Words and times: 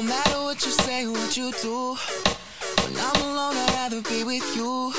No 0.00 0.06
matter 0.06 0.40
what 0.44 0.64
you 0.64 0.72
say, 0.72 1.06
what 1.06 1.36
you 1.36 1.52
do. 1.62 1.94
When 2.82 2.94
I'm 3.06 3.22
alone, 3.22 3.54
I'd 3.54 3.74
rather 3.74 4.00
be 4.00 4.24
with 4.24 4.56
you. 4.56 4.92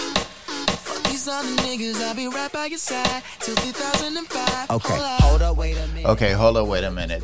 Fuck 0.85 1.04
these 1.09 1.27
other 1.27 1.47
niggas, 1.63 2.00
I'll 2.04 2.13
be 2.16 2.27
right 2.27 2.51
by 2.54 2.67
your 2.67 2.77
side 2.77 3.24
till 3.40 3.56
2005. 3.56 4.69
Okay, 4.69 4.93
Hold 4.93 5.01
up. 5.01 5.22
hold 5.22 5.42
up, 5.42 5.58
wait 5.58 5.75
a 5.77 5.87
minute. 5.87 6.06
Okej, 6.11 6.33
hold 6.33 6.58
on, 6.58 6.67
wait 6.69 6.83
a 6.83 6.92
minute. 6.92 7.24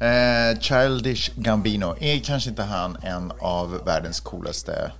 Eh, 0.00 0.58
Childish 0.60 1.30
Gambino, 1.36 1.96
är 2.00 2.18
kanske 2.20 2.50
inte 2.50 2.62
han 2.62 2.96
en 3.02 3.32
av 3.40 3.84
världens 3.84 4.20
coolaste... 4.20 4.92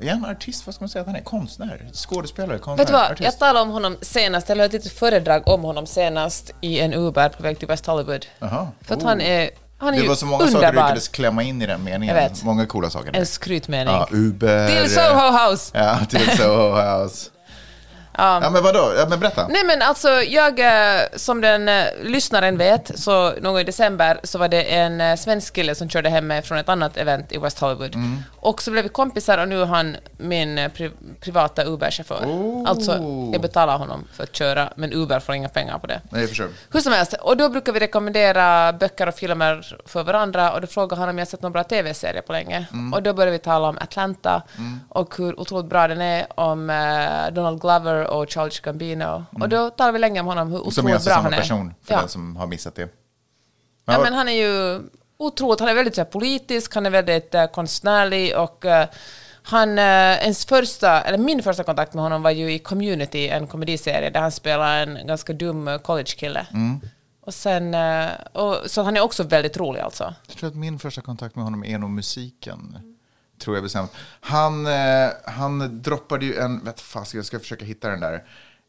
Är 0.00 0.10
han 0.10 0.24
artist? 0.24 0.66
Vad 0.66 0.74
ska 0.74 0.82
man 0.82 0.88
säga 0.88 1.00
att 1.00 1.06
han 1.06 1.16
är? 1.16 1.20
Konstnär? 1.22 1.90
Skådespelare? 1.92 2.58
Konstnär? 2.58 2.76
Vet 2.76 2.86
du 2.86 2.92
vad, 2.92 3.02
artist? 3.12 3.20
jag 3.24 3.38
talade 3.38 3.60
om 3.60 3.68
honom 3.70 3.96
senast, 4.02 4.50
eller 4.50 4.64
ett 4.64 4.72
litet 4.72 4.92
föredrag 4.92 5.48
om 5.48 5.62
honom 5.62 5.86
senast 5.86 6.50
i 6.60 6.80
en 6.80 6.94
Uber 6.94 7.28
på 7.28 7.42
väg 7.42 7.58
till 7.58 7.68
West 7.68 7.86
Hollywood. 7.86 8.26
Jaha. 8.38 8.68
För 8.80 8.94
att 8.94 9.02
Oh. 9.02 9.08
han 9.08 9.20
är, 9.20 9.50
han 9.78 9.94
är 9.94 10.02
Det 10.02 10.08
var 10.08 10.14
så 10.14 10.26
många 10.26 10.38
saker 10.38 10.50
du 10.52 10.56
underbar. 10.66 10.82
lyckades 10.88 11.08
klämma 11.08 11.42
in 11.42 11.62
i 11.62 11.66
den 11.66 11.84
meningen. 11.84 12.16
Jag 12.16 12.22
vet. 12.28 12.44
Många 12.44 12.66
coola 12.66 12.90
saker. 12.90 13.12
där. 13.12 13.20
En 13.20 13.26
skrytmening. 13.26 13.94
Ja, 13.94 14.08
Uber. 14.10 14.68
Till 14.68 14.94
Soho 14.94 15.50
House! 15.50 15.70
Ja, 15.78 15.98
till 16.10 16.36
Soho 16.36 16.74
House. 16.80 17.30
Ja. 18.18 18.50
men 18.50 18.62
vadå? 18.62 18.92
Ja, 18.96 19.06
men 19.08 19.20
berätta. 19.20 19.48
Nej 19.48 19.64
men 19.64 19.82
alltså, 19.82 20.08
jag, 20.08 20.60
eh, 20.60 21.00
som 21.16 21.40
den 21.40 21.68
eh, 21.68 21.84
lyssnaren 22.02 22.58
vet, 22.58 22.98
så 22.98 23.30
någon 23.30 23.52
gång 23.52 23.58
i 23.58 23.64
december 23.64 24.20
så 24.22 24.38
var 24.38 24.48
det 24.48 24.62
en 24.62 25.00
eh, 25.00 25.16
svensk 25.16 25.54
kille 25.54 25.74
som 25.74 25.88
körde 25.88 26.08
hem 26.08 26.26
mig 26.26 26.42
från 26.42 26.58
ett 26.58 26.68
annat 26.68 26.96
event 26.96 27.32
i 27.32 27.38
West 27.38 27.58
Hollywood. 27.58 27.94
Mm. 27.94 28.22
Och 28.40 28.62
så 28.62 28.70
blev 28.70 28.84
vi 28.84 28.88
kompisar 28.88 29.38
och 29.38 29.48
nu 29.48 29.62
är 29.62 29.66
han 29.66 29.96
min 30.16 30.58
eh, 30.58 30.68
pri 30.68 30.90
privata 31.20 31.64
Uber-chaufför. 31.64 32.24
Oh. 32.24 32.70
Alltså, 32.70 32.92
jag 33.32 33.42
betalar 33.42 33.78
honom 33.78 34.04
för 34.12 34.22
att 34.22 34.36
köra, 34.36 34.72
men 34.76 34.92
Uber 34.92 35.20
får 35.20 35.34
inga 35.34 35.48
pengar 35.48 35.78
på 35.78 35.86
det. 35.86 36.00
Nej, 36.10 36.20
jag 36.20 36.28
förstår. 36.28 36.48
Hur 36.72 36.80
som 36.80 36.92
helst, 36.92 37.12
och 37.12 37.36
då 37.36 37.48
brukar 37.48 37.72
vi 37.72 37.80
rekommendera 37.80 38.72
böcker 38.72 39.06
och 39.06 39.14
filmer 39.14 39.76
för 39.86 40.02
varandra 40.02 40.52
och 40.52 40.60
då 40.60 40.66
frågade 40.66 41.00
han 41.00 41.08
om 41.08 41.18
jag 41.18 41.28
sett 41.28 41.42
någon 41.42 41.52
bra 41.52 41.64
TV-serie 41.64 42.22
på 42.22 42.32
länge. 42.32 42.66
Mm. 42.72 42.94
Och 42.94 43.02
då 43.02 43.12
började 43.12 43.32
vi 43.32 43.38
tala 43.38 43.68
om 43.68 43.78
Atlanta 43.80 44.42
och 44.88 45.14
hur 45.18 45.40
otroligt 45.40 45.66
bra 45.66 45.88
den 45.88 46.00
är, 46.00 46.26
om 46.34 46.70
eh, 46.70 47.34
Donald 47.34 47.60
Glover 47.60 48.07
och 48.08 48.30
Charles 48.30 48.60
Gambino. 48.60 49.24
Och 49.40 49.48
då 49.48 49.70
talade 49.70 49.92
vi 49.92 49.98
länge 49.98 50.20
om 50.20 50.26
honom, 50.26 50.48
hur 50.48 50.58
Mm. 50.58 50.70
Som 50.70 50.86
är 50.86 50.90
otroligt 50.90 50.94
alltså 50.94 51.08
bra 51.08 51.14
samma 51.14 51.24
han 51.24 51.34
är. 51.34 51.38
person, 51.38 51.74
för 51.82 51.94
ja. 51.94 52.00
den 52.00 52.08
som 52.08 52.36
har 52.36 52.46
missat 52.46 52.74
det. 52.74 52.88
ja, 53.84 54.00
men 54.02 54.14
han 54.14 54.28
är 54.28 54.32
ju 54.32 54.80
otroligt, 55.16 55.60
han 55.60 55.68
är 55.68 55.74
väldigt 55.74 55.94
så 55.94 56.00
här, 56.00 56.08
politisk, 56.08 56.74
han 56.74 56.86
är 56.86 56.90
väldigt 56.90 57.34
uh, 57.34 57.46
konstnärlig 57.46 58.36
och 58.36 58.64
eh, 58.64 58.88
han, 59.42 59.78
uh, 59.78 59.84
ens 60.24 60.46
första, 60.46 61.00
eller 61.00 61.18
min 61.18 61.42
första 61.42 61.64
kontakt 61.64 61.94
med 61.94 62.02
honom 62.02 62.22
var 62.22 62.30
ju 62.30 62.52
i 62.52 62.58
Community, 62.58 63.28
en 63.28 63.46
komediserie 63.46 64.10
där 64.10 64.20
han 64.20 64.32
spelar 64.32 64.82
en 64.82 65.06
ganska 65.06 65.32
dum 65.32 65.78
college-kille. 65.82 66.46
Mm. 66.52 66.80
Och 67.20 67.34
sen, 67.34 67.76
och, 68.32 68.56
så 68.66 68.82
han 68.82 68.96
är 68.96 69.00
också 69.00 69.22
väldigt 69.22 69.56
rolig 69.56 69.80
alltså. 69.80 70.14
Jag 70.26 70.36
tror 70.36 70.48
att 70.48 70.56
min 70.56 70.78
första 70.78 71.00
kontakt 71.00 71.36
med 71.36 71.44
honom 71.44 71.64
är 71.64 71.78
nog 71.78 71.90
musiken. 71.90 72.78
Tror 73.38 73.56
jag 73.56 73.62
bestämt. 73.64 73.90
Han, 74.20 74.66
eh, 74.66 75.08
han 75.26 75.82
droppade 75.82 76.24
ju 76.26 76.36
en, 76.38 76.64
vet 76.64 76.80
fast 76.80 77.14
jag 77.14 77.24
ska 77.24 77.38
försöka 77.38 77.64
hitta 77.64 77.88
den 77.88 78.00
där. 78.00 78.14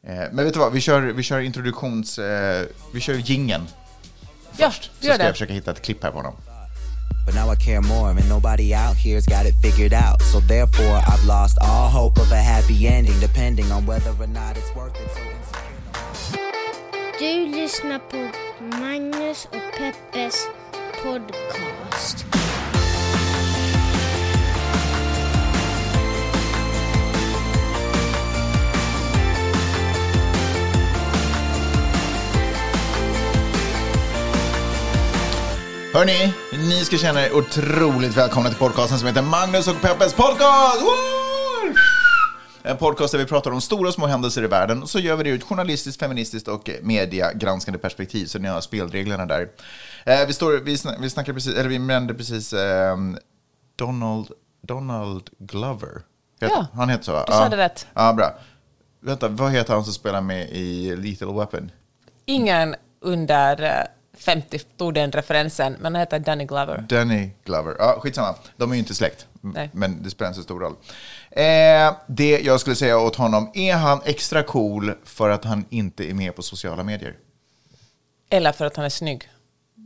Eh, 0.08 0.14
men 0.32 0.46
vet 0.46 0.54
du 0.54 0.60
vad, 0.60 0.74
vi 0.74 0.82
kör, 0.82 1.02
vi 1.02 1.24
kör 1.24 1.40
introduktions, 1.40 2.20
eh, 2.20 2.66
vi 2.94 3.00
kör 3.00 3.14
gingen 3.14 3.68
Ja, 4.58 4.70
först. 4.70 4.84
Så 4.84 4.92
ska 5.00 5.08
jag 5.08 5.20
det. 5.20 5.32
försöka 5.32 5.54
hitta 5.54 5.72
ett 5.72 5.82
klipp 5.82 6.04
här 6.04 6.12
på 6.12 6.18
honom. 6.18 6.36
But 7.26 7.36
now 7.36 7.54
I 7.54 7.56
care 7.66 7.82
more, 7.82 8.10
and 8.12 8.30
nobody 8.30 8.74
out 8.76 8.98
here's 9.06 9.26
got 9.28 9.46
it 9.46 9.62
figured 9.62 9.94
out. 9.94 10.22
So 10.32 10.40
therefore, 10.42 10.98
I've 11.12 11.26
lost 11.28 11.58
all 11.62 11.90
hope 11.90 12.22
of 12.22 12.32
a 12.32 12.36
happy 12.42 12.88
ending, 12.88 13.20
depending 13.20 13.72
on 13.72 13.86
whether 13.86 14.12
or 14.24 14.28
not 14.28 14.58
it's 14.58 14.76
worth 14.76 14.98
it. 15.06 15.12
So. 15.14 15.20
Du 17.20 17.46
lyssnar 17.62 18.00
på 18.00 18.32
Magnus 18.78 19.46
och 19.46 19.78
Peppes 19.78 20.36
podcast. 21.04 22.26
Hörni, 35.94 36.34
ni 36.52 36.86
ska 36.86 36.98
känna 36.98 37.26
er 37.26 37.34
otroligt 37.38 38.18
välkomna 38.18 38.50
till 38.50 38.58
podcasten 38.58 38.98
som 39.00 39.08
heter 39.08 39.22
Magnus 39.22 39.68
och 39.68 39.82
Peppes 39.82 40.14
podcast! 40.14 40.82
Woo! 40.82 41.74
En 42.64 42.78
podcast 42.78 43.12
där 43.12 43.20
vi 43.20 43.26
pratar 43.26 43.52
om 43.52 43.62
stora 43.62 43.88
och 43.88 43.94
små 43.94 44.08
händelser 44.08 44.44
i 44.44 44.48
världen 44.48 44.82
och 44.84 44.90
så 44.90 45.00
gör 45.00 45.16
vi 45.16 45.24
det 45.24 45.30
ur 45.30 45.36
ett 45.36 45.44
journalistiskt, 45.44 46.00
feministiskt 46.00 46.48
och 46.48 46.70
mediagranskande 46.82 47.80
perspektiv, 47.80 48.26
så 48.26 48.40
ni 48.40 48.48
har 48.48 48.62
spelreglerna 48.62 49.26
där. 49.26 49.48
Eh, 50.06 50.28
vi, 50.28 50.34
står, 50.34 50.52
vi, 50.60 50.76
sn- 50.76 50.96
vi 51.02 51.10
snackade 51.10 51.34
precis, 51.34 51.56
eller 51.58 51.70
vi 51.70 51.80
nämnde 51.80 52.14
precis 52.14 52.54
eh, 52.54 52.98
Donald, 53.76 54.28
Donald 54.68 55.30
Glover. 55.40 56.02
Heter, 56.42 56.56
Ja, 56.56 56.68
han 56.74 56.90
heter 56.90 57.04
så 57.04 57.12
va? 57.12 57.24
du 57.28 57.32
sa 57.34 57.50
det 57.50 57.58
rätt. 57.58 57.88
Ja, 57.94 58.14
bra. 58.14 58.38
Vänta, 59.02 59.28
vad 59.28 59.52
heter 59.52 59.74
han 59.74 59.84
som 59.84 59.94
spelar 59.94 60.22
med 60.22 60.50
i 60.50 60.96
Lethal 60.96 61.36
Weapon? 61.36 61.72
Ingen 62.26 62.76
under 63.02 63.64
eh, 63.64 63.84
50 64.20 64.60
tog 64.60 64.94
den 64.94 65.12
referensen, 65.12 65.74
men 65.80 65.96
han 65.96 66.00
heter 66.00 66.20
Danny 66.20 66.46
Glover. 66.46 66.86
Danny 66.90 67.30
Glover. 67.46 67.76
Ja, 67.80 68.00
skitsamma. 68.00 68.36
De 68.58 68.72
är 68.72 68.76
ju 68.76 68.80
inte 68.80 68.96
släkt. 68.96 69.26
Nej. 69.42 69.70
Men 69.74 70.04
det 70.04 70.10
spelar 70.10 70.28
inte 70.30 70.38
så 70.40 70.44
stor 70.44 70.60
roll. 70.60 70.76
Eh, 71.32 71.96
det 72.08 72.40
jag 72.40 72.60
skulle 72.60 72.76
säga 72.76 73.00
åt 73.00 73.16
honom, 73.16 73.52
är 73.54 73.74
han 73.76 74.02
extra 74.06 74.44
cool 74.44 74.94
för 75.04 75.30
att 75.30 75.46
han 75.46 75.66
inte 75.70 76.10
är 76.10 76.14
med 76.14 76.36
på 76.36 76.42
sociala 76.42 76.84
medier? 76.84 77.16
Eller 78.30 78.52
för 78.52 78.66
att 78.66 78.76
han 78.76 78.86
är 78.86 78.90
snygg. 78.90 79.30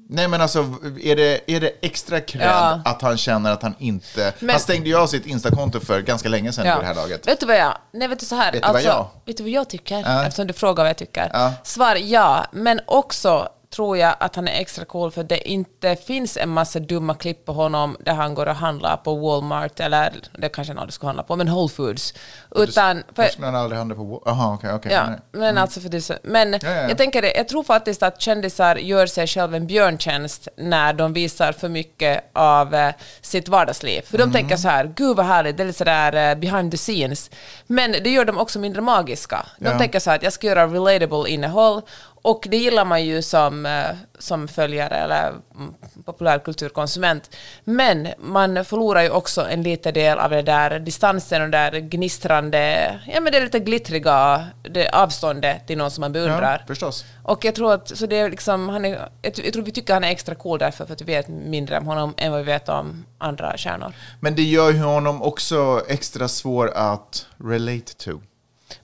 Nej 0.09 0.27
men 0.27 0.41
alltså, 0.41 0.59
är 1.03 1.15
det, 1.15 1.51
är 1.51 1.59
det 1.59 1.71
extra 1.81 2.19
cred 2.21 2.47
Ja. 2.47 2.81
att 2.85 3.01
han 3.01 3.17
känner 3.17 3.51
att 3.51 3.61
han 3.63 3.75
inte... 3.79 4.33
Men- 4.39 4.49
Han 4.49 4.59
stängde 4.59 4.89
ju 4.89 4.95
av 4.97 5.07
sitt 5.07 5.25
Instakonto 5.25 5.79
för 5.79 6.01
ganska 6.01 6.29
länge 6.29 6.53
sedan 6.53 6.63
vid 6.63 6.73
det 6.73 6.85
här 6.85 6.95
laget. 6.95 7.27
Vet 7.27 7.39
du 7.39 7.45
vad 7.45 7.57
jag... 7.57 7.77
Nej, 7.91 8.07
vet 8.07 8.19
du 8.19 8.25
så 8.25 8.35
här. 8.35 8.51
Vet 8.51 8.61
du 8.61 8.67
vad 8.67 8.75
alltså, 8.75 8.89
jag? 8.89 9.07
Vet 9.25 9.37
du 9.37 9.43
vad 9.43 9.49
jag 9.51 9.69
tycker? 9.69 9.99
Ja. 9.99 10.23
Eftersom 10.25 10.47
du 10.47 10.53
frågar 10.53 10.83
vad 10.83 10.89
jag 10.89 10.97
tycker. 10.97 11.29
Ja. 11.33 11.53
Svar 11.63 11.95
ja, 11.95 12.45
men 12.51 12.79
också 12.85 13.49
tror 13.75 13.97
jag 13.97 14.15
att 14.19 14.35
han 14.35 14.47
är 14.47 14.61
extra 14.61 14.85
cool 14.85 15.11
för 15.11 15.23
det 15.23 15.49
inte 15.49 15.95
finns 15.95 16.37
en 16.37 16.49
massa 16.49 16.79
dumma 16.79 17.15
klipp 17.15 17.45
på 17.45 17.53
honom 17.53 17.97
där 17.99 18.13
han 18.13 18.33
går 18.35 18.45
och 18.45 18.55
handlar 18.55 18.97
på 18.97 19.15
Walmart 19.15 19.79
eller 19.79 20.13
det 20.37 20.49
kanske 20.49 20.73
någon 20.73 20.85
du 20.85 20.91
ska 20.91 21.07
handla 21.07 21.23
på, 21.23 21.35
men 21.35 21.49
Whole 21.51 21.69
Foods. 21.69 22.13
Utan... 22.55 23.03
För... 23.15 23.23
skulle 23.27 23.47
han 23.47 23.55
aldrig 23.55 23.77
handla 23.77 23.95
på... 23.95 24.21
Jaha, 24.25 24.53
okej, 24.53 24.73
okej. 24.73 24.91
Ja, 24.91 25.05
nej. 25.09 25.19
men 25.31 25.57
alltså 25.57 25.79
för 25.81 25.89
det 25.89 26.19
Men 26.23 26.53
Ja, 26.53 26.59
ja, 26.63 26.69
ja. 26.71 26.87
jag 26.89 26.97
tänker 26.97 27.21
det, 27.21 27.33
jag 27.35 27.47
tror 27.47 27.63
faktiskt 27.63 28.03
att 28.03 28.21
kändisar 28.21 28.75
gör 28.75 29.05
sig 29.07 29.27
själva 29.27 29.57
en 29.57 29.67
björntjänst 29.67 30.47
när 30.57 30.93
de 30.93 31.13
visar 31.13 31.51
för 31.51 31.69
mycket 31.69 32.23
av 32.33 32.75
eh, 32.75 32.93
sitt 33.21 33.47
vardagsliv. 33.47 34.01
För 34.01 34.17
de 34.17 34.23
Mm. 34.23 34.33
tänker 34.33 34.55
så 34.57 34.67
här, 34.67 34.93
gud 34.95 35.17
vad 35.17 35.25
härligt, 35.25 35.57
det 35.57 35.63
är 35.63 35.67
lite 35.67 35.77
sådär 35.77 36.29
eh, 36.31 36.35
behind 36.35 36.71
the 36.71 36.77
scenes. 36.77 37.29
Men 37.67 37.91
det 37.91 38.09
gör 38.09 38.25
dem 38.25 38.37
också 38.37 38.59
mindre 38.59 38.81
magiska. 38.81 39.45
De 39.59 39.65
Ja. 39.65 39.77
tänker 39.77 39.99
så 39.99 40.09
här 40.09 40.17
att 40.17 40.23
jag 40.23 40.33
ska 40.33 40.47
göra 40.47 40.67
relatable 40.67 41.29
innehåll 41.29 41.81
och 42.23 42.47
det 42.49 42.57
gillar 42.57 42.85
man 42.85 43.05
ju 43.05 43.21
som, 43.21 43.65
eh, 43.65 43.95
som 44.19 44.47
följare 44.47 44.95
eller 44.95 45.33
populärkulturkonsument. 46.05 47.35
Men 47.63 48.07
man 48.17 48.65
förlorar 48.65 49.01
ju 49.01 49.09
också 49.09 49.47
en 49.49 49.63
liten 49.63 49.93
del 49.93 50.19
av 50.19 50.29
det 50.29 50.41
där 50.41 50.79
distansen 50.79 51.41
och 51.41 51.49
det 51.49 51.57
där 51.57 51.79
gnistrande, 51.79 52.99
ja 53.07 53.21
men 53.21 53.33
det 53.33 53.39
lite 53.39 53.59
glittriga 53.59 54.45
det 54.61 54.89
avståndet 54.89 55.67
till 55.67 55.77
någon 55.77 55.91
som 55.91 56.01
man 56.01 56.13
beundrar. 56.13 56.57
Ja, 56.59 56.67
förstås. 56.67 57.05
Och 57.23 57.45
jag 57.45 57.55
tror 57.55 57.73
att 57.73 57.97
så 57.97 58.05
det 58.05 58.17
är 58.17 58.29
liksom, 58.29 58.69
han 58.69 58.85
är, 58.85 59.09
jag, 59.21 59.33
tror 59.53 59.63
vi 59.63 59.71
tycker 59.71 59.93
han 59.93 60.03
är 60.03 60.11
extra 60.11 60.35
cool 60.35 60.59
därför 60.59 60.85
för 60.85 60.93
att 60.93 61.01
vi 61.01 61.05
vet 61.05 61.27
mindre 61.27 61.77
om 61.77 61.85
honom 61.85 62.13
än 62.17 62.31
vad 62.31 62.39
vi 62.39 62.45
vet 62.45 62.69
om 62.69 63.05
andra 63.17 63.57
stjärnor. 63.57 63.93
Men 64.19 64.35
det 64.35 64.43
gör 64.43 64.71
ju 64.71 64.79
honom 64.79 65.21
också 65.21 65.81
extra 65.87 66.27
svår 66.27 66.71
att 66.75 67.25
relate 67.37 67.93
to. 67.97 68.19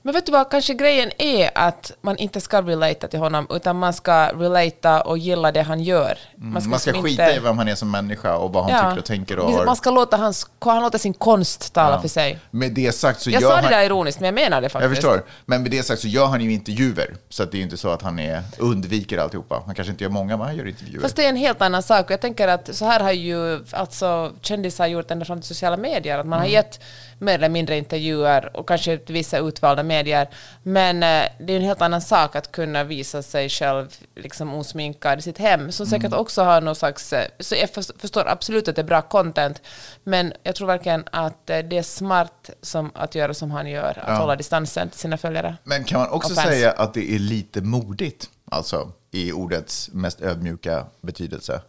Men 0.02 0.14
vet 0.14 0.26
du 0.26 0.32
vad, 0.32 0.52
kanske 0.52 0.74
grejen 0.74 1.12
är 1.18 1.52
att 1.56 1.92
man 2.02 2.18
inte 2.18 2.42
ska 2.42 2.62
relata 2.62 3.08
till 3.08 3.20
honom, 3.20 3.48
utan 3.50 3.80
man 3.80 3.94
ska 3.94 4.28
relata 4.28 5.02
och 5.02 5.18
gilla 5.18 5.52
det 5.52 5.62
han 5.62 5.80
gör. 5.84 6.18
Mm, 6.38 6.54
Man 6.54 6.62
ska, 6.62 6.92
liksom 6.92 7.04
skita 7.04 7.36
i 7.36 7.40
vem 7.40 7.58
han 7.58 7.68
är 7.68 7.76
som 7.76 7.92
människa 7.92 8.36
och 8.36 8.54
vad 8.54 8.64
han 8.64 8.74
Ja. 8.74 8.80
tycker 8.90 9.00
och 9.00 9.06
tänker. 9.06 9.40
Och 9.40 9.52
har... 9.52 9.66
Man 9.66 9.76
ska 9.76 9.90
låta 9.92 10.18
hans, 10.18 10.48
han 10.60 10.84
låter 10.84 10.98
sin 10.98 11.14
konst 11.14 11.74
tala 11.74 11.96
Ja. 11.96 12.02
för 12.02 12.08
sig. 12.08 12.40
Med 12.52 12.72
det 12.72 12.92
sagt 12.92 13.22
så 13.22 13.30
Jag 13.30 13.42
sa 13.44 13.56
han... 13.56 13.64
det 13.64 13.70
där 13.70 13.84
ironiskt, 13.84 14.20
men 14.20 14.26
jag 14.26 14.34
menar 14.36 14.62
det 14.62 14.66
Jag 14.66 14.72
faktiskt. 14.72 14.96
förstår. 14.96 15.24
Men 15.46 15.62
med 15.62 15.72
det 15.72 15.84
sagt 15.84 16.02
så 16.02 16.08
gör 16.08 16.26
han 16.26 16.42
ju 16.42 16.52
intervjuer. 16.54 17.16
Så 17.30 17.46
det 17.46 17.56
är 17.56 17.58
ju 17.58 17.64
inte 17.64 17.78
så 17.78 17.90
att 17.90 18.02
han 18.02 18.20
är, 18.20 18.44
undviker 18.58 19.18
alltihopa. 19.18 19.62
Han 19.66 19.76
kanske 19.76 19.92
inte 19.92 20.04
gör 20.04 20.12
många, 20.12 20.38
men 20.38 20.46
han 20.48 20.56
gör 20.56 20.68
intervjuer. 20.68 21.02
Fast 21.02 21.16
det 21.16 21.26
är 21.26 21.30
en 21.30 21.36
helt 21.36 21.62
annan 21.62 21.84
sak. 21.84 22.12
Jag 22.12 22.22
tänker 22.22 22.48
att 22.48 22.76
så 22.76 22.86
här 22.86 23.00
har 23.00 23.12
ju 23.12 23.66
alltså, 23.72 24.32
kändisar 24.42 24.88
gjort 24.88 25.12
ända 25.12 25.26
fram 25.26 25.40
till 25.42 25.48
sociala 25.48 25.78
medier. 25.78 26.18
Att 26.20 26.26
man 26.26 26.40
har 26.40 26.46
Mm. 26.46 26.54
gett 26.54 26.80
mer 27.20 27.34
eller 27.36 27.50
mindre 27.50 27.78
intervjuer 27.78 28.58
och 28.58 28.68
kanske 28.68 29.00
vissa 29.08 29.38
utvalda 29.40 29.84
medier. 29.84 30.30
Men 30.64 30.96
eh, 31.04 31.30
det 31.40 31.54
är 31.54 31.58
en 31.58 31.62
helt 31.64 31.82
annan 31.82 32.02
sak 32.02 32.36
att 32.36 32.52
kunna 32.52 32.84
visa 32.84 33.22
sig 33.22 33.50
själv 33.50 33.88
liksom 34.16 34.54
osminkad 34.54 35.20
i 35.20 35.22
sitt 35.22 35.38
hem. 35.38 35.72
Som 35.72 35.86
säkert 35.86 36.06
Mm. 36.06 36.20
också 36.20 36.44
har 36.44 36.62
någon 36.62 36.76
slags... 36.76 37.14
eh, 37.14 37.28
Så 37.40 37.56
jag 37.56 37.70
förs- 37.70 37.92
förstår 37.98 38.28
absolut 38.28 38.68
att 38.68 38.76
det 38.76 38.82
är 38.82 38.84
bra 38.84 39.02
content. 39.02 39.62
Men 40.04 40.34
jag 40.44 40.56
tror 40.56 40.68
verkligen 40.68 41.04
att 41.12 41.50
eh, 41.50 41.60
det 41.60 41.78
är 41.78 41.84
smart 41.84 42.50
som, 42.62 42.92
att 42.96 43.16
göra 43.16 43.34
som 43.34 43.52
han 43.52 43.68
gör. 43.70 43.90
Att 43.90 44.04
Ja. 44.08 44.14
hålla 44.16 44.36
distansen 44.36 44.90
till 44.90 45.00
sina 45.00 45.18
följare. 45.18 45.58
Men 45.64 45.84
kan 45.84 46.00
man 46.00 46.10
också 46.10 46.36
säga 46.36 46.72
att 46.72 46.94
det 46.94 47.12
är 47.16 47.20
lite 47.20 47.62
modigt? 47.62 48.30
Alltså 48.52 48.92
i 49.12 49.32
ordets 49.32 49.90
mest 49.94 50.22
ödmjuka 50.22 50.86
betydelse. 51.02 51.62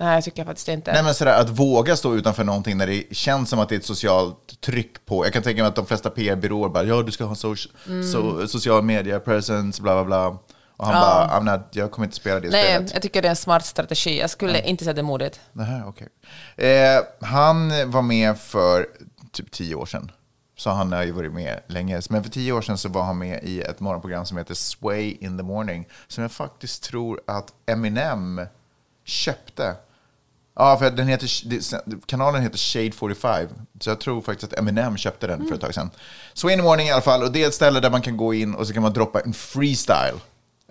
Nej, 0.00 0.14
jag 0.14 0.24
tycker 0.24 0.44
faktiskt 0.44 0.68
inte. 0.68 0.92
Nej, 0.92 1.02
men 1.02 1.14
sådär, 1.14 1.40
att 1.40 1.48
våga 1.48 1.96
stå 1.96 2.14
utanför 2.14 2.44
någonting 2.44 2.76
när 2.76 2.86
det 2.86 3.16
känns 3.16 3.50
som 3.50 3.58
att 3.60 3.68
det 3.68 3.74
är 3.74 3.78
ett 3.78 3.84
socialt 3.84 4.60
tryck 4.60 5.06
på. 5.06 5.26
Jag 5.26 5.32
kan 5.32 5.42
tänka 5.42 5.62
mig 5.62 5.68
att 5.68 5.74
de 5.76 5.86
flesta 5.86 6.10
PR-byråer 6.10 6.68
bara, 6.68 6.84
ja 6.84 7.02
du 7.02 7.12
ska 7.12 7.24
ha 7.24 7.34
so 7.34 7.54
Mm. 7.86 8.02
so 8.12 8.46
social 8.48 8.82
media 8.82 9.20
presence, 9.20 9.82
bla 9.82 9.94
bla 9.94 10.04
bla. 10.04 10.38
Och 10.76 10.86
han 10.86 10.94
bara, 11.00 11.40
I'm 11.40 11.56
not, 11.58 11.68
jag 11.70 11.90
kommer 11.90 12.06
inte 12.06 12.16
spela 12.16 12.40
det 12.40 12.48
Nej, 12.50 12.64
spelet. 12.74 12.92
jag 12.92 13.02
tycker 13.02 13.22
det 13.22 13.28
är 13.28 13.30
en 13.30 13.36
smart 13.36 13.64
strategi. 13.64 14.20
Jag 14.20 14.30
skulle 14.30 14.62
inte 14.62 14.84
säga 14.84 14.94
det 14.94 15.02
modigt. 15.02 15.40
Nähä, 15.52 15.82
okej. 15.86 16.08
Eh, 16.56 17.00
han 17.20 17.90
var 17.90 18.02
med 18.02 18.38
för 18.38 18.86
typ 19.32 19.50
tio 19.50 19.74
år 19.74 19.86
sedan. 19.86 20.10
Så 20.56 20.70
han 20.70 20.92
har 20.92 21.02
ju 21.02 21.12
varit 21.12 21.32
med 21.32 21.60
länge. 21.66 22.00
Men 22.10 22.22
för 22.22 22.30
tio 22.30 22.52
år 22.52 22.62
sedan 22.62 22.78
så 22.78 22.88
var 22.88 23.02
han 23.02 23.18
med 23.18 23.44
i 23.44 23.60
ett 23.60 23.80
morgonprogram 23.80 24.26
som 24.26 24.38
heter 24.38 24.54
Sway 24.54 25.16
in 25.20 25.38
the 25.38 25.42
morning. 25.44 25.88
Som 26.08 26.22
jag 26.22 26.32
faktiskt 26.32 26.82
tror 26.82 27.20
att 27.26 27.52
Eminem 27.66 28.40
köpte. 29.04 29.74
Ja, 30.56 30.76
för 30.78 30.90
den 30.90 31.08
heter, 31.08 31.28
kanalen 32.06 32.42
heter 32.42 32.58
Shade 32.58 32.92
45. 32.92 33.48
Så 33.80 33.90
jag 33.90 34.00
tror 34.00 34.20
faktiskt 34.22 34.52
att 34.52 34.58
Eminem 34.58 34.96
köpte 34.96 35.26
den 35.26 35.48
för 35.48 35.54
ett 35.54 35.60
tag 35.60 35.74
sedan. 35.74 35.90
The 36.42 36.56
morning 36.62 36.86
i 36.88 36.90
alla 36.90 37.02
fall. 37.02 37.22
Och 37.22 37.32
det 37.32 37.42
är 37.42 37.48
ett 37.48 37.54
ställe 37.54 37.80
där 37.80 37.90
man 37.90 38.02
kan 38.02 38.16
gå 38.16 38.34
in 38.34 38.54
och 38.54 38.66
så 38.66 38.72
kan 38.72 38.82
man 38.82 38.92
droppa 38.92 39.20
en 39.20 39.32
freestyle. 39.32 40.14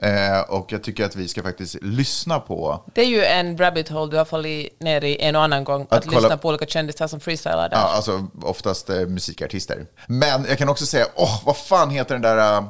Eh, 0.02 0.40
och 0.40 0.72
jag 0.72 0.84
tycker 0.84 1.06
att 1.06 1.16
vi 1.16 1.28
ska 1.28 1.44
faktiskt 1.44 1.76
lyssna 1.82 2.40
på 2.40 2.84
Det 2.94 3.02
är 3.02 3.06
ju 3.06 3.24
en 3.26 3.58
rabbit 3.58 3.90
hole 3.90 4.12
du 4.12 4.18
har 4.18 4.26
fallit 4.26 4.80
ner 4.80 5.04
i 5.04 5.22
en 5.22 5.36
och 5.36 5.42
annan 5.44 5.64
gång. 5.64 5.82
Att, 5.82 5.94
Att 5.98 6.06
kolla- 6.06 6.20
lyssna 6.20 6.38
på 6.38 6.48
olika 6.48 6.66
kändisar 6.66 7.08
som 7.08 7.20
freestylar 7.20 7.70
där. 7.70 7.78
Ja, 7.78 7.84
alltså 7.84 8.28
oftast 8.42 8.90
eh, 8.90 8.96
musikartister. 9.00 9.86
Men 10.08 10.46
jag 10.46 10.58
kan 10.58 10.70
också 10.70 10.86
säga, 10.86 11.06
åh, 11.16 11.42
vad 11.46 11.58
fan 11.58 11.90
heter 11.90 12.16
den 12.16 12.22
där, 12.22 12.58
eh, 12.58 12.64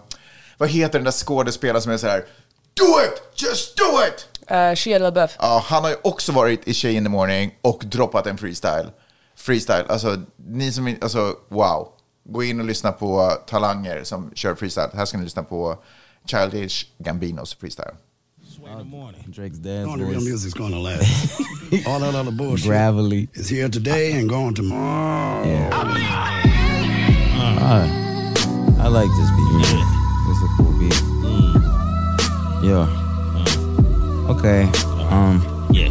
vad 0.57 0.69
heter 0.69 0.99
den 0.99 1.03
där 1.05 1.11
skådespelaren 1.11 1.81
som 1.81 1.91
är 1.91 1.97
så 1.97 2.07
här, 2.07 2.19
do 2.73 2.83
it, 3.05 3.43
just 3.43 3.77
do 3.77 3.83
it! 4.07 4.27
Uh, 4.51 4.75
Shia 4.75 4.99
LaBeouf. 4.99 5.35
Ja, 5.39 5.63
han 5.67 5.83
har 5.83 5.89
ju 5.89 5.95
också 6.03 6.31
varit 6.31 6.67
i 6.67 6.73
Tjej 6.73 6.95
in 6.95 7.03
the 7.03 7.09
morning 7.09 7.51
och 7.61 7.83
droppat 7.85 8.27
en 8.27 8.37
freestyle. 8.37 8.89
Freestyle, 9.35 9.85
alltså 9.89 10.17
ni 10.47 10.71
som, 10.71 10.87
in- 10.87 10.97
alltså 11.01 11.35
wow. 11.49 11.87
Gå 12.25 12.43
in 12.43 12.59
och 12.59 12.65
lyssna 12.65 12.91
på 12.91 13.31
talanger 13.47 14.03
som 14.03 14.31
kör 14.35 14.55
freestyle. 14.55 14.89
Här 14.93 15.05
ska 15.05 15.17
ni 15.17 15.23
lyssna 15.23 15.43
på 15.43 15.77
Childish 16.25 16.85
Gambinos 16.97 17.55
freestyle. 17.55 17.95
Drake's 19.27 19.59
dad's 19.59 19.83
Knowing 19.85 19.99
the 19.99 20.05
real 20.05 20.19
voice. 20.19 20.29
music's 20.33 20.53
gonna 20.57 20.77
last. 20.79 21.39
All 21.87 21.99
that 21.99 22.15
other 22.15 22.31
bullshit 22.31 22.65
Gravelly. 22.67 23.27
is 23.33 23.49
here 23.51 23.69
today 23.69 24.19
and 24.19 24.29
gone 24.29 24.53
tomorrow. 24.53 25.69
Alright. 27.61 27.89
I 28.79 28.87
like 28.87 29.09
this 29.17 29.29
beat. 29.37 29.65
It's 30.29 30.41
a 30.43 30.47
cool 30.57 30.73
beat. 30.79 31.03
Yeah. 32.69 33.08
Okay. 34.29 34.69
Um. 35.09 35.67
Yeah. 35.71 35.89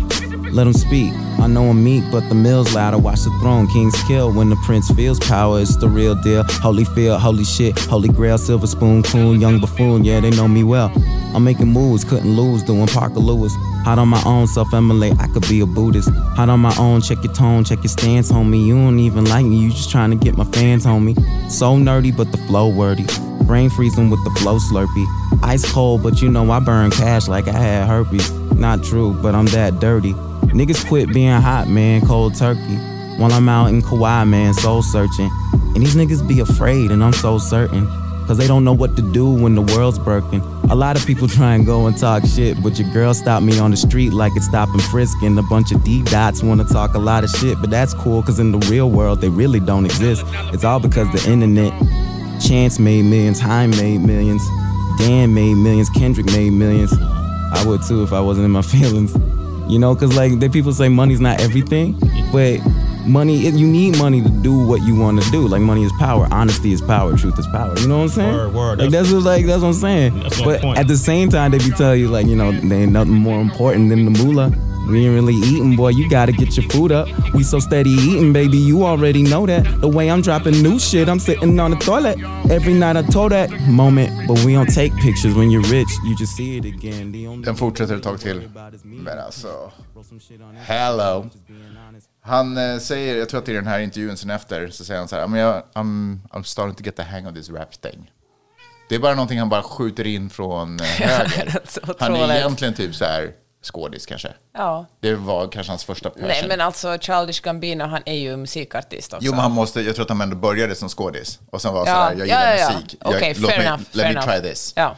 Let 0.52 0.67
him 0.67 0.73
speak. 0.73 1.12
I 1.40 1.46
know 1.46 1.70
I'm 1.70 1.85
meek, 1.85 2.05
but 2.11 2.29
the 2.29 2.35
mill's 2.35 2.75
louder. 2.75 2.99
Watch 2.99 3.20
the 3.20 3.31
throne, 3.40 3.67
kings 3.69 3.94
kill. 4.05 4.32
When 4.32 4.49
the 4.49 4.56
prince 4.64 4.90
feels 4.90 5.19
power, 5.20 5.61
it's 5.61 5.76
the 5.76 5.88
real 5.88 6.14
deal. 6.14 6.43
Holy 6.44 6.85
feel, 6.85 7.19
holy 7.19 7.44
shit, 7.44 7.79
holy 7.79 8.08
grail, 8.08 8.38
silver 8.38 8.67
spoon, 8.67 9.02
coon, 9.02 9.40
young 9.40 9.61
buffoon. 9.61 10.05
Yeah, 10.05 10.20
they 10.20 10.31
know 10.31 10.49
me 10.49 10.64
well. 10.64 10.90
I'm 11.35 11.44
making 11.44 11.69
moves, 11.69 12.05
couldn't 12.05 12.35
lose, 12.35 12.62
doing 12.62 12.87
Parker 12.87 13.20
Lewis. 13.20 13.52
Hot 13.85 13.99
on 13.99 14.08
my 14.08 14.23
own, 14.25 14.46
self 14.46 14.73
emulate, 14.73 15.19
I 15.20 15.29
could 15.29 15.46
be 15.49 15.61
a 15.61 15.67
Buddhist. 15.67 16.11
Hot 16.37 16.49
on 16.49 16.61
my 16.61 16.75
own, 16.79 17.02
check 17.02 17.23
your 17.23 17.32
tone, 17.32 17.64
check 17.64 17.79
your 17.79 17.88
stance, 17.88 18.32
homie. 18.32 18.64
You 18.64 18.75
don't 18.75 18.99
even 18.99 19.26
like 19.26 19.44
me, 19.44 19.58
you 19.58 19.70
just 19.70 19.90
trying 19.90 20.11
to 20.11 20.17
get 20.17 20.37
my 20.37 20.44
fans, 20.44 20.85
homie. 20.87 21.17
So 21.50 21.76
nerdy, 21.76 22.17
but 22.17 22.32
the 22.32 22.38
flow 22.46 22.69
wordy. 22.69 23.05
Brain 23.44 23.70
freezing 23.70 24.11
with 24.11 24.23
the 24.25 24.31
flow 24.40 24.58
slurpy. 24.58 25.06
Ice 25.43 25.70
cold, 25.73 26.02
but 26.02 26.20
you 26.20 26.31
know 26.31 26.50
I 26.50 26.61
burn 26.61 26.90
cash 26.90 27.29
like 27.29 27.49
I 27.49 27.52
had 27.52 27.87
herpes. 27.87 28.31
Not 28.52 28.82
true, 28.82 29.17
but 29.23 29.35
I'm 29.35 29.46
that 29.46 29.81
dirty. 29.81 30.12
Niggas 30.52 30.87
quit 30.88 31.12
being 31.12 31.40
hot, 31.40 31.69
man, 31.69 32.05
cold 32.06 32.35
turkey. 32.37 32.76
While 33.19 33.32
I'm 33.32 33.49
out 33.49 33.69
in 33.69 33.82
Kauai, 33.82 34.25
man, 34.25 34.55
soul 34.55 34.82
searching. 34.82 35.31
And 35.75 35.76
these 35.76 35.94
niggas 35.94 36.26
be 36.26 36.40
afraid, 36.40 36.90
and 36.90 37.02
I'm 37.02 37.12
so 37.12 37.38
certain. 37.38 37.87
Cause 38.26 38.37
they 38.37 38.46
don't 38.46 38.62
know 38.62 38.75
what 38.75 38.94
to 38.96 39.02
do 39.12 39.32
when 39.32 39.55
the 39.55 39.62
world's 39.62 39.99
broken. 39.99 40.43
A 40.69 40.75
lot 40.75 40.96
of 40.96 41.06
people 41.06 41.26
try 41.29 41.55
and 41.55 41.64
go 41.64 41.87
and 41.87 41.96
talk 41.96 42.26
shit, 42.26 42.62
but 42.62 42.79
your 42.79 42.93
girl 42.93 43.14
stopped 43.14 43.43
me 43.43 43.58
on 43.58 43.70
the 43.70 43.76
street 43.79 44.12
like 44.12 44.32
it's 44.37 44.44
stopping 44.44 44.81
frisking. 44.81 45.38
A 45.38 45.43
bunch 45.44 45.73
of 45.73 45.82
deep 45.82 46.05
dots 46.06 46.43
wanna 46.43 46.64
talk 46.64 46.93
a 46.93 46.99
lot 46.99 47.25
of 47.25 47.31
shit, 47.31 47.58
but 47.58 47.70
that's 47.70 47.94
cool 47.94 48.23
cause 48.23 48.38
in 48.38 48.52
the 48.52 48.58
real 48.70 48.90
world 48.90 49.23
they 49.23 49.31
really 49.31 49.61
don't 49.61 49.87
exist. 49.87 50.25
It's 50.52 50.62
all 50.62 50.79
because 50.79 51.11
the 51.11 51.32
internet. 51.32 51.73
Chance 52.38 52.79
made 52.79 53.06
millions, 53.06 53.40
Time 53.40 53.70
made 53.70 54.02
millions, 54.02 54.43
Dan 54.99 55.33
made 55.35 55.55
millions, 55.55 55.89
Kendrick 55.91 56.27
made 56.27 56.50
millions. 56.50 56.93
I 57.53 57.65
would 57.67 57.83
too 57.83 58.03
if 58.03 58.12
I 58.12 58.21
wasn't 58.21 58.45
in 58.45 58.50
my 58.50 58.62
feelings. 58.75 59.15
You 59.71 59.79
know, 59.79 59.95
cause 59.95 60.17
like 60.17 60.39
the 60.41 60.49
people 60.49 60.73
say 60.73 60.89
money's 60.89 61.21
not 61.21 61.41
everything, 61.41 61.99
but 62.33 62.61
money 63.06 63.37
you 63.37 63.67
need 63.67 63.99
money 63.99 64.23
to 64.23 64.29
do 64.29 64.67
what 64.67 64.83
you 64.83 64.95
want 64.95 65.23
to 65.23 65.31
do. 65.31 65.47
Like 65.47 65.61
money 65.61 65.85
is 65.85 65.93
power, 65.99 66.27
honesty 66.31 66.73
is 66.73 66.81
power, 66.81 67.17
truth 67.17 67.39
is 67.39 67.47
power. 67.49 67.79
You 67.79 67.89
know 67.89 67.99
what 67.99 68.03
I'm 68.05 68.09
saying? 68.09 68.35
Word, 68.35 68.55
word. 68.55 68.79
Like 68.79 68.91
that's 68.91 69.12
what, 69.12 69.23
like 69.23 69.47
that's 69.47 69.62
what 69.62 69.69
I'm 69.69 69.75
saying. 69.75 70.21
That's 70.21 70.43
but 70.43 70.61
point. 70.62 70.79
at 70.79 70.89
the 70.89 70.97
same 70.97 71.29
time, 71.29 71.50
they 71.50 71.59
be 71.59 71.71
telling 71.71 72.00
you 72.00 72.09
like 72.09 72.27
you 72.27 72.37
know 72.37 72.53
they 72.53 72.83
ain't 72.83 72.93
nothing 72.93 73.15
more 73.15 73.41
important 73.41 73.91
than 73.91 74.05
the 74.05 74.25
moolah. 74.25 74.53
We 74.88 75.05
ain't 75.05 75.14
really 75.14 75.35
eating, 75.35 75.76
boy. 75.76 75.90
You 75.90 76.08
gotta 76.08 76.32
get 76.32 76.56
your 76.56 76.67
food 76.70 76.93
up. 76.93 77.08
We 77.35 77.43
so 77.43 77.58
steady 77.58 77.90
eating, 77.90 78.32
baby. 78.32 78.56
You 78.56 78.85
already 78.87 79.23
know 79.23 79.44
that. 79.46 79.81
The 79.82 79.88
way 79.88 80.11
I'm 80.11 80.23
dropping 80.23 80.62
new 80.62 80.79
shit, 80.79 81.08
I'm 81.08 81.20
sitting 81.20 81.61
on 81.61 81.73
the 81.73 81.76
toilet 81.76 82.17
every 82.50 82.73
night. 82.73 82.96
I 82.96 83.02
told 83.02 83.32
that 83.32 83.50
moment, 83.69 84.11
but 84.26 84.43
we 84.44 84.55
don't 84.55 84.75
take 84.75 84.94
pictures 84.96 85.35
when 85.35 85.50
you're 85.50 85.69
rich. 85.70 85.88
You 86.06 86.17
just 86.17 86.37
see 86.37 86.56
it 86.56 86.64
again. 86.64 87.12
The 87.12 87.26
only 87.26 87.44
Den 87.44 87.56
fortsätter 87.56 87.96
ett 87.96 88.02
tag 88.02 88.20
till. 88.20 88.50
Men 88.82 89.19
alltså, 89.19 89.73
hello. 90.56 91.31
Han 92.20 92.56
eh, 92.56 92.79
säger, 92.79 93.17
jag 93.17 93.29
tror 93.29 93.38
att 93.40 93.46
det 93.46 93.52
är 93.52 93.56
den 93.56 93.67
här 93.67 93.81
intervjun 93.81 94.17
sen 94.17 94.31
efter, 94.31 94.69
så 94.69 94.85
säger 94.85 94.99
han 94.99 95.08
så 95.08 95.17
här, 95.17 95.37
jag, 95.37 95.62
I'm, 95.75 96.19
I'm 96.31 96.43
starting 96.43 96.75
to 96.75 96.85
get 96.85 96.96
the 96.96 97.02
hang 97.02 97.26
of 97.26 97.35
this 97.35 97.50
rap 97.50 97.81
thing. 97.81 98.11
Det 98.88 98.94
är 98.94 98.99
bara 98.99 99.14
någonting 99.14 99.38
han 99.38 99.49
bara 99.49 99.62
skjuter 99.62 100.06
in 100.06 100.31
från 100.31 100.81
eh, 100.81 100.87
höger. 100.87 101.61
Han 101.99 102.14
är 102.14 102.37
egentligen 102.37 102.75
typ 102.75 102.94
så 102.94 103.05
här 103.05 103.32
skådis 103.63 104.07
kanske. 104.07 104.33
Ja. 104.53 104.87
Det 105.01 105.15
var 105.15 105.49
kanske 105.49 105.71
hans 105.71 105.85
första 105.85 106.11
passion. 106.11 106.29
Nej, 106.29 106.49
men 106.49 106.61
alltså 106.61 106.99
Childish 106.99 107.43
Gambino, 107.43 107.85
han 107.85 108.03
är 108.07 108.15
ju 108.15 108.37
musikartist 108.37 109.13
också. 109.13 109.27
Jo, 109.27 109.33
men 109.33 109.41
han 109.41 109.53
måste, 109.53 109.81
jag 109.81 109.95
tror 109.95 110.03
att 110.03 110.09
han 110.09 110.21
ändå 110.21 110.37
började 110.37 110.75
som 110.75 110.89
skådis. 110.89 111.39
Och 111.51 111.63
sen 111.63 111.75
var 111.75 111.85
så 111.85 111.91
ja, 111.91 111.95
här, 111.95 112.11
jag 112.11 112.27
gillar 112.27 112.57
ja, 112.57 112.57
ja, 112.57 112.71
musik. 112.75 112.97
ja. 113.01 113.17
Okej, 113.17 113.35
låt 113.39 113.51
fair 113.51 113.59
mig, 113.59 113.67
enough. 113.67 113.83
Let 113.93 114.03
fair 114.03 114.15
me 114.15 114.21
enough. 114.21 114.41
try 114.41 114.51
this. 114.51 114.73
Ja. 114.77 114.97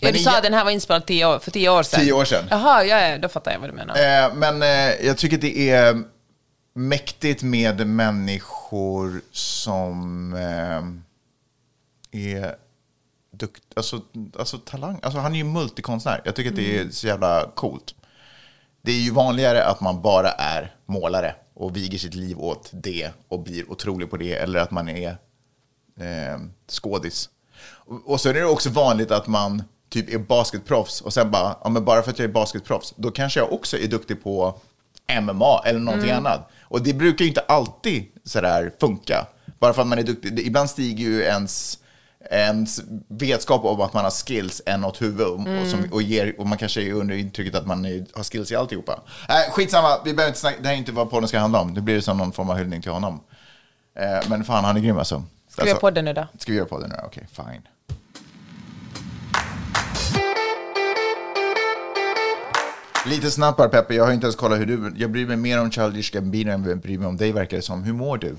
Men 0.00 0.08
ja, 0.08 0.12
du 0.12 0.18
sa 0.18 0.36
att 0.36 0.42
den 0.42 0.54
här 0.54 0.64
var 0.64 0.70
inspelad 0.70 1.06
tio 1.06 1.26
år, 1.26 1.38
för 1.38 1.50
tio 1.50 1.70
år 1.70 1.82
sedan. 1.82 2.00
Tio 2.00 2.12
år 2.12 2.24
sedan. 2.24 2.44
Jaha, 2.50 2.84
ja, 2.84 3.00
ja, 3.00 3.18
då 3.18 3.28
fattar 3.28 3.52
jag 3.52 3.58
vad 3.58 3.68
du 3.68 3.74
menar. 3.74 3.94
Eh, 3.96 4.34
men 4.34 4.62
eh, 4.62 5.06
jag 5.06 5.18
tycker 5.18 5.38
det 5.38 5.70
är 5.70 6.02
mäktigt 6.74 7.42
med 7.42 7.86
människor 7.86 9.20
som 9.32 10.32
eh, 10.34 12.22
är 12.22 12.54
dukt, 13.32 13.62
alltså, 13.76 14.00
alltså 14.38 14.58
talang. 14.58 15.00
Alltså 15.02 15.20
han 15.20 15.32
är 15.32 15.38
ju 15.38 15.44
multikonstnär. 15.44 16.22
Jag 16.24 16.36
tycker 16.36 16.50
att 16.50 16.56
det 16.56 16.78
är 16.78 16.90
så 16.90 17.06
jävla 17.06 17.50
coolt. 17.54 17.94
Det 18.82 18.92
är 18.92 19.00
ju 19.00 19.10
vanligare 19.10 19.64
att 19.64 19.80
man 19.80 20.02
bara 20.02 20.30
är 20.30 20.74
målare 20.86 21.34
och 21.54 21.76
viger 21.76 21.98
sitt 21.98 22.14
liv 22.14 22.40
åt 22.40 22.70
det 22.72 23.10
och 23.28 23.42
blir 23.42 23.70
otrolig 23.70 24.10
på 24.10 24.16
det. 24.16 24.34
Eller 24.34 24.60
att 24.60 24.70
man 24.70 24.88
är 24.88 25.08
eh, 26.00 26.38
skådis. 26.68 27.28
Och, 27.62 28.10
och 28.10 28.20
så 28.20 28.28
är 28.28 28.34
det 28.34 28.44
också 28.44 28.70
vanligt 28.70 29.10
att 29.10 29.26
man 29.26 29.62
typ 29.88 30.14
är 30.14 30.18
basketproffs 30.18 31.00
och 31.00 31.12
sen 31.12 31.30
bara, 31.30 31.56
ja 31.64 31.70
men 31.70 31.84
bara 31.84 32.02
för 32.02 32.10
att 32.10 32.18
jag 32.18 32.28
är 32.28 32.32
basketproffs, 32.32 32.94
då 32.96 33.10
kanske 33.10 33.40
jag 33.40 33.52
också 33.52 33.78
är 33.78 33.86
duktig 33.86 34.22
på 34.22 34.60
MMA 35.22 35.62
eller 35.64 35.80
någonting 35.80 36.10
annat. 36.10 36.50
Och 36.60 36.82
det 36.82 36.94
brukar 36.94 37.24
ju 37.24 37.28
inte 37.28 37.40
alltid 37.40 38.04
sådär 38.24 38.72
funka. 38.80 39.26
Bara 39.58 39.72
för 39.72 39.82
att 39.82 39.88
man 39.88 39.98
är 39.98 40.02
duktig. 40.02 40.38
Ibland 40.38 40.70
stiger 40.70 41.04
ju 41.04 41.22
ens, 41.22 41.78
ens 42.30 42.80
vetskap 43.08 43.64
om 43.64 43.80
att 43.80 43.92
man 43.94 44.04
har 44.04 44.10
skills 44.10 44.62
än 44.66 44.84
åt 44.84 45.02
huvud 45.02 45.26
och, 45.26 45.34
och, 45.40 45.66
som, 45.66 45.88
och, 45.92 46.02
ger, 46.02 46.40
och 46.40 46.46
man 46.46 46.58
kanske 46.58 46.82
är 46.82 46.92
under 46.92 47.14
intrycket 47.14 47.54
att 47.54 47.66
man 47.66 47.84
är, 47.84 48.06
har 48.14 48.24
skills 48.24 48.52
i 48.52 48.56
alltihopa. 48.56 49.00
Nej, 49.28 49.50
skitsamma, 49.50 49.88
vi 50.04 50.14
behöver 50.14 50.28
inte 50.30 50.40
snacka, 50.40 50.56
det 50.60 50.68
här 50.68 50.74
är 50.74 50.78
inte 50.78 50.92
vad 50.92 51.10
podden 51.10 51.28
ska 51.28 51.38
handla 51.38 51.60
om. 51.60 51.74
Det 51.74 51.80
blir 51.80 52.00
som 52.00 52.18
någon 52.18 52.32
form 52.32 52.50
av 52.50 52.56
hyllning 52.56 52.82
till 52.82 52.90
honom. 52.92 53.20
Eh, 53.98 54.28
men 54.28 54.44
fan, 54.44 54.64
han 54.64 54.76
är 54.76 54.80
grym 54.80 54.98
alltså. 54.98 55.22
Ska 55.48 55.62
vi 55.62 55.68
göra 55.68 55.74
Alltså- 55.74 55.80
podden 55.86 56.04
nu 56.04 56.12
då? 56.12 56.26
Ska 56.38 56.52
vi 56.52 56.58
göra 56.58 56.68
podden 56.68 56.90
nu? 56.90 56.96
Okej, 57.06 57.26
fine. 57.32 57.62
Lite 63.06 63.30
snabbt 63.30 63.58
bara 63.58 63.68
Peppe, 63.68 63.94
jag 63.94 64.04
har 64.04 64.12
inte 64.12 64.24
ens 64.26 64.36
kollat 64.36 64.58
hur 64.58 64.66
du... 64.66 64.92
Jag 64.96 65.10
bryr 65.10 65.26
mig 65.26 65.36
mer 65.36 65.60
om 65.60 65.70
Childish 65.70 66.10
Gambino 66.12 66.50
än 66.52 66.64
jag 66.64 66.78
bryr 66.78 66.98
mig 66.98 67.08
om 67.08 67.16
dig 67.16 67.32
verkar 67.32 67.56
det 67.56 67.62
som. 67.62 67.82
Hur 67.82 67.92
mår 67.92 68.18
du? 68.18 68.36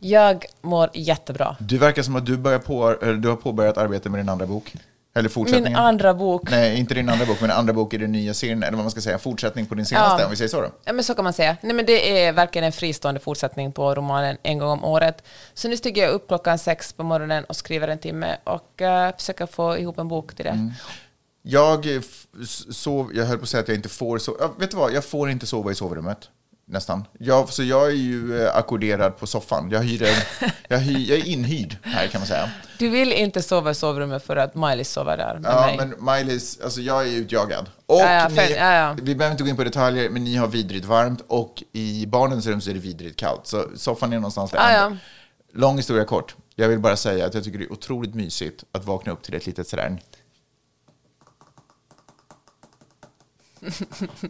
Jag 0.00 0.44
mår 0.62 0.90
jättebra. 0.94 1.56
Du 1.60 1.78
verkar 1.78 2.02
som 2.02 2.16
att 2.16 2.26
du, 2.26 2.36
börjar 2.36 2.58
på, 2.58 2.96
du 3.18 3.28
har 3.28 3.36
påbörjat 3.36 3.78
arbete 3.78 4.08
med 4.10 4.20
din 4.20 4.28
andra 4.28 4.46
bok. 4.46 4.74
Eller 5.16 5.28
fortsättningen. 5.28 5.72
Min 5.72 5.76
andra 5.76 6.14
bok. 6.14 6.50
Nej, 6.50 6.78
inte 6.78 6.94
din 6.94 7.08
andra 7.08 7.26
bok, 7.26 7.40
men 7.40 7.50
andra 7.50 7.72
bok 7.72 7.94
i 7.94 7.98
den 7.98 8.12
nya 8.12 8.34
serien, 8.34 8.62
eller 8.62 8.76
vad 8.76 8.84
man 8.84 8.90
ska 8.90 9.00
säga, 9.00 9.18
fortsättning 9.18 9.66
på 9.66 9.74
din 9.74 9.86
senaste, 9.86 10.20
Ja. 10.22 10.24
om 10.24 10.30
vi 10.30 10.36
säger 10.36 10.48
så 10.48 10.60
då. 10.60 10.68
Ja, 10.84 10.92
men 10.92 11.04
så 11.04 11.14
kan 11.14 11.24
man 11.24 11.32
säga. 11.32 11.56
Nej, 11.62 11.72
men 11.74 11.86
det 11.86 12.24
är 12.24 12.32
verkligen 12.32 12.64
en 12.66 12.72
fristående 12.72 13.20
fortsättning 13.20 13.72
på 13.72 13.94
romanen 13.94 14.36
En 14.42 14.58
gång 14.58 14.70
om 14.70 14.84
året. 14.84 15.22
Så 15.54 15.68
nu 15.68 15.76
stiger 15.76 16.02
jag 16.02 16.10
upp 16.10 16.28
klockan 16.28 16.58
sex 16.58 16.92
på 16.92 17.02
morgonen 17.02 17.44
och 17.44 17.56
skriver 17.56 17.88
en 17.88 17.98
timme 17.98 18.36
och 18.44 18.82
eh, 18.82 19.16
försöker 19.16 19.46
få 19.46 19.78
ihop 19.78 19.98
en 19.98 20.08
bok 20.08 20.34
till 20.34 20.44
det. 20.44 20.72
Jag 21.42 21.96
eh, 21.96 22.02
sov, 22.70 23.10
jag 23.14 23.24
höll 23.26 23.38
på 23.38 23.42
att 23.42 23.48
säga 23.48 23.60
att 23.62 23.68
jag 23.68 23.76
inte 23.76 23.88
får 23.88 24.18
sova. 24.18 24.50
Vet 24.58 24.70
du 24.70 24.76
vad, 24.76 24.92
jag 24.92 25.04
får 25.04 25.30
inte 25.30 25.46
sova 25.46 25.70
i 25.70 25.74
sovrummet. 25.74 26.18
Nästan. 26.66 27.04
Jag, 27.18 27.48
så 27.48 27.62
jag 27.62 27.86
är 27.86 27.90
ju 27.94 28.42
eh, 28.44 28.56
ackorderad 28.56 29.18
på 29.18 29.26
soffan. 29.26 29.70
Jag, 29.70 29.82
hyr 29.82 30.08
jag, 30.68 30.78
hyr, 30.78 31.10
jag 31.10 31.18
är 31.18 31.24
inhyrd 31.26 31.76
här 31.82 32.06
kan 32.06 32.20
man 32.20 32.28
säga. 32.28 32.50
Du 32.78 32.88
vill 32.88 33.12
inte 33.12 33.42
sova 33.42 33.70
i 33.70 33.74
sovrummet 33.74 34.22
för 34.24 34.36
att 34.36 34.54
Miley 34.54 34.84
sover 34.84 35.16
där 35.16 35.38
med 35.38 35.50
Ja, 35.52 35.66
mig. 35.66 35.76
men 35.76 35.94
Miley's, 35.94 36.64
alltså 36.64 36.80
jag 36.80 37.08
är 37.08 37.12
utjagad. 37.12 37.66
Och 37.86 37.96
Ja, 38.00 38.12
ja, 38.12 38.28
ni, 38.28 38.52
ja, 38.56 38.72
ja. 38.74 38.96
vi 39.02 39.14
behöver 39.14 39.32
inte 39.32 39.42
gå 39.44 39.50
in 39.50 39.56
på 39.56 39.64
detaljer, 39.64 40.10
men 40.10 40.24
ni 40.24 40.36
har 40.36 40.48
vidrigt 40.48 40.84
varmt 40.84 41.24
och 41.28 41.62
i 41.72 42.06
barnens 42.06 42.46
rum 42.46 42.60
så 42.60 42.70
är 42.70 42.74
det 42.74 42.80
vidrigt 42.80 43.16
kallt. 43.16 43.46
Så 43.46 43.64
soffan 43.76 44.12
är 44.12 44.16
någonstans 44.16 44.50
där. 44.50 44.72
Ja. 44.72 44.96
Lång 45.54 45.76
historia 45.76 46.04
kort. 46.04 46.34
Jag 46.54 46.68
vill 46.68 46.78
bara 46.78 46.96
säga 46.96 47.26
att 47.26 47.34
jag 47.34 47.44
tycker 47.44 47.58
det 47.58 47.64
är 47.64 47.72
otroligt 47.72 48.14
mysigt 48.14 48.64
att 48.72 48.84
vakna 48.84 49.12
upp 49.12 49.22
till 49.22 49.34
ett 49.34 49.46
litet 49.46 49.68
sådär. 49.68 49.98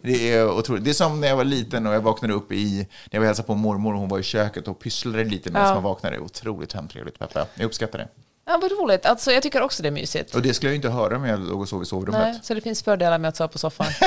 Det 0.03 0.33
är 0.33 0.49
otroligt. 0.51 0.83
Det 0.83 0.89
är 0.89 0.93
som 0.93 1.21
när 1.21 1.27
jag 1.27 1.35
var 1.35 1.43
liten 1.43 1.87
och 1.87 1.93
jag 1.93 2.01
vaknade 2.01 2.33
upp 2.33 2.51
i, 2.51 2.77
när 2.77 2.87
jag 3.11 3.19
var 3.19 3.25
hälsade 3.27 3.47
på 3.47 3.55
mormor 3.55 3.93
och 3.93 3.99
hon 3.99 4.09
var 4.09 4.19
i 4.19 4.23
köket 4.23 4.67
och 4.67 4.79
pysslade 4.79 5.23
lite 5.23 5.49
medan 5.51 5.67
Ja. 5.67 5.73
man 5.73 5.83
vaknade. 5.83 6.19
Otroligt 6.19 6.73
hemtrevligt, 6.73 7.19
Peppe. 7.19 7.45
Jag 7.55 7.65
uppskattar 7.65 7.99
det. 7.99 8.07
Ja, 8.47 8.59
vad 8.61 8.71
roligt. 8.71 9.05
Alltså, 9.05 9.31
jag 9.31 9.43
tycker 9.43 9.61
också 9.61 9.83
det 9.83 9.89
är 9.89 9.91
mysigt. 9.91 10.35
Och 10.35 10.41
det 10.41 10.53
skulle 10.53 10.71
jag 10.71 10.75
inte 10.75 10.89
höra 10.89 11.15
om 11.15 11.25
jag 11.25 11.39
låg 11.39 11.61
och 11.61 11.69
sov 11.69 11.83
i 11.83 11.85
sovrummet. 11.85 12.21
Nej, 12.21 12.39
så 12.43 12.53
det 12.53 12.61
finns 12.61 12.83
fördelar 12.83 13.17
med 13.17 13.29
att 13.29 13.35
sova 13.37 13.47
på 13.47 13.57
soffan. 13.57 13.87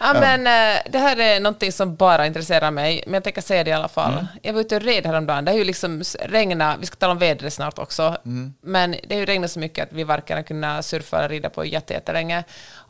ja, 0.00 0.12
men 0.20 0.40
eh, 0.46 0.78
det 0.90 0.98
här 0.98 1.20
är 1.20 1.40
någonting 1.40 1.72
som 1.72 1.96
bara 1.96 2.26
intresserar 2.26 2.70
mig, 2.70 3.02
men 3.06 3.14
jag 3.14 3.24
tänker 3.24 3.40
säga 3.42 3.64
det 3.64 3.70
i 3.70 3.72
alla 3.72 3.88
fall. 3.88 4.12
Mm. 4.12 4.26
Jag 4.42 4.52
var 4.52 4.60
ute 4.60 4.76
och 4.76 4.82
red 4.82 5.06
häromdagen. 5.06 5.44
Det 5.44 5.50
har 5.50 5.58
ju 5.58 5.64
liksom 5.64 6.02
regnat, 6.20 6.76
vi 6.80 6.86
ska 6.86 6.96
tala 6.96 7.12
om 7.12 7.18
vädret 7.18 7.52
snart 7.52 7.78
också, 7.78 8.16
Mm. 8.24 8.54
men 8.60 8.90
det 8.90 9.14
har 9.14 9.20
ju 9.20 9.26
regnat 9.26 9.50
så 9.50 9.58
mycket 9.58 9.84
att 9.84 9.92
vi 9.92 10.04
varken 10.04 10.36
har 10.36 10.42
kunnat 10.44 10.84
surfa 10.84 11.18
eller 11.18 11.28
rida 11.28 11.50
på 11.50 11.64
jätte- 11.64 11.94
jättelänge. 11.94 12.44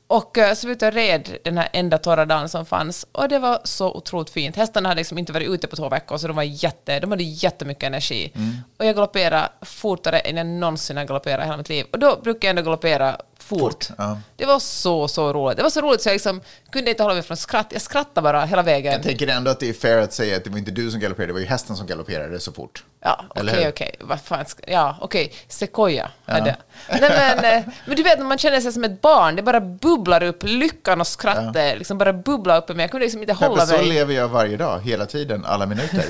Och 0.08 0.38
eh, 0.38 0.54
så 0.54 0.66
var 0.66 0.72
ute 0.72 0.86
och 0.86 0.92
red 0.92 1.36
den 1.44 1.58
här 1.58 1.68
enda 1.72 1.98
torra 1.98 2.24
dagen 2.26 2.48
som 2.48 2.66
fanns 2.66 3.06
och 3.12 3.28
det 3.28 3.38
var 3.38 3.60
så 3.64 3.92
otroligt 3.92 4.30
fint. 4.30 4.56
Hästarna 4.56 4.88
hade 4.88 4.98
liksom 4.98 5.18
inte 5.18 5.32
varit 5.32 5.48
ute 5.48 5.66
på 5.66 5.76
två 5.76 5.88
veckor 5.88 6.16
så 6.16 6.26
de, 6.26 6.36
var 6.36 6.42
jätte, 6.42 7.00
de 7.00 7.10
hade 7.10 7.22
jättemycket 7.22 7.82
energi. 7.82 8.32
Mm. 8.34 8.56
Och 8.78 8.84
jag 8.84 8.94
galopperade 8.94 9.48
fortare 9.62 10.18
än 10.18 10.36
jag 10.36 10.46
någonsin 10.46 10.96
har 10.96 11.04
galopperat 11.04 11.40
i 11.40 11.44
hela 11.44 11.56
mitt 11.56 11.68
liv. 11.68 11.86
Och 11.92 11.98
då 11.98 12.20
brukar 12.22 12.48
jag 12.48 12.50
ändå 12.50 12.62
galoppera 12.62 13.16
fort. 13.48 13.88
ja. 13.98 14.18
Det 14.36 14.46
var 14.46 14.58
så, 14.58 15.08
så 15.08 15.32
roligt. 15.32 15.56
Det 15.56 15.62
var 15.62 15.70
så 15.70 15.80
roligt 15.80 16.02
så 16.02 16.08
jag 16.08 16.14
liksom 16.14 16.40
kunde 16.72 16.90
inte 16.90 17.02
hålla 17.02 17.14
mig 17.14 17.22
från 17.22 17.36
skratt. 17.36 17.66
Jag 17.72 17.82
skrattade 17.82 18.22
bara 18.22 18.44
hela 18.44 18.62
vägen. 18.62 18.92
Jag 18.92 19.02
tänker 19.02 19.28
ändå 19.28 19.50
att 19.50 19.60
det 19.60 19.68
är 19.68 19.72
fair 19.72 19.98
att 19.98 20.12
säga 20.12 20.36
att 20.36 20.44
det 20.44 20.50
var 20.50 20.58
inte 20.58 20.70
du 20.70 20.90
som 20.90 21.00
galopperade, 21.00 21.26
det 21.28 21.32
var 21.32 21.40
ju 21.40 21.46
hästen 21.46 21.76
som 21.76 21.86
galopperade 21.86 22.40
så 22.40 22.52
fort. 22.52 22.84
Ja, 23.00 23.24
okej, 23.28 23.68
okej. 23.68 23.94
Vad 24.00 24.20
fan 24.20 24.46
ska... 24.46 24.62
Ja, 24.72 24.96
okej. 25.00 25.32
Sequoia 25.48 26.10
hade 26.26 26.56
Nej, 26.90 27.00
men, 27.00 27.44
eh, 27.58 27.64
men 27.86 27.96
du 27.96 28.02
vet 28.02 28.18
när 28.18 28.26
man 28.26 28.38
känner 28.38 28.60
sig 28.60 28.72
som 28.72 28.84
ett 28.84 29.00
barn, 29.00 29.36
det 29.36 29.42
bara 29.42 29.60
bubblar 29.60 30.22
upp, 30.22 30.38
lyckan 30.42 31.00
och 31.00 31.06
skrattet 31.06 31.78
liksom 31.78 31.98
bara 31.98 32.12
bubblar 32.12 32.56
upp 32.58 32.70
i 32.70 32.74
mig. 32.74 32.82
Jag 32.84 32.90
kunde 32.90 33.04
liksom 33.06 33.20
inte 33.20 33.32
hålla 33.32 33.66
så 33.66 33.76
mig. 33.76 33.86
lever 33.88 34.14
jag 34.14 34.28
varje 34.28 34.56
dag, 34.56 34.80
hela 34.80 35.06
tiden, 35.06 35.44
alla 35.44 35.66
minuter. 35.66 36.04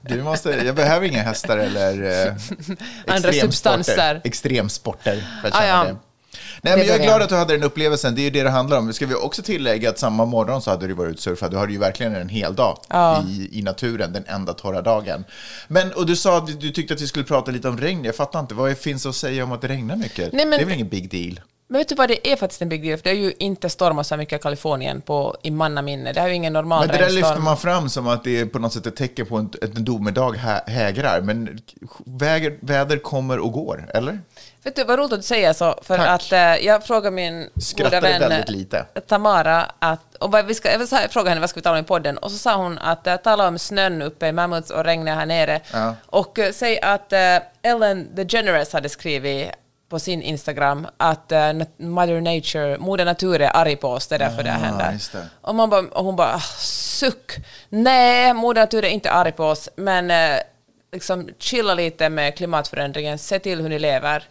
Du 0.00 0.22
måste, 0.22 0.50
jag 0.50 0.74
behöver 0.74 1.06
inga 1.06 1.22
hästar 1.22 1.58
eller 1.58 2.02
eh, 2.26 2.34
extremsporter- 3.06 3.40
substanser. 3.40 4.20
extremsporter 4.24 5.24
för 5.42 5.48
att 5.48 5.54
Ah, 5.54 5.58
känna 5.60 5.68
ja. 5.68 5.84
det. 5.84 5.96
Nej, 6.62 6.76
men 6.76 6.86
jag 6.86 6.96
är 6.96 7.02
glad 7.04 7.22
att 7.22 7.28
du 7.28 7.34
hade 7.34 7.54
den 7.54 7.62
upplevelsen, 7.62 8.14
det 8.14 8.20
är 8.20 8.24
ju 8.24 8.30
det 8.30 8.42
det 8.42 8.50
handlar 8.50 8.78
om. 8.78 8.92
Ska 8.92 9.06
vi 9.06 9.14
också 9.14 9.42
tillägga 9.42 9.90
att 9.90 9.98
samma 9.98 10.24
morgon 10.24 10.62
så 10.62 10.70
hade 10.70 10.86
du 10.86 10.94
varit 10.94 11.20
surfat, 11.20 11.50
du 11.50 11.56
hade 11.56 11.72
ju 11.72 11.78
verkligen 11.78 12.14
en 12.16 12.28
hel 12.28 12.54
dag 12.54 12.78
Ja. 12.88 13.24
i, 13.28 13.58
i 13.58 13.62
naturen, 13.62 14.12
den 14.12 14.24
enda 14.26 14.52
torra 14.52 14.82
dagen. 14.82 15.24
Men, 15.68 15.92
och 15.92 16.06
du 16.06 16.16
sa 16.16 16.38
att 16.38 16.60
du, 16.60 16.70
tyckte 16.70 16.94
att 16.94 17.00
vi 17.00 17.06
skulle 17.06 17.24
prata 17.24 17.50
lite 17.50 17.68
om 17.68 17.78
regn, 17.78 18.04
jag 18.04 18.16
fattar 18.16 18.40
inte, 18.40 18.54
vad 18.54 18.78
finns 18.78 19.06
att 19.06 19.14
säga 19.16 19.44
om 19.44 19.52
att 19.52 19.60
det 19.60 19.68
regnar 19.68 19.96
mycket? 19.96 20.32
Nej, 20.32 20.46
men- 20.46 20.58
Det 20.58 20.62
är 20.64 20.66
väl 20.66 20.74
ingen 20.74 20.88
big 20.88 21.10
deal? 21.10 21.40
Men 21.68 21.78
vet 21.78 21.88
du 21.88 21.94
vad, 21.94 22.08
det 22.08 22.32
är 22.32 22.36
faktiskt 22.36 22.62
en 22.62 22.68
big 22.68 22.82
deal, 22.82 22.96
för 22.98 23.04
det 23.04 23.10
har 23.10 23.16
ju 23.16 23.32
inte 23.38 23.68
stormat 23.70 24.06
så 24.06 24.16
mycket 24.16 24.40
i 24.40 24.42
Kalifornien 24.42 25.00
på, 25.00 25.36
i 25.42 25.50
mannaminne. 25.50 26.12
Det 26.12 26.20
har 26.20 26.28
ju 26.28 26.34
ingen 26.34 26.52
normal 26.52 26.80
Men 26.80 26.88
det 26.88 26.92
där 26.92 26.98
regnstorm. 27.00 27.22
lyfter 27.28 27.40
man 27.42 27.56
fram 27.56 27.88
som 27.88 28.06
att 28.08 28.24
det 28.24 28.40
är 28.40 28.46
på 28.46 28.58
något 28.58 28.72
sätt 28.72 28.86
ett 28.86 28.96
tecken 28.96 29.26
på 29.26 29.36
en, 29.36 29.50
att 29.62 29.76
en 29.76 29.84
domedag 29.84 30.32
hä, 30.32 30.60
hägrar. 30.66 31.20
Men 31.20 31.58
väger, 32.06 32.58
väder 32.60 32.96
kommer 32.98 33.38
och 33.38 33.52
går, 33.52 33.90
eller? 33.94 34.20
Vet 34.64 34.76
du 34.76 34.84
vad 34.84 34.98
roligt 34.98 35.12
att 35.12 35.18
du 35.18 35.22
säger 35.26 35.52
så, 35.52 35.78
för 35.82 35.96
Tack. 35.96 36.08
att 36.08 36.32
eh, 36.32 36.66
jag 36.66 36.84
frågar 36.86 37.10
min 37.10 37.50
goda 37.76 38.00
vän 38.00 38.20
väldigt 38.20 38.48
lite. 38.50 38.86
eh, 38.94 39.00
Tamara 39.00 39.70
att, 39.78 40.14
och 40.14 40.32
vad 40.32 40.46
vi 40.46 40.54
ska, 40.54 40.70
jag 40.72 40.78
vill 40.78 40.88
säga- 40.88 41.08
fråga 41.08 41.28
henne 41.28 41.40
vad 41.40 41.50
ska 41.50 41.58
vi 41.60 41.62
tala 41.64 41.78
om 41.78 41.84
i 41.84 41.86
podden, 41.88 42.18
och 42.18 42.30
så 42.30 42.38
sa 42.38 42.56
hon 42.56 42.78
att 42.78 43.06
uh, 43.06 43.16
tala 43.16 43.48
om 43.48 43.58
snön 43.58 44.02
uppe 44.02 44.26
i 44.26 44.32
Mammoth 44.32 44.72
och 44.72 44.84
regnet 44.84 45.14
här 45.14 45.26
nere. 45.26 45.60
Ja. 45.72 45.94
Och 46.06 46.38
uh, 46.38 46.50
säg 46.52 46.80
att 46.80 47.12
eh, 47.12 47.36
Ellen 47.62 48.14
DeGeneres 48.14 48.72
hade 48.72 48.88
skrivit 48.88 49.50
på 49.88 49.98
sin 49.98 50.22
Instagram 50.22 50.86
att 50.96 51.32
eh, 51.32 51.38
nat- 51.38 51.68
Mother 51.82 52.20
Nature, 52.20 52.78
Moder 52.78 53.04
Natur 53.04 53.40
är 53.40 53.56
arg 53.56 53.76
på 53.76 53.88
oss, 53.88 54.06
det 54.06 54.14
är 54.14 54.18
därför 54.18 54.42
det 54.42 54.50
här 54.50 54.58
Ah, 54.60 54.66
händer. 54.66 54.92
just 54.92 55.12
det. 55.12 55.26
Och, 55.40 55.54
man 55.54 55.70
bara, 55.70 55.80
och 55.80 56.04
hon 56.04 56.16
bara, 56.16 56.34
ah, 56.34 56.40
suck. 56.60 57.32
Nej, 57.68 58.34
Moder 58.34 58.60
Natur 58.62 58.84
är 58.84 58.88
inte 58.88 59.10
arg 59.10 59.32
på 59.32 59.44
oss, 59.44 59.68
men 59.76 60.10
eh, 60.10 60.38
liksom 60.92 61.28
chilla 61.38 61.74
lite 61.74 62.08
med 62.08 62.36
klimatförändringen, 62.36 63.18
se 63.18 63.38
till 63.38 63.60
hur 63.60 63.68
ni 63.68 63.78
lever. 63.78 64.24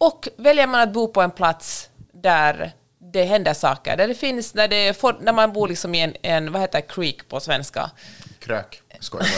Och 0.00 0.28
väljer 0.36 0.66
man 0.66 0.80
att 0.80 0.92
bo 0.92 1.08
på 1.08 1.22
en 1.22 1.30
plats 1.30 1.90
där 2.12 2.72
det 3.12 3.24
händer 3.24 3.54
saker, 3.54 3.96
där 3.96 4.08
det 4.08 4.14
finns, 4.14 4.52
där, 4.52 4.68
det, 4.68 5.00
får, 5.00 5.16
när 5.20 5.32
man 5.32 5.52
bor 5.52 5.68
liksom 5.68 5.94
i 5.94 6.00
en, 6.00 6.14
en, 6.22 6.52
vad 6.52 6.62
heter 6.62 6.80
creek 6.80 7.28
på 7.28 7.40
svenska? 7.40 7.90
Krök. 8.38 8.82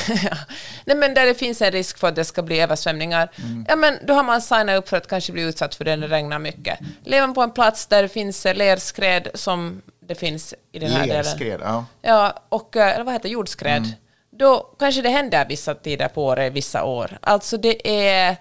Ja. 0.25 0.37
Nej, 0.85 0.97
men 0.97 1.15
där 1.15 1.27
det 1.27 1.35
finns 1.35 1.63
en 1.63 1.71
risk 1.71 1.99
för 1.99 2.09
att 2.09 2.15
det 2.15 2.25
ska 2.25 2.43
bli 2.43 2.61
översvämningar, 2.61 3.29
Mm. 3.39 3.67
ja, 3.69 3.77
men 3.77 3.99
då 4.07 4.15
har 4.15 4.23
man 4.23 4.43
signat 4.43 4.79
upp 4.79 4.89
för 4.89 4.97
att 4.97 5.07
kanske 5.09 5.33
bli 5.33 5.43
utsatt 5.43 5.75
för 5.75 5.85
det 5.85 5.97
när 5.97 6.09
det 6.09 6.15
regnar 6.15 6.39
mycket. 6.39 6.79
Lever 7.05 7.27
man 7.27 7.35
på 7.35 7.43
en 7.43 7.51
plats 7.51 7.87
där 7.87 8.03
det 8.03 8.09
finns 8.09 8.45
lerskred 8.45 9.29
som 9.35 9.83
det 10.01 10.15
finns 10.15 10.55
i 10.73 10.79
den 10.79 10.91
här 10.91 11.07
delen. 11.07 11.17
Lerskred, 11.25 11.61
ja. 11.65 11.85
Ja, 12.03 12.43
och 12.49 12.77
eh, 12.77 12.95
eller 12.95 13.05
vad 13.05 13.15
heter 13.15 13.29
jordskred. 13.29 13.77
Mm. 13.77 13.91
Då 14.31 14.75
kanske 14.79 15.03
det 15.03 15.09
händer 15.09 15.47
vissa 15.49 15.75
tider 15.75 16.09
på 16.09 16.25
året, 16.25 16.53
vissa 16.53 16.85
år. 16.85 17.19
Alltså 17.21 17.57
det 17.57 17.89
är... 18.09 18.37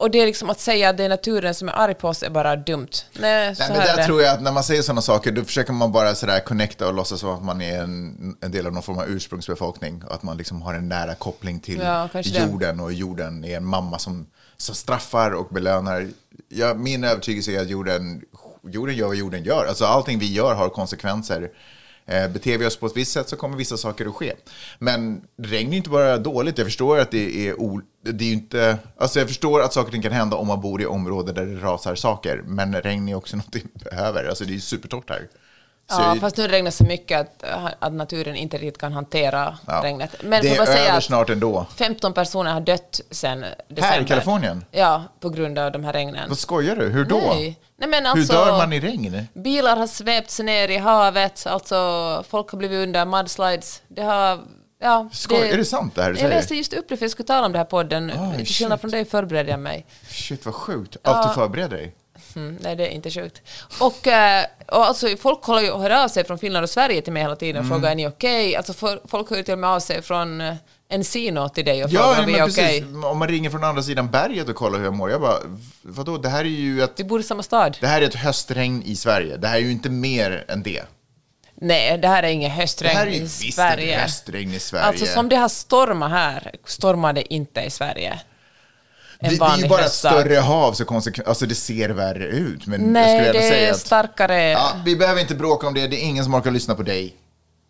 Och 0.00 0.10
det 0.10 0.18
är 0.20 0.26
liksom 0.26 0.50
att 0.50 0.60
säga 0.60 0.88
att 0.88 0.96
det 0.96 1.04
är 1.04 1.08
naturen 1.08 1.54
som 1.54 1.68
är 1.68 1.72
arg 1.72 1.94
på 1.94 2.08
oss 2.08 2.22
är 2.22 2.30
bara 2.30 2.56
dumt. 2.56 2.88
Nej, 3.18 3.56
så 3.56 3.62
Nej, 3.62 3.70
men 3.72 3.86
där 3.86 3.96
det. 3.96 4.04
tror 4.04 4.22
jag 4.22 4.34
att 4.34 4.42
när 4.42 4.52
man 4.52 4.64
säger 4.64 4.82
sådana 4.82 5.02
saker, 5.02 5.32
då 5.32 5.44
försöker 5.44 5.72
man 5.72 5.92
bara 5.92 6.14
sådär 6.14 6.40
connecta 6.40 6.88
och 6.88 6.94
låtsas 6.94 7.20
som 7.20 7.30
att 7.30 7.44
man 7.44 7.60
är 7.62 7.82
en, 7.82 8.36
en 8.40 8.50
del 8.50 8.66
av 8.66 8.72
någon 8.72 8.82
form 8.82 8.98
av 8.98 9.08
ursprungsbefolkning. 9.08 10.02
Och 10.08 10.14
att 10.14 10.22
man 10.22 10.36
liksom 10.36 10.62
har 10.62 10.74
en 10.74 10.88
nära 10.88 11.14
koppling 11.14 11.60
till 11.60 11.80
Ja, 11.80 12.08
kanske 12.12 12.32
det. 12.32 12.46
jorden 12.46 12.80
och 12.80 12.92
jorden 12.92 13.44
är 13.44 13.56
en 13.56 13.64
mamma 13.64 13.98
som, 13.98 14.26
som 14.56 14.74
straffar 14.74 15.30
och 15.30 15.48
belönar. 15.48 16.08
Ja, 16.48 16.74
min 16.74 17.04
övertygelse 17.04 17.52
är 17.52 17.60
att 17.60 17.68
jorden, 17.70 18.22
jorden 18.70 18.96
gör 18.96 19.06
vad 19.06 19.16
jorden 19.16 19.44
gör. 19.44 19.66
Alltså 19.66 19.84
allting 19.84 20.18
vi 20.18 20.32
gör 20.32 20.54
har 20.54 20.68
konsekvenser. 20.68 21.50
Eh, 22.06 22.28
beter 22.28 22.58
vi 22.58 22.66
oss 22.66 22.76
på 22.76 22.86
ett 22.86 22.96
visst 22.96 23.12
sätt 23.12 23.28
så 23.28 23.36
kommer 23.36 23.56
vissa 23.56 23.76
saker 23.76 24.06
att 24.06 24.14
ske. 24.14 24.32
Men 24.78 25.22
regn 25.42 25.72
är 25.72 25.76
inte 25.76 25.90
bara 25.90 26.18
dåligt. 26.18 26.58
Jag 26.58 26.66
förstår 26.66 26.98
att 26.98 27.10
det 27.10 27.48
är, 27.48 27.60
o, 27.60 27.80
det 28.02 28.24
är 28.24 28.28
ju 28.28 28.32
inte... 28.32 28.78
Alltså 28.96 29.18
jag 29.18 29.28
förstår 29.28 29.62
att 29.62 29.72
saker 29.72 29.86
och 29.86 29.92
ting 29.92 30.02
kan 30.02 30.12
hända 30.12 30.36
om 30.36 30.46
man 30.46 30.60
bor 30.60 30.82
i 30.82 30.86
områden 30.86 31.34
där 31.34 31.46
det 31.46 31.60
rasar 31.60 31.94
saker. 31.94 32.42
Men 32.46 32.74
regn 32.74 33.08
är 33.08 33.14
också 33.14 33.36
något 33.36 33.56
vi 33.56 33.64
behöver. 33.90 34.24
Alltså 34.24 34.44
det 34.44 34.50
är 34.50 34.54
ju 34.54 34.60
supertorrt 34.60 35.10
här. 35.10 35.28
Ja, 35.90 36.08
jag- 36.08 36.20
fast 36.20 36.36
nu 36.36 36.48
regnar 36.48 36.70
så 36.70 36.84
mycket 36.84 37.20
att, 37.20 37.44
att 37.78 37.92
naturen 37.92 38.36
inte 38.36 38.56
riktigt 38.56 38.78
kan 38.78 38.92
hantera 38.92 39.58
ja. 39.66 39.80
regnet. 39.84 40.14
Men 40.22 40.42
det 40.42 40.56
är 40.56 40.66
säga 40.66 40.90
över 40.90 41.00
snart 41.00 41.30
ändå. 41.30 41.66
15 41.76 42.12
personer 42.12 42.52
har 42.52 42.60
dött 42.60 43.00
sen 43.10 43.40
december. 43.40 43.82
Här 43.82 44.00
i 44.00 44.04
Kalifornien? 44.04 44.64
Ja, 44.70 45.02
på 45.20 45.28
grund 45.28 45.58
av 45.58 45.72
de 45.72 45.84
här 45.84 45.92
regnen. 45.92 46.28
Vad 46.28 46.38
skojar 46.38 46.76
du? 46.76 46.88
Hur 46.88 47.04
då? 47.04 47.16
Nej. 47.16 47.58
Nej, 47.76 47.88
men 47.88 48.06
alltså, 48.06 48.36
Hur 48.36 48.44
dör 48.44 48.58
man 48.58 48.72
i 48.72 48.80
regn? 48.80 49.26
Bilar 49.32 49.76
har 49.76 49.86
svepts 49.86 50.38
ner 50.40 50.68
i 50.68 50.76
havet, 50.76 51.46
alltså 51.46 52.24
folk 52.28 52.50
har 52.50 52.58
blivit 52.58 52.78
under 52.78 53.04
mudslides. 53.04 53.82
Det 53.88 54.02
har... 54.02 54.40
Ja, 54.82 55.08
Skoj, 55.12 55.50
är 55.50 55.56
det 55.56 55.64
sant 55.64 55.94
det 55.94 56.02
här 56.02 56.08
du 56.08 56.14
Jag 56.14 56.20
säger? 56.20 56.34
läste 56.34 56.54
just 56.54 56.72
upp 56.72 56.88
det 56.88 56.96
för 56.96 57.04
jag 57.04 57.10
skulle 57.10 57.26
tala 57.26 57.46
om 57.46 57.52
det 57.52 57.58
här 57.58 57.64
podden. 57.64 58.12
Oj, 58.18 58.36
Till 58.36 58.46
skillnad 58.54 58.80
från 58.80 58.90
dig 58.90 59.04
förberedde 59.04 59.50
jag 59.50 59.60
mig. 59.60 59.86
Shit 60.08 60.44
vad 60.46 60.54
sjukt. 60.54 60.96
Alltid 61.02 61.34
förbered 61.34 61.70
dig. 61.70 61.94
Mm, 62.36 62.58
nej, 62.60 62.76
det 62.76 62.86
är 62.86 62.90
inte 62.90 63.10
sjukt. 63.10 63.42
Och, 63.80 64.06
eh, 64.06 64.44
och 64.66 64.86
alltså, 64.86 65.16
folk 65.16 65.42
håller 65.44 65.62
ju, 65.62 65.72
hör 65.76 65.90
av 66.04 66.08
sig 66.08 66.24
från 66.24 66.38
Finland 66.38 66.64
och 66.64 66.70
Sverige 66.70 67.02
till 67.02 67.12
mig 67.12 67.22
hela 67.22 67.36
tiden 67.36 67.56
och 67.60 67.64
Mm. 67.66 67.78
frågar 67.78 67.90
är 67.90 67.94
ni 67.94 68.06
okej? 68.08 68.56
Alltså, 68.56 68.72
för, 68.72 69.00
folk 69.08 69.30
hör 69.30 69.36
ju 69.36 69.42
till 69.42 69.52
och 69.52 69.58
med 69.58 69.70
av 69.70 69.80
sig 69.80 70.02
från 70.02 70.40
eh, 70.40 70.54
Encino 70.88 71.48
till 71.48 71.64
dig 71.64 71.84
och 71.84 71.90
Ja, 71.90 72.02
frågar 72.02 72.20
om 72.20 72.26
vi 72.26 72.38
är 72.38 72.48
okej. 72.48 72.84
Om 73.04 73.18
man 73.18 73.28
ringer 73.28 73.50
från 73.50 73.64
andra 73.64 73.82
sidan 73.82 74.10
berget 74.10 74.48
och 74.48 74.54
kollar 74.56 74.78
hur 74.78 74.84
jag 74.84 74.94
mår. 74.94 75.10
Jag 75.10 75.20
bara, 75.20 75.36
vadå? 75.82 76.16
Det 76.18 76.28
här 76.28 76.40
är 76.40 76.48
ju 76.48 76.82
ett, 76.82 76.92
Vi 76.96 77.04
bor 77.04 77.20
i 77.20 77.22
samma 77.22 77.42
stad. 77.42 77.76
det 77.80 77.86
här 77.86 78.02
är 78.02 78.06
ett 78.06 78.14
höstregn 78.14 78.82
i 78.86 78.96
Sverige. 78.96 79.36
Det 79.36 79.48
här 79.48 79.56
är 79.56 79.60
ju 79.60 79.70
inte 79.72 79.90
mer 79.90 80.44
än 80.48 80.62
det. 80.62 80.82
Nej, 81.62 81.98
det 81.98 82.08
här 82.08 82.22
är 82.22 82.28
inget 82.28 82.50
Det 82.56 82.62
höstregn 82.62 82.96
här 82.96 83.06
är 83.06 83.10
ju 83.10 83.16
i 83.16 83.20
visst 83.20 83.54
Sverige. 83.54 83.94
ett 83.94 84.00
höstregn 84.02 84.54
i 84.54 84.58
Sverige. 84.60 84.84
Alltså 84.84 85.06
som 85.06 85.28
det 85.28 85.36
har 85.36 85.48
stormat 85.48 86.10
här, 86.10 86.50
stormar 86.64 87.12
det 87.12 87.34
inte 87.34 87.60
i 87.60 87.70
Sverige. 87.70 88.20
En 89.22 89.28
det, 89.30 89.36
det 89.36 89.36
är 89.36 89.38
vanlig 89.48 89.62
ju 89.64 89.68
bara 89.68 89.84
ett 89.84 89.92
större 89.92 90.34
hav, 90.36 90.72
så 90.72 90.84
konsekven- 90.84 91.28
alltså 91.28 91.46
det 91.46 91.54
ser 91.54 91.88
värre 91.88 92.24
ut. 92.26 92.66
Men 92.66 92.80
jag 92.80 92.90
Nej, 92.90 93.16
skulle 93.18 93.28
ändå 93.28 93.40
det 93.40 93.48
säga 93.48 93.68
är 93.68 93.72
att, 93.72 93.78
starkare... 93.80 94.42
ja, 94.50 94.72
vi 94.84 94.96
behöver 94.96 95.20
inte 95.20 95.34
bråka 95.34 95.66
om 95.66 95.74
det. 95.74 95.86
Det 95.86 95.96
är 95.96 96.04
ingen 96.04 96.24
som 96.24 96.34
orkar 96.34 96.50
lyssna 96.50 96.74
på 96.74 96.82
dig. 96.82 97.16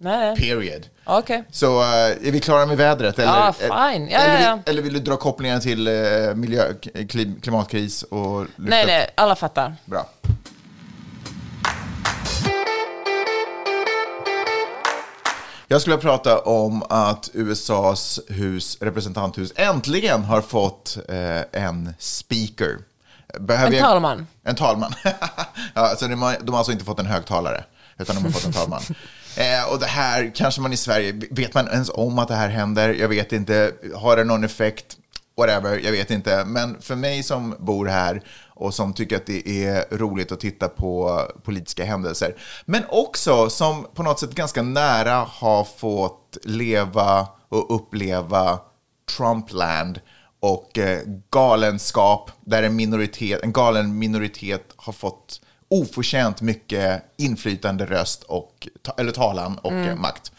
Nej. 0.03 0.37
Period. 0.37 0.87
Okej. 1.05 1.45
Så 1.51 1.81
eh, 1.81 1.87
är 2.29 2.31
vi 2.33 2.41
klara 2.41 2.67
med 2.67 2.77
vädret? 2.77 3.19
Eller, 3.19 3.33
Ja, 3.33 3.53
fine. 3.59 3.69
Ja, 4.09 4.19
eller, 4.19 4.35
ja, 4.35 4.41
ja. 4.47 4.55
Vill, 4.57 4.63
eller 4.67 4.83
vill 4.83 4.93
du 4.93 5.01
dra 5.01 5.17
kopplingar 5.17 5.61
till 5.61 5.87
eh, 5.89 6.35
miljö, 6.35 6.65
klim, 7.09 7.41
klimatkris 7.43 8.03
och... 8.03 8.47
Nej, 8.57 8.87
nej, 8.87 9.11
alla 9.15 9.37
fattar. 9.37 9.75
Bra. 9.85 10.07
Jag 15.73 15.81
skulle 15.81 15.97
prata 15.97 16.39
om 16.39 16.83
att 16.89 17.31
USAs 17.35 18.21
hus, 18.29 18.79
representanthus 18.81 19.53
äntligen 19.57 20.25
har 20.25 20.41
fått 20.41 20.99
eh, 21.09 21.63
en 21.63 21.95
speaker. 21.99 22.79
Behöver 23.41 23.67
En 23.73 23.79
jag- 23.79 23.83
talman. 23.87 24.27
En 24.45 24.55
talman. 24.57 24.95
ja, 25.75 25.95
så 25.99 26.07
de, 26.07 26.23
har, 26.23 26.37
de 26.43 26.51
har 26.51 26.59
alltså 26.59 26.73
inte 26.73 26.85
fått 26.85 26.99
en 26.99 27.07
högtalare, 27.07 27.65
utan 27.99 28.17
de 28.17 28.25
har 28.25 28.31
fått 28.31 28.45
en 28.45 28.53
talman. 28.53 28.81
eh, 29.37 29.73
och 29.73 29.79
det 29.79 29.87
här 29.87 30.33
kanske 30.35 30.61
man 30.61 30.73
i 30.73 30.77
Sverige, 30.77 31.21
vet 31.31 31.55
man 31.55 31.69
ens 31.69 31.91
om 31.95 32.19
att 32.19 32.29
det 32.29 32.35
här 32.35 32.49
händer? 32.49 32.95
Jag 32.95 33.09
vet 33.09 33.33
inte. 33.33 33.73
Har 33.95 34.17
det 34.17 34.25
någon 34.25 34.45
effekt? 34.45 34.97
Whatever, 35.41 35.79
jag 35.79 35.93
vet 35.93 36.11
inte. 36.11 36.45
Men 36.45 36.81
för 36.81 36.97
mig 36.97 37.23
som 37.23 37.57
bor 37.59 37.87
här 37.87 38.23
och 38.49 38.75
som 38.75 38.93
tycker 38.95 39.17
att 39.17 39.27
det 39.27 39.67
är 39.67 39.97
roligt 39.97 40.33
att 40.33 40.41
titta 40.41 40.69
på 40.69 41.23
politiska 41.45 41.85
händelser, 41.85 42.37
men 42.65 42.83
också 42.89 43.51
som 43.51 43.87
på 43.95 44.03
något 44.03 44.21
sätt 44.21 44.35
ganska 44.35 44.63
nära 44.63 45.15
har 45.15 45.65
fått 45.65 46.39
leva 46.45 47.29
och 47.49 47.75
uppleva 47.75 48.59
Trumpland 49.17 50.01
och 50.41 50.79
eh, 50.79 51.01
galenskap 51.31 52.31
där 52.41 52.63
en, 52.63 52.77
minoritet, 52.77 53.43
en 53.43 53.53
galen 53.53 53.99
minoritet 53.99 54.65
har 54.77 54.93
fått 54.93 55.41
oförtjänt 55.69 56.41
mycket 56.41 57.03
inflytande, 57.17 57.87
röst 57.87 58.23
och, 58.23 58.69
eller 58.97 59.13
talan 59.13 59.59
och 59.59 59.73
eh, 59.73 59.97
makt. 59.97 60.33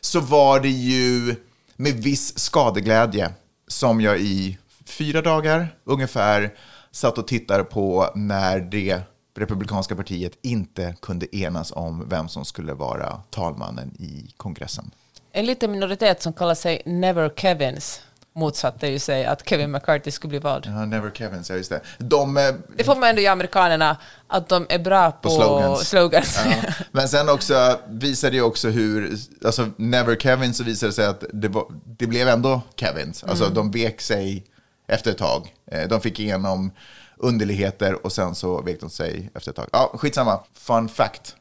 Så 0.00 0.20
var 0.20 0.60
det 0.60 0.68
ju 0.68 1.36
med 1.76 1.92
viss 1.94 2.38
skadeglädje 2.38 3.30
som 3.70 4.00
jag 4.00 4.20
i 4.20 4.58
fyra 4.84 5.22
dagar 5.22 5.68
ungefär 5.84 6.54
satt 6.90 7.18
och 7.18 7.28
tittade 7.28 7.64
på 7.64 8.12
när 8.14 8.60
det 8.60 9.00
republikanska 9.36 9.96
partiet 9.96 10.38
inte 10.42 10.94
kunde 11.02 11.36
enas 11.36 11.72
om 11.72 12.08
vem 12.08 12.28
som 12.28 12.44
skulle 12.44 12.74
vara 12.74 13.22
talmannen 13.30 13.90
i 13.98 14.30
kongressen. 14.36 14.90
En 15.32 15.46
liten 15.46 15.72
minoritet 15.72 16.22
som 16.22 16.32
kallar 16.32 16.54
sig 16.54 16.82
Never 16.86 17.28
Kevins 17.36 18.00
motsatte 18.34 18.86
ju 18.86 18.98
sig 18.98 19.24
att 19.24 19.48
Kevin 19.48 19.70
McCarthy 19.70 20.10
skulle 20.10 20.28
bli 20.28 20.38
vald. 20.38 20.64
Ja, 20.66 20.84
Never 20.84 21.10
Kevins, 21.10 21.50
ja 21.50 21.56
just 21.56 21.70
det. 21.70 21.80
De, 21.98 22.36
eh, 22.36 22.42
Det 22.76 22.84
får 22.84 22.96
man 22.96 23.08
ändå 23.08 23.20
ge 23.22 23.26
amerikanerna, 23.28 23.96
att 24.28 24.48
de 24.48 24.66
är 24.68 24.78
bra 24.78 25.10
på, 25.10 25.18
På 25.22 25.30
slogans. 25.30 25.88
slogans. 25.88 26.40
Ja. 26.46 26.72
Men 26.92 27.08
sen 27.08 27.28
också 27.28 27.78
visade 27.88 28.36
det 28.36 28.42
också 28.42 28.68
hur, 28.68 29.16
alltså 29.44 29.68
Never 29.76 30.16
Kevin 30.16 30.54
så 30.54 30.64
visade 30.64 30.90
det 30.90 30.94
sig 30.94 31.06
att 31.06 31.24
det, 31.32 31.48
var, 31.48 31.64
det 31.98 32.06
blev 32.06 32.28
ändå 32.28 32.60
Kevins. 32.76 33.24
Alltså 33.24 33.48
de 33.48 33.70
vek 33.70 34.00
sig 34.00 34.44
efter 34.88 35.10
ett 35.10 35.18
tag. 35.18 35.54
Eh, 35.72 35.88
De 35.88 36.00
fick 36.00 36.20
igenom 36.20 36.70
underligheter 37.16 38.06
och 38.06 38.12
sen 38.12 38.34
så 38.34 38.62
vek 38.62 38.80
de 38.80 38.90
sig 38.90 39.30
efter 39.34 39.50
ett 39.50 39.56
tag. 39.56 39.68
Ja, 39.72 39.90
skitsamma. 39.94 40.40
Fun 40.54 40.88
fact 40.88 41.36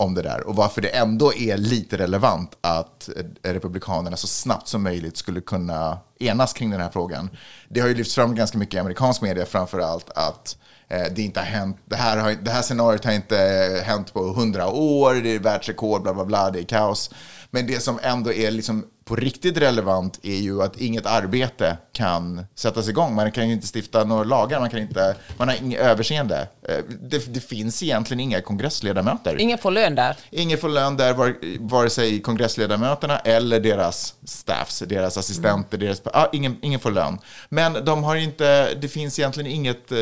om 0.00 0.14
det 0.14 0.22
där 0.22 0.46
och 0.46 0.56
varför 0.56 0.80
det 0.80 0.88
ändå 0.88 1.34
är 1.34 1.56
lite 1.56 1.98
relevant 1.98 2.56
att 2.60 3.08
eh, 3.42 3.52
Republikanerna 3.52 4.16
så 4.16 4.26
snabbt 4.26 4.68
som 4.68 4.82
möjligt 4.82 5.16
skulle 5.16 5.40
kunna 5.40 5.98
enas 6.18 6.52
kring 6.52 6.70
den 6.70 6.80
här 6.80 6.90
frågan. 6.90 7.30
Det 7.68 7.80
har 7.80 7.88
ju 7.88 7.94
lyfts 7.94 8.14
fram 8.14 8.34
ganska 8.34 8.58
mycket 8.58 8.74
i 8.74 8.78
amerikansk 8.78 9.22
media 9.22 9.46
framför 9.46 9.78
allt 9.78 10.10
att 10.10 10.56
eh, 10.88 11.06
det 11.14 11.22
inte 11.22 11.40
har 11.40 11.46
hänt, 11.46 11.76
det 11.84 11.96
här, 11.96 12.16
har, 12.16 12.32
det 12.32 12.50
här 12.50 12.62
scenariot 12.62 13.04
har 13.04 13.12
inte 13.12 13.36
hänt 13.84 14.12
på 14.12 14.22
hundra 14.22 14.68
år, 14.68 15.14
det 15.14 15.34
är 15.34 15.38
världsrekord, 15.38 16.02
bla 16.02 16.14
bla 16.14 16.24
bla, 16.24 16.50
det 16.50 16.60
är 16.60 16.64
kaos. 16.64 17.10
Men 17.50 17.66
det 17.66 17.80
som 17.80 17.98
ändå 18.02 18.32
är 18.32 18.50
liksom 18.50 18.84
på 19.08 19.16
riktigt 19.16 19.56
relevant 19.56 20.20
är 20.22 20.36
ju 20.36 20.62
att 20.62 20.80
inget 20.80 21.06
arbete 21.06 21.76
kan 21.92 22.44
sättas 22.54 22.88
igång. 22.88 23.14
Man 23.14 23.32
kan 23.32 23.48
ju 23.48 23.54
inte 23.54 23.66
stifta 23.78 24.04
några 24.04 24.24
lagar, 24.24 24.60
man, 24.60 24.70
kan 24.70 24.80
inte, 24.80 25.16
man 25.36 25.48
har 25.48 25.56
inget 25.56 25.80
överseende. 25.80 26.48
Eh, 26.68 26.76
Det, 27.00 27.34
det 27.34 27.40
finns 27.40 27.82
egentligen 27.82 28.20
inga 28.20 28.40
kongressledamöter. 28.40 29.40
Ingen 29.40 29.58
får 29.58 29.70
lön 29.70 29.94
där. 29.94 30.16
Ingen 30.30 30.58
får 30.58 30.68
lön 30.68 30.96
där, 30.96 31.14
var, 31.14 31.34
vare 31.60 31.90
sig 31.90 32.20
kongressledamöterna 32.22 33.18
eller 33.18 33.60
deras 33.60 34.14
staffs, 34.24 34.78
deras 34.86 35.16
assistenter, 35.16 35.78
deras, 35.78 36.02
ah, 36.04 36.26
ingen, 36.32 36.56
ingen 36.62 36.80
får 36.80 36.90
lön. 36.90 37.18
Men 37.48 37.84
de 37.84 38.04
har 38.04 38.16
inte, 38.16 38.74
det 38.74 38.88
finns 38.88 39.18
egentligen 39.18 39.50
inget, 39.50 39.92
eh, 39.92 39.98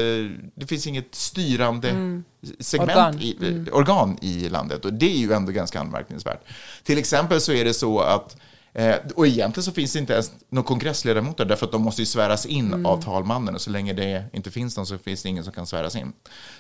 det 0.55 0.67
finns 0.67 0.87
inget 0.87 1.15
styrande 1.15 1.89
segment, 2.61 2.91
Organ. 2.91 3.21
I, 3.21 3.37
eh, 3.69 3.75
organ 3.75 4.19
i 4.23 4.49
landet. 4.49 4.85
Och 4.85 4.93
det 4.93 5.13
är 5.13 5.19
ju 5.19 5.33
ändå 5.33 5.53
ganska 5.53 5.81
anmärkningsvärt. 5.81 6.41
Till 6.85 6.99
exempel 6.99 7.41
så 7.41 7.53
är 7.53 7.65
det 7.65 7.75
så 7.75 8.01
att 8.01 8.37
Eh, 8.79 8.97
och 9.15 9.27
egentligen 9.27 9.65
så 9.65 9.73
finns 9.73 9.93
det 9.93 9.99
inte 9.99 10.13
ens 10.13 10.33
några 10.49 10.67
kongressledamöter 10.67 11.45
därför 11.45 11.67
att 11.67 11.73
de 11.73 11.83
måste 11.83 12.03
ju 12.03 12.07
sväras 12.07 12.47
in 12.47 12.87
av 12.87 13.03
talmannen 13.03 13.55
och 13.55 13.61
så 13.61 13.71
länge 13.71 13.93
det 13.93 14.25
inte 14.33 14.51
finns 14.51 14.77
någon 14.77 14.87
så 14.87 14.99
finns 14.99 15.23
det 15.23 15.29
ingen 15.29 15.45
som 15.45 15.53
kan 15.53 15.67
sväras 15.67 15.97
in. 15.97 16.13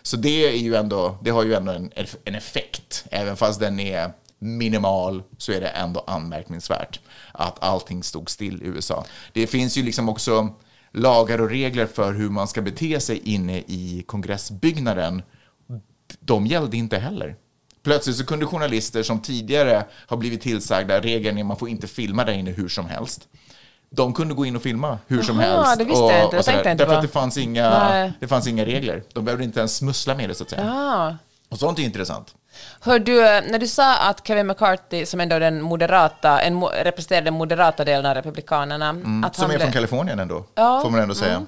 Så 0.02 0.16
det, 0.16 0.48
är 0.48 0.56
ju 0.56 0.74
ändå, 0.74 1.18
det 1.22 1.30
har 1.30 1.44
ju 1.44 1.54
ändå 1.54 1.72
en, 1.72 1.90
en 2.24 2.34
effekt, 2.34 3.04
även 3.10 3.36
fast 3.36 3.60
den 3.60 3.80
är 3.80 4.10
minimal 4.38 5.22
så 5.38 5.52
är 5.52 5.60
det 5.60 5.68
ändå 5.68 6.04
anmärkningsvärt 6.06 7.00
att 7.32 7.62
allting 7.62 8.02
stod 8.02 8.30
still 8.30 8.62
i 8.62 8.66
USA. 8.66 9.04
Det 9.32 9.46
finns 9.46 9.78
ju 9.78 9.82
liksom 9.82 10.08
också 10.08 10.48
lagar 10.92 11.40
och 11.40 11.50
regler 11.50 11.86
för 11.86 12.12
hur 12.12 12.30
man 12.30 12.48
ska 12.48 12.62
bete 12.62 13.00
sig 13.00 13.18
inne 13.18 13.58
i 13.58 14.04
kongressbyggnaden. 14.06 15.22
De 16.20 16.46
gällde 16.46 16.76
inte 16.76 16.98
heller. 16.98 17.36
Plötsligt 17.86 18.16
så 18.16 18.26
kunde 18.26 18.46
journalister 18.46 19.02
som 19.02 19.20
tidigare 19.20 19.84
har 20.06 20.16
blivit 20.16 20.40
tillsagda 20.40 21.00
regeln 21.00 21.38
är 21.38 21.42
att 21.42 21.46
man 21.46 21.56
får 21.56 21.68
inte 21.68 21.86
filma 21.86 22.24
där 22.24 22.32
inne 22.32 22.50
hur 22.50 22.68
som 22.68 22.86
helst. 22.86 23.28
De 23.90 24.14
kunde 24.14 24.34
gå 24.34 24.46
in 24.46 24.56
och 24.56 24.62
filma 24.62 24.98
hur 25.06 25.22
som 25.22 25.40
Jaha, 25.40 25.62
helst. 25.62 25.78
det 25.78 25.84
visste 25.84 26.04
jag 26.04 26.24
inte. 26.24 26.42
Tänkte 26.42 26.52
jag 26.52 26.72
inte 26.72 26.84
Därför 26.84 26.96
att 26.96 27.02
det 27.02 27.08
fanns, 27.08 27.36
inga, 27.36 27.70
Nej. 27.88 28.12
det 28.20 28.28
fanns 28.28 28.46
inga 28.46 28.64
regler. 28.64 29.02
De 29.12 29.24
behövde 29.24 29.44
inte 29.44 29.58
ens 29.58 29.76
smussla 29.76 30.14
med 30.14 30.28
det 30.28 30.34
så 30.34 30.42
att 30.42 30.50
säga. 30.50 30.72
Ah. 30.72 31.14
Och 31.48 31.58
sånt 31.58 31.78
är 31.78 31.82
intressant. 31.82 32.34
Hör 32.80 32.98
du, 32.98 33.14
när 33.22 33.58
du 33.58 33.66
sa 33.66 33.96
att 33.96 34.26
Kevin 34.26 34.46
McCarthy, 34.46 35.06
som 35.06 35.20
ändå 35.20 35.38
den 35.38 35.62
moderata, 35.62 36.40
en, 36.40 36.64
representerar 36.64 37.22
den 37.22 37.34
moderata 37.34 37.84
delen 37.84 38.06
av 38.06 38.14
Republikanerna, 38.14 38.88
att 38.90 38.96
Mm. 38.96 39.30
Som 39.32 39.44
han 39.44 39.50
är 39.54 39.58
från 39.58 39.72
Kalifornien 39.72 40.18
ändå, 40.18 40.44
Ja, 40.54 40.80
får 40.82 40.90
man 40.90 41.00
ändå 41.00 41.14
säga. 41.14 41.46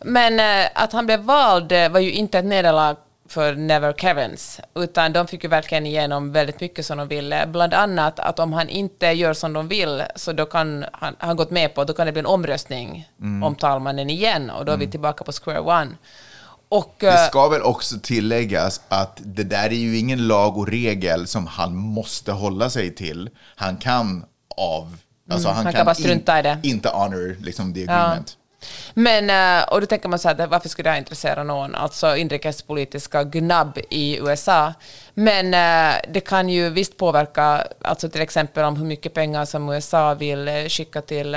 Men 0.00 0.40
eh, 0.40 0.68
att 0.74 0.92
han 0.92 1.06
blev 1.06 1.20
vald 1.20 1.72
eh, 1.72 1.88
var 1.88 2.00
ju 2.00 2.12
inte 2.12 2.38
ett 2.38 2.44
nederlag 2.44 2.96
för 3.28 3.54
Never 3.54 3.92
Kevins, 3.92 4.60
utan 4.74 5.12
de 5.12 5.26
fick 5.26 5.42
ju 5.44 5.48
verkligen 5.50 5.86
igenom 5.86 6.32
väldigt 6.32 6.60
mycket 6.60 6.86
som 6.86 6.98
de 6.98 7.08
ville. 7.08 7.46
Bland 7.46 7.74
annat 7.74 8.18
att 8.20 8.38
om 8.38 8.52
han 8.52 8.68
inte 8.68 9.06
gör 9.06 9.34
som 9.34 9.52
de 9.52 9.68
vill, 9.68 10.02
så 10.16 10.32
då 10.32 10.46
kan 10.46 10.84
han 10.92 11.16
har 11.18 11.34
gått 11.34 11.50
med 11.50 11.74
på, 11.74 11.84
då 11.84 11.92
kan 11.92 12.06
det 12.06 12.12
bli 12.12 12.20
en 12.20 12.26
omröstning 12.26 13.08
Mm. 13.20 13.42
om 13.42 13.54
talmannen 13.54 14.10
igen, 14.10 14.50
och 14.50 14.64
då 14.64 14.72
är 14.72 14.76
vi 14.76 14.86
tillbaka 14.90 15.24
på 15.24 15.32
square 15.32 15.60
one. 15.60 15.90
Och, 16.70 16.94
Det 17.00 17.06
eh, 17.08 17.26
ska 17.26 17.48
väl 17.48 17.62
också 17.62 17.96
tilläggas 18.02 18.80
att 18.88 19.20
det 19.24 19.44
där 19.44 19.66
är 19.70 19.70
ju 19.74 19.98
ingen 19.98 20.26
lag 20.26 20.58
och 20.58 20.68
regel 20.68 21.26
som 21.26 21.46
han 21.46 21.76
måste 21.76 22.32
hålla 22.32 22.70
sig 22.70 22.94
till. 22.94 23.30
Han 23.56 23.76
kan 23.76 24.24
av... 24.56 24.96
Alltså 25.30 25.48
han, 25.48 25.56
Mm, 25.56 25.64
han 25.64 25.74
kan 25.74 25.84
bara 25.86 25.94
strunta 25.94 26.38
i 26.38 26.42
det. 26.42 26.58
Inte 26.62 26.88
honor 26.88 27.36
liksom 27.40 27.74
the 27.74 27.82
agreement. 27.82 28.36
Men, 28.94 29.30
eh, 29.30 29.68
och 29.68 29.80
då 29.80 29.86
tänker 29.86 30.08
man 30.08 30.18
så 30.18 30.28
här, 30.28 30.46
varför 30.46 30.68
skulle 30.68 30.88
det 30.88 30.92
här 30.92 30.98
intressera 30.98 31.44
någon? 31.44 31.74
Alltså 31.74 32.16
inrikespolitiska 32.16 33.24
gnabb 33.24 33.78
i 33.90 34.18
USA. 34.18 34.74
Men 35.14 35.54
eh, 35.54 36.00
det 36.08 36.20
kan 36.20 36.48
ju 36.48 36.70
visst 36.70 36.96
påverka, 36.96 37.66
alltså 37.82 38.08
till 38.08 38.20
exempel 38.20 38.64
om 38.64 38.76
hur 38.76 38.86
mycket 38.86 39.14
pengar 39.14 39.44
som 39.44 39.68
USA 39.68 40.14
vill 40.14 40.48
eh, 40.48 40.64
skicka 40.68 41.02
till, 41.02 41.36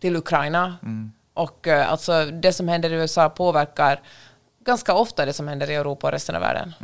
till 0.00 0.16
Ukraina. 0.16 0.76
Och 1.34 1.68
eh, 1.68 1.90
alltså 1.90 2.24
det 2.24 2.52
som 2.52 2.68
händer 2.68 2.92
i 2.92 2.94
USA 2.94 3.28
påverkar 3.28 4.00
ganska 4.64 4.94
ofta 4.94 5.24
det 5.26 5.32
som 5.32 5.48
händer 5.48 5.70
i 5.70 5.74
Europa 5.74 6.06
och 6.06 6.12
resten 6.12 6.34
av 6.34 6.40
världen. 6.40 6.74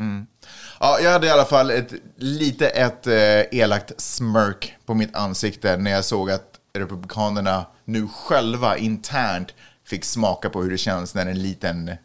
Ja, 0.80 0.98
jag 1.02 1.10
hade 1.10 1.26
i 1.26 1.30
alla 1.30 1.44
fall 1.44 1.70
ett, 1.70 1.92
lite 2.16 2.68
ett 2.68 3.06
eh, 3.06 3.60
elakt 3.60 4.00
smirk 4.00 4.76
på 4.86 4.94
mitt 4.94 5.16
ansikte 5.16 5.76
när 5.76 5.90
jag 5.90 6.04
såg 6.04 6.30
att 6.30 6.53
Republikanerna 6.78 7.66
nu 7.84 8.08
själva 8.08 8.76
internt 8.76 9.54
fick 9.86 10.04
smaka 10.04 10.50
på 10.50 10.62
hur 10.62 10.70
det 10.70 10.78
känns 10.78 11.14
när 11.14 11.26
en 11.26 11.42
liten, 11.42 11.88
eh, 11.88 11.96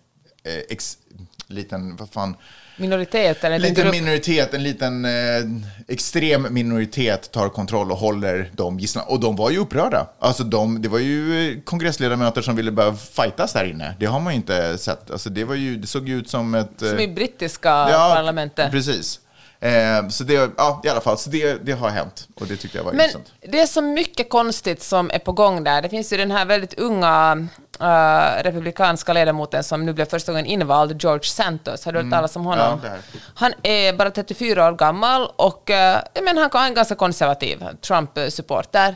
ex, 0.69 0.97
liten, 1.47 1.95
vad 1.95 2.09
fan, 2.09 2.35
Minoritet 2.77 3.43
eller 3.43 3.55
en 3.55 3.61
en 3.63 3.69
liten 3.69 3.83
grupp. 3.83 3.95
minoritet, 3.95 4.53
en 4.53 4.63
liten 4.63 5.05
eh, 5.05 5.11
extrem 5.87 6.53
minoritet 6.53 7.31
tar 7.31 7.49
kontroll 7.49 7.91
och 7.91 7.97
håller 7.97 8.51
dem 8.55 8.79
gisslan. 8.79 9.05
Och 9.07 9.19
de 9.19 9.35
var 9.35 9.49
ju 9.49 9.57
upprörda. 9.57 10.07
Alltså 10.19 10.43
de, 10.43 10.81
det 10.81 10.89
var 10.89 10.99
ju 10.99 11.51
eh, 11.51 11.61
kongressledamöter 11.61 12.41
som 12.41 12.55
ville 12.55 12.71
börja 12.71 12.95
fightas 12.95 13.53
där 13.53 13.65
inne. 13.65 13.95
Det 13.99 14.05
har 14.05 14.19
man 14.19 14.33
ju 14.33 14.37
inte 14.37 14.77
sett. 14.77 15.11
Alltså 15.11 15.29
det, 15.29 15.43
var 15.43 15.55
ju, 15.55 15.77
det 15.77 15.87
såg 15.87 16.09
ju 16.09 16.17
ut 16.17 16.29
som 16.29 16.55
ett... 16.55 16.81
eh, 16.81 16.89
Som 16.89 16.99
i 16.99 17.07
brittiska 17.07 17.69
parlamentet. 18.15 18.71
Precis. 18.71 19.19
Eh, 19.61 20.07
så 20.07 20.23
det, 20.23 20.51
ja, 20.57 20.81
i 20.83 20.89
alla 20.89 21.01
fall, 21.01 21.17
så 21.17 21.29
det, 21.29 21.65
det 21.65 21.71
har 21.71 21.89
hänt 21.89 22.27
och 22.35 22.47
det 22.47 22.55
tyckte 22.55 22.77
jag 22.77 22.85
var 22.85 22.91
Men 22.91 23.01
intressant. 23.01 23.33
det 23.41 23.59
är 23.59 23.65
så 23.65 23.81
mycket 23.81 24.29
konstigt 24.29 24.83
som 24.83 25.11
är 25.13 25.19
på 25.19 25.31
gång 25.31 25.63
där. 25.63 25.81
Det 25.81 25.89
finns 25.89 26.13
ju 26.13 26.17
den 26.17 26.31
här 26.31 26.45
väldigt 26.45 26.73
unga 26.73 27.47
eh, 27.79 28.43
republikanska 28.43 29.13
ledamoten 29.13 29.63
som 29.63 29.85
nu 29.85 29.93
blev 29.93 30.05
första 30.05 30.31
gången 30.31 30.45
invald, 30.45 31.03
George 31.03 31.23
Santos. 31.23 31.85
Har 31.85 31.91
du 31.91 32.01
hört 32.01 32.11
talas 32.11 32.35
om 32.35 32.45
honom? 32.45 32.79
Mm. 32.79 32.91
Ja. 33.13 33.19
Han 33.35 33.53
är 33.63 33.93
bara 33.93 34.11
34 34.11 34.67
år 34.67 34.71
gammal 34.71 35.31
och 35.35 35.69
uh, 35.69 36.23
men 36.23 36.37
han 36.37 36.45
är 36.45 36.75
ganska 36.75 36.95
konservativ 36.95 37.63
Trump-supporter. 37.81 38.95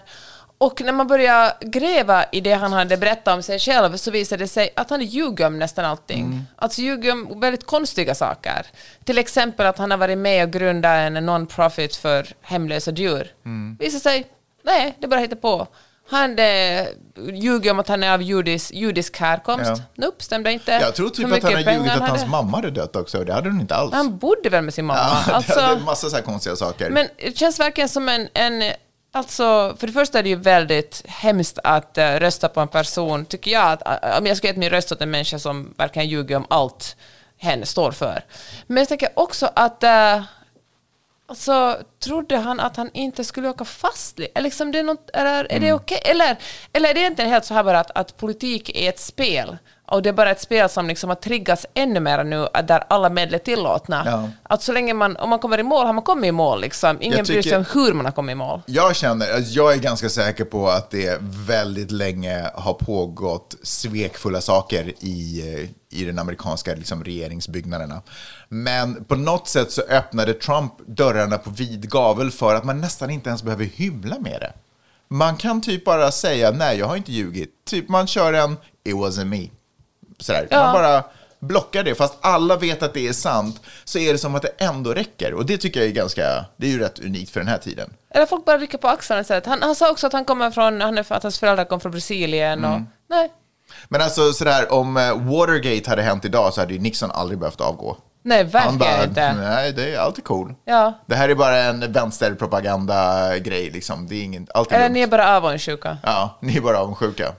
Och 0.65 0.81
när 0.81 0.91
man 0.91 1.07
börjar 1.07 1.53
gräva 1.61 2.25
i 2.31 2.41
det 2.41 2.53
han 2.53 2.73
hade 2.73 2.97
berättat 2.97 3.35
om 3.35 3.43
sig 3.43 3.59
själv 3.59 3.97
så 3.97 4.11
visade 4.11 4.43
det 4.43 4.47
sig 4.47 4.69
att 4.75 4.89
han 4.89 5.01
ljuger 5.01 5.47
om 5.47 5.59
nästan 5.59 5.85
allting. 5.85 6.25
Mm. 6.25 6.41
Alltså 6.55 6.81
ljuger 6.81 7.11
om 7.11 7.39
väldigt 7.39 7.65
konstiga 7.65 8.15
saker. 8.15 8.65
Till 9.03 9.17
exempel 9.17 9.65
att 9.65 9.77
han 9.77 9.91
har 9.91 9.97
varit 9.97 10.17
med 10.17 10.43
och 10.43 10.51
grundat 10.51 10.91
en 10.91 11.29
non-profit 11.29 11.95
för 11.95 12.27
hemlösa 12.41 12.91
djur. 12.91 13.31
Mm. 13.45 13.77
Visar 13.79 13.99
sig, 13.99 14.27
nej, 14.63 14.95
det 14.99 15.07
bara 15.07 15.19
hittar 15.19 15.35
på. 15.35 15.67
Han 16.09 16.39
eh, 16.39 16.87
ljuger 17.33 17.71
om 17.71 17.79
att 17.79 17.87
han 17.87 18.03
är 18.03 18.13
av 18.13 18.21
judisk, 18.21 18.73
judisk 18.73 19.17
härkomst. 19.17 19.65
Ja. 19.65 19.79
Nope, 19.95 20.23
stämde 20.23 20.51
inte. 20.51 20.71
Jag 20.71 20.95
tror 20.95 21.09
typ 21.09 21.25
att 21.25 21.43
han 21.43 21.53
har 21.53 21.59
ljugit 21.59 21.91
att 21.91 21.99
han 21.99 22.01
hans 22.01 22.19
hade. 22.19 22.31
mamma 22.31 22.57
hade 22.57 22.71
dött 22.71 22.95
också. 22.95 23.23
Det 23.23 23.33
hade 23.33 23.49
hon 23.49 23.61
inte 23.61 23.75
alls. 23.75 23.93
Han 23.93 24.17
bodde 24.17 24.49
väl 24.49 24.63
med 24.63 24.73
sin 24.73 24.85
mamma? 24.85 24.99
Ja, 25.27 25.33
alltså, 25.33 25.59
det 25.59 25.61
är 25.61 25.75
en 25.75 25.83
massa 25.83 26.09
så 26.09 26.15
här 26.15 26.23
konstiga 26.23 26.55
saker. 26.55 26.89
men 26.89 27.07
det 27.17 27.37
känns 27.37 27.59
verkligen 27.59 27.89
som 27.89 28.09
en, 28.09 28.29
en... 28.33 28.63
Alltså, 29.15 29.75
för 29.79 29.87
det 29.87 29.93
första 29.93 30.19
är 30.19 30.23
det 30.23 30.29
ju 30.29 30.35
väldigt 30.35 31.03
hemskt 31.07 31.59
att 31.63 31.97
eh, 31.97 32.11
rösta 32.15 32.49
på 32.49 32.59
en 32.61 32.67
person, 32.67 33.25
tycker 33.25 33.51
jag. 33.51 33.71
Att, 33.71 34.03
eh, 34.03 34.17
om 34.17 34.25
jag 34.25 34.37
skulle 34.37 34.53
ge 34.53 34.59
min 34.59 34.69
röst 34.69 34.91
åt 34.91 35.01
en 35.01 35.11
människa 35.11 35.39
som 35.39 35.73
verkligen 35.77 36.09
ljuger 36.09 36.35
om 36.35 36.45
allt 36.49 36.95
hen 37.37 37.65
står 37.65 37.91
för. 37.91 38.25
Men 38.67 38.77
jag 38.77 38.87
tänker 38.87 39.09
också 39.15 39.49
att... 39.55 39.83
Uh, 39.83 40.23
alltså, 41.25 41.77
trodde 42.03 42.37
han 42.37 42.59
att 42.59 42.77
han 42.77 42.89
inte 42.93 43.23
skulle 43.23 43.49
åka 43.49 43.65
fast? 43.65 44.19
Liksom 44.35 44.71
det 44.71 44.79
är, 44.79 44.83
något, 44.83 45.09
eller, 45.13 45.43
är 45.43 45.51
Mm. 45.51 45.61
det 45.63 45.73
okej? 45.73 46.01
Eller, 46.05 46.37
eller 46.73 46.89
är 46.89 46.93
det 46.93 46.99
egentligen 46.99 47.31
helt 47.31 47.45
så 47.45 47.53
här 47.53 47.63
bara 47.63 47.79
att, 47.79 47.91
att 47.95 48.17
politik 48.17 48.69
är 48.75 48.89
ett 48.89 48.99
spel? 48.99 49.57
Och 49.87 50.01
det 50.01 50.09
är 50.09 50.13
bara 50.13 50.31
ett 50.31 50.41
spel 50.41 50.69
som 50.69 50.87
liksom 50.87 51.09
har 51.09 51.15
triggats 51.15 51.65
ännu 51.73 51.99
mer 51.99 52.23
nu, 52.23 52.47
där 52.67 52.83
alla 52.89 53.09
medel 53.09 53.33
är 53.33 53.37
tillåtna. 53.39 54.03
Ja. 54.05 54.29
Att 54.43 54.61
så 54.63 54.71
länge 54.71 54.93
man, 54.93 55.17
om 55.17 55.29
man 55.29 55.39
kommer 55.39 55.59
i 55.59 55.63
mål 55.63 55.85
har 55.85 55.93
man 55.93 56.03
kommit 56.03 56.27
i 56.27 56.31
mål. 56.31 56.61
Liksom. 56.61 56.97
Ingen 57.01 57.17
Jag 57.17 57.25
bryr 57.25 57.35
sig 57.35 57.43
tycker- 57.43 57.57
om 57.57 57.65
hur 57.73 57.93
man 57.93 58.05
har 58.05 58.11
kommit 58.11 58.33
i 58.33 58.35
mål. 58.35 58.61
Jag 58.65 58.95
känner, 58.95 59.27
jag 59.47 59.73
är 59.73 59.77
ganska 59.77 60.09
säker 60.09 60.45
på 60.45 60.69
att 60.69 60.91
det 60.91 61.17
väldigt 61.21 61.91
länge 61.91 62.51
har 62.55 62.73
pågått 62.73 63.55
svekfulla 63.63 64.41
saker 64.41 64.93
i, 64.99 65.41
eh, 65.91 65.99
i 65.99 66.05
den 66.05 66.19
amerikanska 66.19 66.75
liksom, 66.75 67.03
regeringsbyggnaderna. 67.03 68.01
Men 68.49 69.03
på 69.03 69.15
något 69.15 69.47
sätt 69.47 69.71
så 69.71 69.81
öppnade 69.81 70.33
Trump 70.33 70.73
dörrarna 70.87 71.37
på 71.37 71.49
vid 71.49 71.89
gavel 71.91 72.31
för 72.31 72.55
att 72.55 72.63
man 72.63 72.81
nästan 72.81 73.09
inte 73.09 73.29
ens 73.29 73.43
behöver 73.43 73.65
hymla 73.65 74.19
med 74.19 74.41
det. 74.41 74.53
Man 75.09 75.37
kan 75.37 75.61
typ 75.61 75.85
bara 75.85 76.11
säga 76.11 76.51
nej, 76.51 76.77
jag 76.79 76.85
har 76.87 76.95
inte 76.95 77.11
ljugit. 77.11 77.49
Typ 77.65 77.89
man 77.89 78.07
kör 78.07 78.33
en 78.33 78.57
it 78.85 78.95
wasn't 78.95 79.25
me. 79.25 79.47
Sådär. 80.23 80.47
Ja. 80.49 80.63
Man 80.63 80.73
bara 80.73 81.03
blockar 81.39 81.83
det. 81.83 81.95
Fast 81.95 82.17
alla 82.21 82.57
vet 82.57 82.83
att 82.83 82.93
det 82.93 83.07
är 83.07 83.13
sant 83.13 83.61
så 83.83 83.99
är 83.99 84.11
det 84.13 84.19
som 84.19 84.35
att 84.35 84.41
det 84.41 84.51
ändå 84.57 84.93
räcker. 84.93 85.33
Och 85.33 85.45
det 85.45 85.57
tycker 85.57 85.79
jag 85.79 85.89
är 85.89 85.93
ganska, 85.93 86.45
det 86.57 86.67
är 86.67 86.71
ju 86.71 86.79
rätt 86.79 86.99
unikt 86.99 87.31
för 87.31 87.39
den 87.39 87.49
här 87.49 87.57
tiden. 87.57 87.93
Eller 88.09 88.25
folk 88.25 88.45
bara 88.45 88.57
rycker 88.57 88.77
på 88.77 88.87
axlarna 88.87 89.21
istället. 89.21 89.45
Han, 89.45 89.61
han 89.61 89.75
sa 89.75 89.91
också 89.91 90.07
att 90.07 90.13
han 90.13 90.25
kommer 90.25 90.51
från, 90.51 90.81
han 90.81 90.97
är, 90.97 91.13
att 91.13 91.23
hans 91.23 91.39
föräldrar 91.39 91.65
kom 91.65 91.79
från 91.79 91.91
Brasilien 91.91 92.65
och... 92.65 92.71
Mm. 92.71 92.87
Nej. 93.09 93.31
Men 93.87 94.01
alltså 94.01 94.33
sådär, 94.33 94.73
om 94.73 94.97
eh, 94.97 95.17
Watergate 95.17 95.89
hade 95.89 96.01
hänt 96.01 96.25
idag 96.25 96.53
så 96.53 96.61
hade 96.61 96.73
ju 96.73 96.79
Nixon 96.79 97.11
aldrig 97.11 97.39
behövt 97.39 97.61
avgå. 97.61 97.97
Nej, 98.25 98.43
verkligen 98.43 98.77
bara, 98.77 99.03
inte. 99.03 99.33
nej, 99.33 99.73
det 99.73 99.93
är 99.95 99.99
alltid 99.99 100.23
cool. 100.23 100.53
Ja. 100.65 100.93
Det 101.05 101.15
här 101.15 101.29
är 101.29 101.35
bara 101.35 101.57
en 101.57 101.91
vänsterpropaganda-grej, 101.91 103.69
liksom. 103.69 104.07
Det 104.07 104.15
är 104.15 104.23
ingen, 104.23 104.47
allt 104.53 104.71
är 104.71 104.75
Eller 104.75 104.85
lugnt. 104.85 104.93
ni 104.93 105.01
är 105.01 105.07
bara 105.07 105.37
avundsjuka. 105.37 105.97
Ja, 106.03 106.37
ni 106.41 106.57
är 106.57 106.61
bara 106.61 106.79
avundsjuka. 106.79 107.33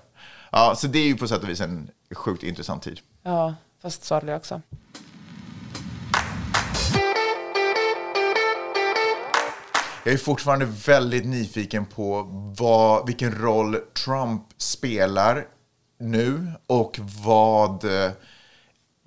Ja, 0.56 0.74
så 0.76 0.86
det 0.86 0.98
är 0.98 1.06
ju 1.06 1.16
på 1.16 1.28
sätt 1.28 1.42
och 1.42 1.48
vis 1.48 1.60
en 1.60 1.90
sjukt 2.14 2.42
intressant 2.42 2.82
tid. 2.82 3.00
Ja, 3.22 3.54
fast 3.82 4.04
sorglig 4.04 4.34
också. 4.34 4.60
Jag 10.04 10.14
är 10.14 10.18
fortfarande 10.18 10.64
väldigt 10.64 11.26
nyfiken 11.26 11.86
på 11.86 12.26
vad, 12.58 13.06
vilken 13.06 13.34
roll 13.34 13.76
Trump 14.04 14.42
spelar 14.56 15.46
nu 15.98 16.52
och 16.66 16.98
vad 17.24 17.84
eh, 17.84 18.10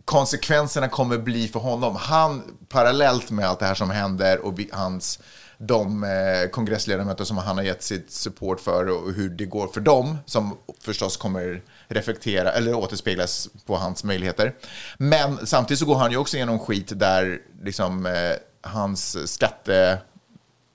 konsekvenserna 0.06 0.88
kommer 0.88 1.18
bli 1.18 1.48
för 1.48 1.60
honom. 1.60 1.96
Han, 1.96 2.58
parallellt 2.70 3.32
med 3.32 3.46
allt 3.46 3.60
det 3.60 3.66
här 3.66 3.76
som 3.76 3.90
händer 3.90 4.46
och 4.46 4.60
hans, 4.72 5.20
de 5.58 6.04
eh, 6.04 6.50
kongressledamöter 6.50 7.24
som 7.24 7.38
han 7.38 7.58
har 7.58 7.64
gett 7.64 7.84
sitt 7.84 8.12
support 8.12 8.60
för 8.60 8.88
och 8.88 9.14
hur 9.14 9.30
det 9.30 9.46
går 9.46 9.68
för 9.68 9.82
dem, 9.82 10.18
som 10.26 10.58
förstås 10.82 11.18
kommer 11.18 11.62
reflektera 11.88 12.52
eller 12.52 12.74
återspeglas 12.74 13.50
på 13.66 13.76
hans 13.76 14.04
möjligheter. 14.04 14.56
Men 14.98 15.48
samtidigt 15.48 15.80
så 15.80 15.86
går 15.86 15.96
han 15.96 16.12
ju 16.12 16.18
också 16.18 16.38
igenom 16.38 16.60
skit 16.60 16.92
där 16.96 17.42
liksom 17.64 18.06
eh, 18.06 18.34
hans 18.62 19.32
skatte 19.34 20.00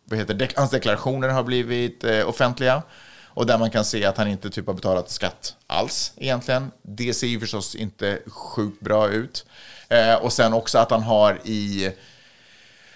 vad 0.04 0.18
heter, 0.18 0.34
det, 0.34 0.56
hans 0.56 0.70
deklarationer 0.70 1.28
har 1.28 1.42
blivit 1.42 2.04
eh, 2.04 2.28
offentliga 2.28 2.82
och 3.34 3.46
där 3.46 3.58
man 3.58 3.70
kan 3.70 3.84
se 3.84 4.04
att 4.04 4.16
han 4.16 4.28
inte 4.28 4.50
typ 4.50 4.66
har 4.66 4.74
betalat 4.74 5.10
skatt 5.10 5.56
alls 5.66 6.12
egentligen. 6.16 6.70
Det 6.82 7.14
ser 7.14 7.26
ju 7.26 7.40
förstås 7.40 7.74
inte 7.74 8.18
sjukt 8.26 8.80
bra 8.80 9.08
ut. 9.08 9.46
Eh, 9.88 10.14
och 10.14 10.32
sen 10.32 10.52
också 10.52 10.78
att 10.78 10.90
han 10.90 11.02
har 11.02 11.40
i 11.44 11.92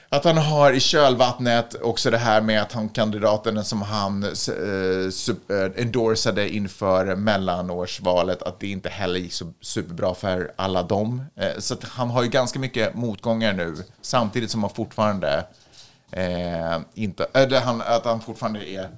att 0.09 0.25
han 0.25 0.37
har 0.39 0.73
i 0.73 0.81
kölvattnet 0.81 1.75
också 1.83 2.11
det 2.11 2.19
här 2.19 2.41
med 2.41 2.63
att 2.63 2.73
han 2.73 2.89
kandidaten 2.89 3.65
som 3.65 3.83
han 3.83 4.23
eh, 4.23 4.31
eh, 4.31 5.83
endorsade 5.83 6.49
inför 6.49 7.17
mellanårsvalet, 7.17 8.43
att 8.43 8.61
det 8.61 8.67
inte 8.67 8.89
heller 8.89 9.21
gick 9.21 9.33
så 9.33 9.53
superbra 9.61 10.15
för 10.15 10.53
alla 10.57 10.83
dem. 10.83 11.25
Eh, 11.37 11.59
så 11.59 11.75
att 11.75 11.85
han 11.85 12.11
har 12.11 12.23
ju 12.23 12.29
ganska 12.29 12.59
mycket 12.59 12.95
motgångar 12.95 13.53
nu, 13.53 13.77
samtidigt 14.01 14.51
som 14.51 14.63
han 14.63 14.75
fortfarande 14.75 15.47
eh, 16.11 16.79
inte, 16.95 17.27
eller 17.33 17.61
han, 17.61 17.83
att 17.87 18.05
han 18.05 18.21
fortfarande 18.21 18.71
är, 18.71 18.89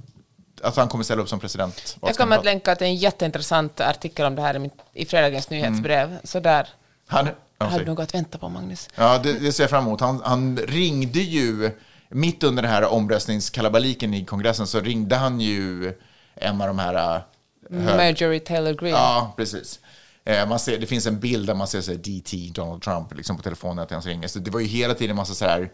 att 0.62 0.76
han 0.76 0.88
kommer 0.88 1.04
ställa 1.04 1.22
upp 1.22 1.28
som 1.28 1.40
president. 1.40 1.96
Jag 2.02 2.16
kommer 2.16 2.38
att 2.38 2.44
länka 2.44 2.74
till 2.74 2.86
en 2.86 2.96
jätteintressant 2.96 3.80
artikel 3.80 4.26
om 4.26 4.34
det 4.34 4.42
här 4.42 4.64
i, 4.64 4.70
i 4.92 5.06
fredagens 5.06 5.50
nyhetsbrev. 5.50 6.18
Så 6.24 6.40
där 6.40 6.68
Han, 7.06 7.28
ja, 7.58 7.64
har 7.66 7.70
säg. 7.76 7.84
du 7.84 7.90
något 7.90 8.02
att 8.02 8.14
vänta 8.14 8.38
på, 8.38 8.48
Magnus. 8.48 8.88
Ja, 8.94 9.18
det, 9.18 9.32
det 9.32 9.52
ser 9.52 9.62
jag 9.62 9.70
fram 9.70 9.84
emot. 9.86 10.00
Han, 10.00 10.22
han 10.24 10.56
ringde 10.58 11.20
ju, 11.20 11.70
mitt 12.08 12.42
under 12.44 12.62
den 12.62 12.72
här 12.72 12.84
omröstningskalabaliken 12.84 14.14
i 14.14 14.24
kongressen, 14.24 14.66
så 14.66 14.80
ringde 14.80 15.16
han 15.16 15.40
ju 15.40 15.92
en 16.34 16.60
av 16.60 16.66
de 16.68 16.78
här... 16.78 16.94
äh, 16.94 17.80
hög- 17.80 17.96
Marjorie 17.96 18.40
Taylor 18.40 18.72
Greene. 18.74 18.98
Ja, 18.98 19.34
precis. 19.36 19.80
Eh, 20.28 20.48
Man 20.48 20.58
ser, 20.58 20.78
det 20.78 20.86
finns 20.86 21.06
en 21.06 21.20
bild 21.20 21.46
där 21.46 21.54
man 21.54 21.66
ser 21.68 21.80
så 21.80 21.90
här, 21.90 21.98
DT, 21.98 22.50
Donald 22.54 22.82
Trump, 22.82 23.14
liksom 23.14 23.36
på 23.36 23.42
telefonen 23.42 23.78
att 23.78 23.90
han 23.90 24.00
ringer. 24.02 24.28
Så 24.28 24.38
det 24.38 24.50
var 24.50 24.60
ju 24.60 24.66
hela 24.66 24.94
tiden 24.94 25.10
en 25.10 25.16
massa 25.16 25.34
så 25.34 25.44
här, 25.44 25.70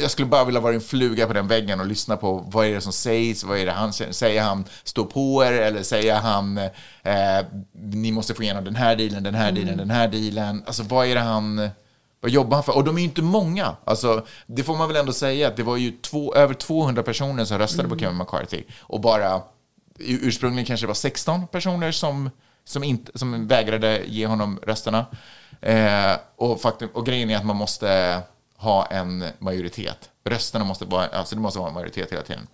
jag 0.00 0.10
skulle 0.10 0.28
bara 0.28 0.44
vilja 0.44 0.60
vara 0.60 0.74
en 0.74 0.80
fluga 0.80 1.26
på 1.26 1.32
den 1.32 1.48
väggen 1.48 1.80
och 1.80 1.86
lyssna 1.86 2.16
på 2.16 2.44
vad 2.46 2.66
är 2.66 2.74
det 2.74 2.80
som 2.80 2.92
sägs, 2.92 3.44
vad 3.44 3.58
är 3.58 3.66
det 3.66 3.72
han 3.72 3.92
säger, 3.92 4.12
säger 4.12 4.42
han 4.42 4.64
stå 4.84 5.04
på 5.04 5.44
er 5.44 5.52
eller 5.52 5.82
säger 5.82 6.14
han 6.14 6.58
eh, 6.58 7.46
ni 7.72 8.12
måste 8.12 8.34
få 8.34 8.42
igenom 8.42 8.64
den 8.64 8.76
här 8.76 8.96
dealen, 8.96 9.22
den 9.22 9.34
här 9.34 9.52
dealen, 9.52 9.76
den 9.76 9.90
här 9.90 10.08
dealen. 10.08 10.62
Alltså 10.66 10.82
vad 10.82 11.06
är 11.06 11.14
det 11.14 11.20
han, 11.20 11.70
vad 12.20 12.30
jobbar 12.30 12.56
han 12.56 12.64
för? 12.64 12.76
Och 12.76 12.84
de 12.84 12.96
är 12.96 13.00
ju 13.00 13.06
inte 13.08 13.22
många. 13.22 13.76
Alltså, 13.84 14.26
det 14.46 14.62
får 14.62 14.76
man 14.76 14.88
väl 14.88 14.96
ändå 14.96 15.12
säga 15.12 15.48
att 15.48 15.56
det 15.56 15.62
var 15.62 15.76
ju 15.76 15.90
två, 15.90 16.34
över 16.34 16.54
200 16.54 17.02
personer 17.02 17.44
som 17.44 17.58
röstade 17.58 17.88
på 17.88 17.98
Kevin 17.98 18.16
McCarthy 18.18 18.62
och 18.80 19.00
bara 19.00 19.42
ursprungligen 19.98 20.66
kanske 20.66 20.86
det 20.86 20.88
var 20.88 20.94
16 20.94 21.46
personer 21.46 21.92
som, 21.92 22.30
som, 22.64 22.84
inte, 22.84 23.18
som 23.18 23.46
vägrade 23.46 24.02
ge 24.06 24.26
honom 24.26 24.60
rösterna. 24.62 25.06
Eh, 25.60 26.16
och, 26.36 26.60
faktum, 26.60 26.88
och 26.94 27.06
grejen 27.06 27.30
är 27.30 27.36
att 27.36 27.46
man 27.46 27.56
måste 27.56 28.20
ha 28.56 28.86
en 28.86 29.24
majoritet. 29.38 30.10
Rösterna 30.24 30.64
måste 30.64 30.84
vara, 30.84 31.06
alltså 31.06 31.34
det 31.34 31.40
måste 31.40 31.58
vara 31.58 31.68
en 31.68 31.74
majoritet 31.74 32.12
hela 32.12 32.22
tiden. 32.22 32.46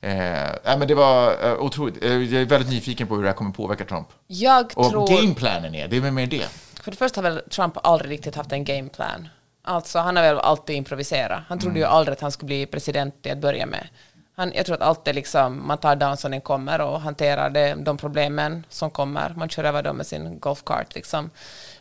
Eh, 0.00 0.78
men 0.78 0.88
det 0.88 0.94
var 0.94 1.46
eh, 1.48 1.58
otroligt. 1.58 2.04
Eh, 2.04 2.12
jag 2.12 2.42
är 2.42 2.46
väldigt 2.46 2.70
nyfiken 2.70 3.06
på 3.06 3.14
hur 3.14 3.22
det 3.22 3.28
här 3.28 3.36
kommer 3.36 3.50
påverka 3.50 3.84
Trump. 3.84 4.08
Jag 4.26 4.72
Och 4.74 4.90
tror... 4.90 5.08
gameplanen 5.08 5.74
är, 5.74 5.88
det 5.88 5.96
är 5.96 6.00
väl 6.00 6.12
mer 6.12 6.26
det. 6.26 6.48
För 6.82 6.90
det 6.90 6.96
första 6.96 7.22
har 7.22 7.30
väl 7.30 7.42
Trump 7.50 7.76
aldrig 7.82 8.10
riktigt 8.10 8.34
haft 8.34 8.52
en 8.52 8.64
gameplan. 8.64 9.28
Alltså 9.62 9.98
han 9.98 10.16
har 10.16 10.22
väl 10.22 10.38
alltid 10.38 10.76
improviserat. 10.76 11.42
Han 11.48 11.58
trodde 11.58 11.78
ju 11.78 11.84
aldrig 11.84 12.12
att 12.12 12.20
han 12.20 12.32
skulle 12.32 12.46
bli 12.46 12.66
president 12.66 13.22
till 13.22 13.32
att 13.32 13.38
börja 13.38 13.66
med. 13.66 13.88
Han, 14.36 14.52
jag 14.54 14.66
tror 14.66 14.76
att 14.76 14.82
allt 14.82 15.08
är 15.08 15.12
liksom, 15.12 15.66
man 15.66 15.78
tar 15.78 15.96
dagen 15.96 16.16
som 16.16 16.30
den 16.30 16.40
kommer 16.40 16.80
och 16.80 17.00
hanterar 17.00 17.50
det, 17.50 17.74
de 17.74 17.96
problemen 17.96 18.66
som 18.68 18.90
kommer. 18.90 19.34
Man 19.36 19.48
kör 19.48 19.64
över 19.64 19.82
dem 19.82 19.96
med 19.96 20.06
sin 20.06 20.38
golfkart 20.40 20.94
liksom. 20.94 21.30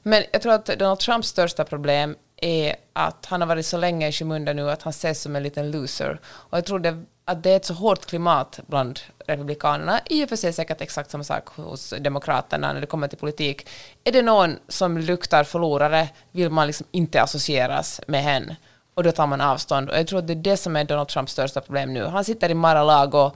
Men 0.03 0.23
jag 0.31 0.41
tror 0.41 0.53
att 0.53 0.65
Donald 0.65 0.99
Trumps 0.99 1.27
största 1.27 1.63
problem 1.63 2.15
är 2.37 2.75
att 2.93 3.25
han 3.25 3.41
har 3.41 3.47
varit 3.47 3.65
så 3.65 3.77
länge 3.77 4.07
i 4.07 4.11
skymundan 4.11 4.55
nu 4.55 4.71
att 4.71 4.81
han 4.81 4.91
ses 4.91 5.21
som 5.21 5.35
en 5.35 5.43
liten 5.43 5.71
loser. 5.71 6.19
Och 6.25 6.57
jag 6.57 6.65
tror 6.65 6.79
det, 6.79 7.03
att 7.25 7.43
det 7.43 7.51
är 7.51 7.55
ett 7.55 7.65
så 7.65 7.73
hårt 7.73 8.05
klimat 8.05 8.59
bland 8.67 8.99
republikanerna, 9.27 9.99
i 10.05 10.25
och 10.25 10.29
för 10.29 10.35
sig 10.35 10.53
säkert 10.53 10.81
exakt 10.81 11.11
samma 11.11 11.23
sak 11.23 11.47
hos 11.49 11.93
demokraterna 11.99 12.73
när 12.73 12.81
det 12.81 12.87
kommer 12.87 13.07
till 13.07 13.17
politik. 13.17 13.69
Är 14.03 14.11
det 14.11 14.21
någon 14.21 14.59
som 14.67 14.97
luktar 14.97 15.43
förlorare 15.43 16.09
vill 16.31 16.49
man 16.49 16.67
liksom 16.67 16.87
inte 16.91 17.21
associeras 17.21 18.01
med 18.07 18.23
henne. 18.23 18.55
Och 18.93 19.03
då 19.03 19.11
tar 19.11 19.27
man 19.27 19.41
avstånd. 19.41 19.89
Och 19.89 19.97
jag 19.97 20.07
tror 20.07 20.19
att 20.19 20.27
det 20.27 20.33
är 20.33 20.35
det 20.35 20.57
som 20.57 20.75
är 20.75 20.83
Donald 20.83 21.07
Trumps 21.07 21.31
största 21.31 21.61
problem 21.61 21.93
nu. 21.93 22.05
Han 22.05 22.25
sitter 22.25 22.49
i 22.49 22.53
Mar-a-Lago 22.53 23.31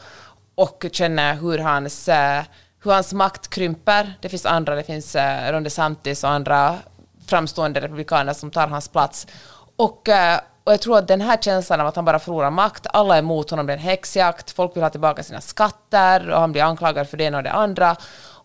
och 0.55 0.85
känner 0.91 1.35
hur 1.35 1.57
hans, 1.57 2.07
eh, 2.07 2.43
hur 2.83 2.91
hans 2.91 3.13
makt 3.13 3.47
krymper. 3.47 4.13
Det 4.21 4.29
finns 4.29 4.45
andra, 4.45 4.75
det 4.75 4.83
finns 4.83 5.15
eh, 5.15 5.51
Ron 5.51 5.63
DeSantis 5.63 6.23
och 6.23 6.29
andra 6.29 6.75
framstående 7.27 7.81
republikaner 7.81 8.33
som 8.33 8.51
tar 8.51 8.67
hans 8.67 8.87
plats. 8.87 9.27
Och, 9.75 10.09
eh, 10.09 10.39
och 10.63 10.73
jag 10.73 10.81
tror 10.81 10.97
att 10.97 11.07
den 11.07 11.21
här 11.21 11.37
känslan 11.37 11.81
av 11.81 11.87
att 11.87 11.95
han 11.95 12.05
bara 12.05 12.19
förlorar 12.19 12.51
makt, 12.51 12.87
alla 12.93 13.15
är 13.15 13.19
emot 13.19 13.49
honom, 13.49 13.67
det 13.67 13.73
är 13.73 13.77
en 13.77 13.83
häxjakt, 13.83 14.51
folk 14.51 14.75
vill 14.75 14.83
ha 14.83 14.89
tillbaka 14.89 15.23
sina 15.23 15.41
skatter 15.41 16.29
och 16.29 16.39
han 16.39 16.51
blir 16.51 16.63
anklagad 16.63 17.09
för 17.09 17.17
det 17.17 17.23
ena 17.23 17.37
och 17.37 17.43
det 17.43 17.51
andra. 17.51 17.95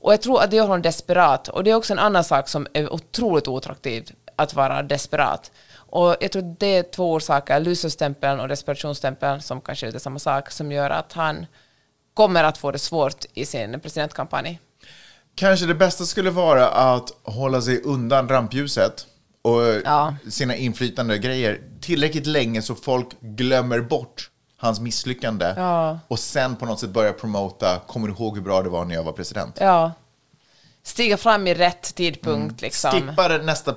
Och 0.03 0.13
jag 0.13 0.23
tror 0.23 0.43
att 0.43 0.51
det 0.51 0.57
gör 0.57 0.65
honom 0.65 0.83
desperat. 0.83 1.49
Och 1.49 1.65
det 1.65 1.71
är 1.71 1.75
också 1.75 1.93
en 1.93 1.99
annan 1.99 2.25
sak 2.25 2.49
som 2.49 2.67
är 2.73 2.93
otroligt 2.93 3.49
oattraktiv, 3.49 4.11
att 4.37 4.55
vara 4.55 4.83
desperat. 4.83 5.51
Och 5.93 6.17
jag 6.21 6.33
tror 6.33 6.57
det 6.59 6.67
är 6.77 6.83
två 6.83 7.13
orsaker, 7.13 7.61
loserstämpeln 7.61 8.41
och 8.41 8.49
desperationsstämpeln, 8.49 9.43
som 9.43 9.61
kanske 9.61 9.87
är 9.87 9.89
lite 9.89 10.01
samma 10.01 10.19
sak, 10.19 10.51
som 10.51 10.73
gör 10.73 10.91
att 10.91 11.13
han 11.13 11.47
kommer 12.15 12.45
att 12.45 12.59
få 12.59 12.71
det 12.71 12.79
svårt 12.79 13.25
i 13.35 13.47
sin 13.47 13.81
presidentkampanj. 13.81 14.61
Kanske 15.35 15.67
det 15.67 15.75
bästa 15.75 16.05
skulle 16.05 16.31
vara 16.31 16.69
att 16.69 17.11
hålla 17.23 17.61
sig 17.63 17.83
undan 17.83 18.29
rampljuset 18.29 19.07
och 19.43 19.63
Ja. 19.85 20.15
sina 20.31 20.57
inflytande 20.57 21.19
grejer 21.19 21.61
tillräckligt 21.81 22.27
länge 22.27 22.63
så 22.63 22.75
folk 22.75 23.09
glömmer 23.21 23.81
bort 23.81 24.31
hans 24.57 24.81
misslyckande 24.81 25.55
Ja. 25.57 25.99
och 26.09 26.19
sen 26.19 26.57
på 26.57 26.67
något 26.67 26.81
sätt 26.81 26.91
börja 26.91 27.13
promota, 27.13 27.81
kommer 27.87 28.09
du 28.09 28.15
ihåg 28.15 28.37
hur 28.37 28.43
bra 28.45 28.63
det 28.63 28.69
var 28.69 28.85
när 28.85 28.95
jag 28.95 29.03
var 29.05 29.13
president? 29.13 29.57
Ja. 29.61 29.93
Stiga 30.83 31.17
fram 31.17 31.47
i 31.47 31.55
rätt 31.55 31.95
tidpunkt 31.95 32.61
liksom. 32.63 32.91
Skippa 32.91 33.29
nästa 33.29 33.73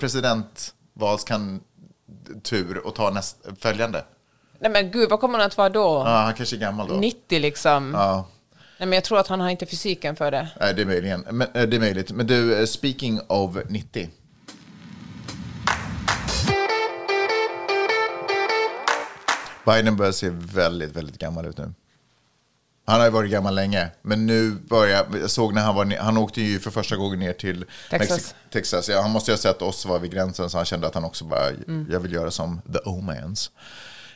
presidentvalstur 2.25 2.77
och 2.87 2.95
ta 2.95 3.09
näst, 3.09 3.37
följande. 3.59 4.03
Nej 4.59 4.71
men 4.71 4.91
gud, 4.91 5.09
vad 5.09 5.19
kommer 5.19 5.37
han 5.39 5.47
att 5.47 5.57
vara 5.57 5.69
då? 5.69 6.03
Ja, 6.05 6.17
han 6.17 6.33
kanske 6.33 6.55
är 6.55 6.59
gammal 6.59 6.87
då. 6.87 6.93
90 6.95 7.39
liksom. 7.39 7.93
Ja, 7.93 8.27
Nej 8.77 8.87
men 8.87 8.93
jag 8.93 9.03
tror 9.03 9.19
att 9.19 9.27
han 9.27 9.39
har 9.41 9.49
inte 9.49 9.65
fysiken 9.65 10.15
för 10.15 10.31
det. 10.31 10.47
nej, 10.59 10.73
det 10.73 10.81
är 10.81 10.85
möjligen. 10.85 11.25
Men, 11.31 11.47
eh, 11.53 11.63
det 11.67 11.75
är 11.77 11.79
möjligt. 11.79 12.11
Men 12.11 12.27
du, 12.27 12.59
eh, 12.59 12.65
speaking 12.65 13.19
of 13.27 13.57
90. 13.69 14.09
Biden 19.65 19.95
börjar 19.97 20.11
se 20.11 20.29
väldigt, 20.29 20.95
väldigt 20.95 21.17
gammal 21.17 21.45
ut 21.45 21.57
nu. 21.57 21.73
Han 22.87 22.99
har 22.99 23.07
ju 23.07 23.11
varit 23.11 23.31
gammal 23.31 23.55
länge, 23.55 23.89
men 24.01 24.25
nu 24.25 24.51
börjar, 24.51 25.05
jag 25.21 25.29
såg 25.29 25.53
när 25.53 25.61
han 25.61 25.75
var 25.75 25.97
han 25.99 26.17
åkte 26.17 26.41
ju 26.41 26.59
för 26.59 26.71
första 26.71 26.95
gången 26.95 27.19
ner 27.19 27.33
till 27.33 27.65
Texas. 27.89 28.19
Mexi- 28.19 28.33
Texas. 28.53 28.89
Ja, 28.89 29.01
han 29.01 29.11
måste 29.11 29.31
ju 29.31 29.33
ha 29.33 29.39
sett 29.41 29.61
oss 29.61 29.85
vara 29.85 29.99
vid 29.99 30.11
gränsen, 30.11 30.49
så 30.49 30.57
han 30.57 30.65
kände 30.65 30.87
att 30.87 30.93
han 30.93 31.03
också 31.05 31.25
bara, 31.25 31.51
jag 31.89 31.99
vill 31.99 32.13
göra 32.13 32.31
som 32.31 32.61
the 32.73 32.79
Omans. 32.79 33.51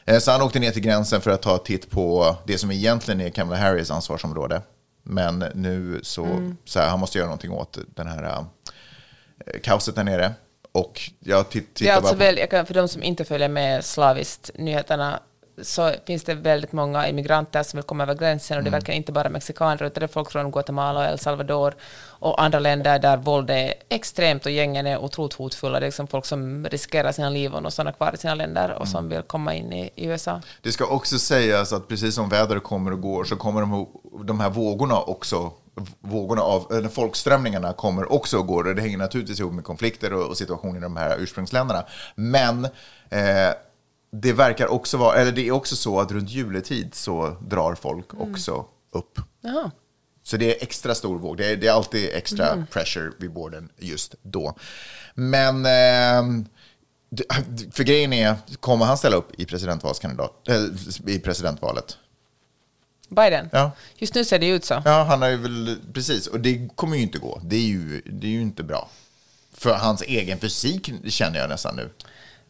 Eh, 0.05 0.19
Så 0.19 0.31
han 0.31 0.41
åkte 0.41 0.59
ner 0.59 0.71
till 0.71 0.81
gränsen 0.81 1.21
för 1.21 1.31
att 1.31 1.41
ta 1.41 1.57
titt 1.57 1.89
på 1.89 2.35
det 2.45 2.57
som 2.57 2.71
egentligen 2.71 3.21
är 3.21 3.29
Kamala 3.29 3.57
Harris 3.57 3.91
ansvarsområde. 3.91 4.61
Men 5.03 5.39
nu 5.55 5.99
så, 6.03 6.53
så 6.65 6.79
här, 6.79 6.87
han 6.89 6.99
måste 6.99 7.17
göra 7.17 7.27
någonting 7.27 7.51
åt 7.51 7.77
den 7.95 8.07
här 8.07 8.23
eh, 9.45 9.59
kaoset 9.63 9.95
där 9.95 10.03
nere. 10.03 10.33
Och 10.71 11.01
jag 11.19 11.49
titt, 11.49 11.75
Det 11.75 11.81
är 11.81 11.85
tittar 11.85 11.95
alltså 11.97 12.15
väl, 12.15 12.37
jag 12.37 12.49
kan, 12.49 12.65
för 12.65 12.73
de 12.73 12.87
som 12.87 13.03
inte 13.03 13.25
följer 13.25 13.49
med 13.49 13.85
slaviskt 13.85 14.51
nyheterna 14.55 15.19
så 15.63 15.91
finns 16.05 16.23
det 16.23 16.33
väldigt 16.33 16.71
många 16.71 17.07
immigranter 17.07 17.63
som 17.63 17.77
vill 17.77 17.83
komma 17.83 18.03
över 18.03 18.15
gränsen 18.15 18.57
och 18.57 18.63
det 18.63 18.67
Mm. 18.69 18.79
verkar 18.79 18.93
inte 18.93 19.11
bara 19.11 19.29
mexikaner 19.29 19.83
utan 19.83 19.99
det 19.99 20.05
är 20.05 20.07
folk 20.07 20.31
från 20.31 20.51
Guatemala 20.51 20.99
och 20.99 21.05
El 21.05 21.19
Salvador 21.19 21.75
och 22.21 22.43
andra 22.43 22.59
länder 22.59 22.99
där 22.99 23.17
våld 23.17 23.49
är 23.49 23.73
extremt 23.89 24.45
och 24.45 24.51
gängen 24.51 24.87
är 24.87 24.97
otroligt 24.97 25.33
hotfulla. 25.33 25.79
Det 25.79 25.85
är 25.85 25.87
liksom 25.87 26.07
folk 26.07 26.25
som 26.25 26.65
riskerar 26.65 27.11
sina 27.11 27.29
liv 27.29 27.53
och 27.53 27.73
stannar 27.73 27.91
kvar 27.91 28.11
i 28.13 28.17
sina 28.17 28.35
länder 28.35 28.71
och 28.71 28.87
som 28.87 29.09
vill 29.09 29.21
komma 29.21 29.53
in 29.53 29.73
i, 29.73 29.89
i 29.95 30.05
USA. 30.05 30.41
Det 30.61 30.71
ska 30.71 30.85
också 30.85 31.19
sägas 31.19 31.73
att 31.73 31.87
precis 31.87 32.15
som 32.15 32.29
vädret 32.29 32.63
kommer 32.63 32.91
och 32.91 33.01
går 33.01 33.23
så 33.23 33.35
kommer 33.35 33.61
de, 33.61 33.87
de 34.25 34.39
här 34.39 34.49
vågorna 34.49 35.01
också, 35.01 35.51
vågorna 35.99 36.41
av, 36.41 36.67
eller 36.71 36.89
folkströmningarna 36.89 37.73
kommer 37.73 38.11
också 38.11 38.41
går. 38.43 38.67
Och 38.67 38.75
det 38.75 38.81
hänger 38.81 38.97
naturligtvis 38.97 39.39
ihop 39.39 39.53
med 39.53 39.63
konflikter 39.63 40.13
och, 40.13 40.29
och 40.29 40.37
situationer 40.37 40.77
i 40.77 40.81
de 40.81 40.97
här 40.97 41.17
ursprungsländerna. 41.19 41.85
Men 42.15 42.65
eh, 43.09 43.49
det 44.11 44.33
verkar 44.33 44.67
också 44.67 44.97
vara, 44.97 45.15
eller 45.15 45.31
det 45.31 45.47
är 45.47 45.51
också 45.51 45.75
så 45.75 45.99
att 45.99 46.11
runt 46.11 46.29
juletid 46.29 46.95
så 46.95 47.35
drar 47.41 47.75
folk 47.75 48.13
också 48.13 48.65
upp. 48.91 49.19
Jaha. 49.41 49.71
Så 50.23 50.37
det 50.37 50.55
är 50.57 50.63
extra 50.63 50.95
stor 50.95 51.19
våg. 51.19 51.37
Det 51.37 51.45
är, 51.51 51.55
det 51.57 51.67
är 51.67 51.71
alltid 51.71 52.09
extra 52.13 52.67
pressure 52.71 53.11
vid 53.19 53.31
borden 53.33 53.69
just 53.77 54.15
då. 54.21 54.55
Men 55.13 55.63
det- 57.09 57.23
för 57.71 57.83
grejen 57.83 58.13
är, 58.13 58.35
kommer 58.59 58.85
han 58.85 58.97
ställa 58.97 59.15
upp 59.15 59.39
i, 59.39 59.45
presidentvalskandidat, 59.45 60.47
äh, 60.47 60.65
i 61.15 61.19
presidentvalet? 61.19 61.97
Biden? 63.09 63.49
Ja. 63.51 63.71
Just 63.97 64.15
nu 64.15 64.25
ser 64.25 64.39
det 64.39 64.47
ut 64.47 64.65
så. 64.65 64.81
Ja, 64.85 65.03
han 65.03 65.21
har 65.21 65.29
ju 65.29 65.37
väl, 65.37 65.77
precis. 65.93 66.27
Och 66.27 66.39
det 66.39 66.69
kommer 66.75 66.95
ju 66.97 67.01
inte 67.03 67.17
gå. 67.19 67.41
Det 67.43 67.55
är 67.55 67.59
ju, 67.67 68.01
det 68.05 68.27
är 68.27 68.31
ju 68.31 68.41
inte 68.41 68.63
bra. 68.63 68.89
För 69.53 69.73
hans 69.73 70.01
egen 70.01 70.39
fysik 70.39 70.91
känner 71.11 71.39
jag 71.39 71.49
nästan 71.49 71.75
nu. 71.75 71.89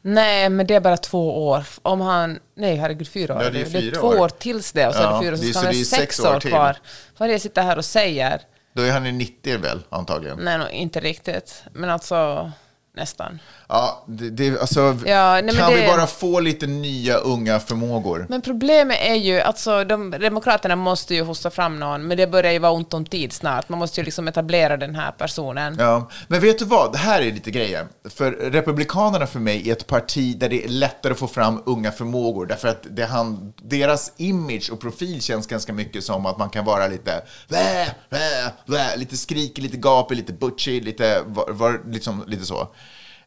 Nej, 0.01 0.49
men 0.49 0.67
det 0.67 0.75
är 0.75 0.79
bara 0.79 0.97
två 0.97 1.47
år. 1.47 1.63
Om 1.81 2.01
han... 2.01 2.39
Nej, 2.55 2.75
herregud, 2.75 3.07
fyra 3.07 3.35
år. 3.35 3.43
Ja, 3.43 3.49
det 3.49 3.59
är 3.59 3.63
det 3.65 3.69
är 3.77 3.81
fyra 3.81 3.95
två 3.99 4.07
år. 4.07 4.19
år 4.19 4.29
tills 4.29 4.71
det 4.71 4.87
och 4.87 4.93
så 4.93 4.99
är 4.99 5.03
Ja, 5.03 5.19
det 5.19 5.25
fyra, 5.25 5.37
så 5.37 5.43
det 5.43 5.49
är- 5.49 5.51
ska 5.51 5.59
han 5.59 5.65
det 5.71 5.75
ha 5.77 5.81
är 5.81 5.85
sex 5.85 6.19
år 6.19 6.35
år 6.35 6.39
kvar. 6.39 6.77
Vad 7.17 7.25
är 7.25 7.27
det 7.27 7.33
jag 7.33 7.41
sitter 7.41 7.61
här 7.63 7.77
och 7.77 7.85
säger? 7.85 8.41
Då 8.73 8.81
är 8.81 8.91
han 8.91 9.05
ju 9.05 9.11
90 9.11 9.57
väl, 9.57 9.79
antagligen. 9.89 10.37
Nej, 10.41 10.57
no, 10.57 10.69
inte 10.69 10.99
riktigt. 10.99 11.63
Men 11.73 11.89
alltså, 11.89 12.51
nästan. 12.95 13.39
Ja, 13.67 14.03
det, 14.07 14.29
det, 14.29 14.59
alltså, 14.61 14.97
Ja, 15.05 15.41
nej, 15.43 15.55
kan 15.55 15.73
vi 15.73 15.81
det- 15.81 15.87
bara 15.87 16.07
få 16.07 16.39
lite 16.39 16.67
nya 16.67 17.17
unga 17.17 17.59
förmågor? 17.59 18.25
Men 18.29 18.41
problemet 18.41 18.97
är 19.01 19.15
ju, 19.15 19.41
alltså 19.41 19.83
de 19.83 20.11
demokraterna 20.11 20.75
måste 20.75 21.15
ju 21.15 21.23
hosta 21.23 21.49
fram 21.49 21.79
någon, 21.79 22.07
men 22.07 22.17
det 22.17 22.27
börjar 22.27 22.51
ju 22.51 22.59
vara 22.59 22.71
ont 22.71 22.93
om 22.93 23.05
tid 23.05 23.33
snart. 23.33 23.69
Man 23.69 23.79
måste 23.79 24.01
ju 24.01 24.05
liksom 24.05 24.27
etablera 24.27 24.77
den 24.77 24.95
här 24.95 25.11
personen. 25.11 25.75
Ja, 25.79 26.09
men 26.27 26.41
vet 26.41 26.59
du 26.59 26.65
vad? 26.65 26.91
Det 26.91 26.97
här 26.97 27.21
är 27.21 27.31
lite 27.31 27.51
grejen. 27.51 27.87
För 28.09 28.31
Republikanerna 28.31 29.27
för 29.27 29.39
mig 29.39 29.69
är 29.69 29.73
ett 29.73 29.87
parti 29.87 30.37
där 30.37 30.49
det 30.49 30.63
är 30.65 30.69
lättare 30.69 31.13
att 31.13 31.19
få 31.19 31.27
fram 31.27 31.63
unga 31.65 31.91
förmågor. 31.91 32.45
Därför 32.45 32.67
att 32.67 32.83
det 32.89 33.05
han, 33.05 33.53
deras 33.61 34.11
image 34.17 34.69
och 34.71 34.79
profil 34.79 35.21
känns 35.21 35.47
ganska 35.47 35.73
mycket 35.73 36.03
som 36.03 36.25
att 36.25 36.37
man 36.37 36.49
kan 36.49 36.65
vara 36.65 36.87
lite 36.87 37.21
vä, 37.47 37.85
vä, 38.09 38.19
vä, 38.65 38.95
lite 38.97 39.17
skrikig, 39.17 39.63
lite 39.63 39.77
gapig, 39.77 40.15
lite 40.17 40.33
butchig, 40.33 40.83
lite, 40.85 41.21
var, 41.25 41.51
var, 41.51 41.81
liksom, 41.91 42.23
lite 42.27 42.45
så. 42.45 42.67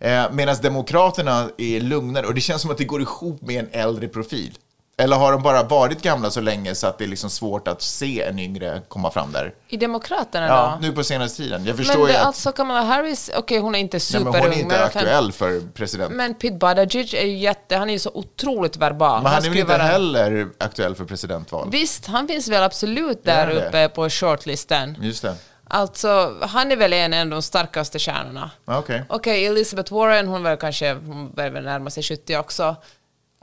Eh, 0.05 0.25
Medan 0.33 0.57
Demokraterna 0.63 1.49
är 1.59 1.81
lugnare 1.81 2.27
och 2.27 2.35
det 2.35 2.41
känns 2.41 2.63
som 2.63 2.71
att 2.71 2.79
det 2.79 2.85
går 2.85 3.01
ihop 3.03 3.43
med 3.43 3.59
en 3.65 3.69
äldre 3.81 4.09
profil. 4.09 4.59
Eller 4.97 5.17
har 5.17 5.33
de 5.33 5.43
bara 5.43 5.63
varit 5.63 6.03
gamla 6.03 6.31
så 6.31 6.41
länge 6.41 6.75
så 6.75 6.87
att 6.87 6.99
det 6.99 7.05
är 7.05 7.09
liksom 7.09 7.31
svårt 7.31 7.69
att 7.69 7.83
se 7.83 8.23
en 8.23 8.39
yngre 8.39 8.83
komma 8.89 9.11
fram 9.11 9.33
där? 9.33 9.55
I 9.69 9.77
Demokraterna 9.77 10.47
Ja, 10.47 10.79
då? 10.81 10.87
nu 10.87 10.93
på 10.93 11.05
senaste 11.05 11.43
tiden. 11.43 11.65
Jag 11.67 11.77
förstår 11.77 11.95
Men 11.99 12.07
det, 12.07 12.13
ju 12.13 12.19
att 12.19 12.27
alltså 12.27 12.53
Kamala 12.53 12.83
Harris, 12.83 13.31
okej 13.37 13.59
hon 13.59 13.75
är 13.75 13.79
inte 13.79 14.01
superung. 14.01 14.33
men 14.33 14.43
hon 14.43 14.53
är 14.53 14.57
inte 14.63 14.75
kan- 14.75 14.85
aktuell 14.85 15.33
för 15.33 15.61
president. 15.75 16.13
Men 16.15 16.35
Pete 16.35 16.55
Buttigieg 16.57 17.15
är 17.15 17.27
ju 17.27 17.37
jätte, 17.39 17.77
han 17.77 17.89
är 17.89 17.93
ju 17.93 17.99
så 17.99 18.11
otroligt 18.15 18.77
verbal. 18.77 19.23
Men 19.23 19.33
han 19.33 19.45
är 19.45 19.49
väl 19.49 19.59
inte 19.59 19.73
vara- 19.73 19.83
heller 19.83 20.49
aktuell 20.59 20.95
för 20.95 21.05
presidentval? 21.05 21.69
Visst, 21.71 22.07
han 22.07 22.29
finns 22.29 22.49
väl 22.49 22.63
absolut 22.63 23.25
där 23.25 23.51
uppe 23.51 23.89
på 23.89 24.11
shortlisten. 24.11 24.97
Just 25.01 25.23
det. 25.23 25.35
Alltså, 25.75 26.37
han 26.41 26.73
är 26.73 26.77
väl 26.77 26.93
en 26.93 27.15
av 27.15 27.27
de 27.27 27.43
starkaste 27.43 27.99
stjärnorna. 27.99 28.51
Ja, 28.65 28.79
Okej. 28.79 29.05
Okej, 29.09 29.47
Elizabeth 29.47 29.93
Warren, 29.93 30.29
hon 30.29 30.43
var 30.43 30.57
kanske, 30.57 30.95
hon 30.95 31.33
börjar 31.33 31.51
väl 31.51 31.65
närma 31.65 31.91
sig 31.91 32.03
70 32.03 32.37
också. 32.37 32.77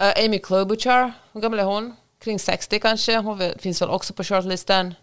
Eh, 0.02 0.26
Amy 0.26 0.40
Klobuchar, 0.40 1.14
hur 1.32 1.42
gammal 1.42 1.60
är 1.60 1.64
hon? 1.64 1.96
Kring 2.24 2.40
60 2.40 2.80
kanske, 2.80 3.18
hon 3.18 3.52
finns 3.60 3.82
väl 3.82 3.90
också 3.90 4.14
på 4.14 4.24
shortlisten. 4.24 4.94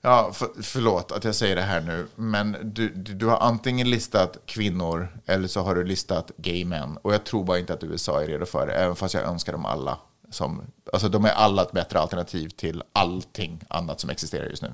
Ja, 0.00 0.30
för, 0.32 0.48
förlåt 0.62 1.12
att 1.12 1.24
jag 1.24 1.34
säger 1.34 1.56
det 1.56 1.62
här 1.62 1.80
nu, 1.80 2.06
men 2.14 2.56
du, 2.62 2.88
du, 2.88 3.14
du 3.14 3.26
har 3.26 3.38
antingen 3.38 3.90
listat 3.90 4.38
kvinnor 4.46 5.08
eller 5.26 5.48
så 5.48 5.60
har 5.60 5.74
du 5.74 5.84
listat 5.84 6.30
gay 6.36 6.64
män. 6.64 6.98
Och 7.02 7.14
jag 7.14 7.24
tror 7.24 7.44
bara 7.44 7.58
inte 7.58 7.72
att 7.72 7.84
USA 7.84 8.22
är 8.22 8.26
redo 8.26 8.46
för 8.46 8.66
det, 8.66 8.72
även 8.72 8.96
fast 8.96 9.14
jag 9.14 9.24
önskar 9.24 9.52
dem 9.52 9.66
alla. 9.66 9.98
Som, 10.30 10.62
alltså 10.92 11.08
de 11.08 11.24
är 11.24 11.30
alla 11.32 11.62
ett 11.62 11.72
bättre 11.72 11.98
alternativ 11.98 12.48
till 12.48 12.82
allting 12.92 13.60
annat 13.68 14.00
som 14.00 14.10
existerar 14.10 14.46
just 14.46 14.62
nu. 14.62 14.72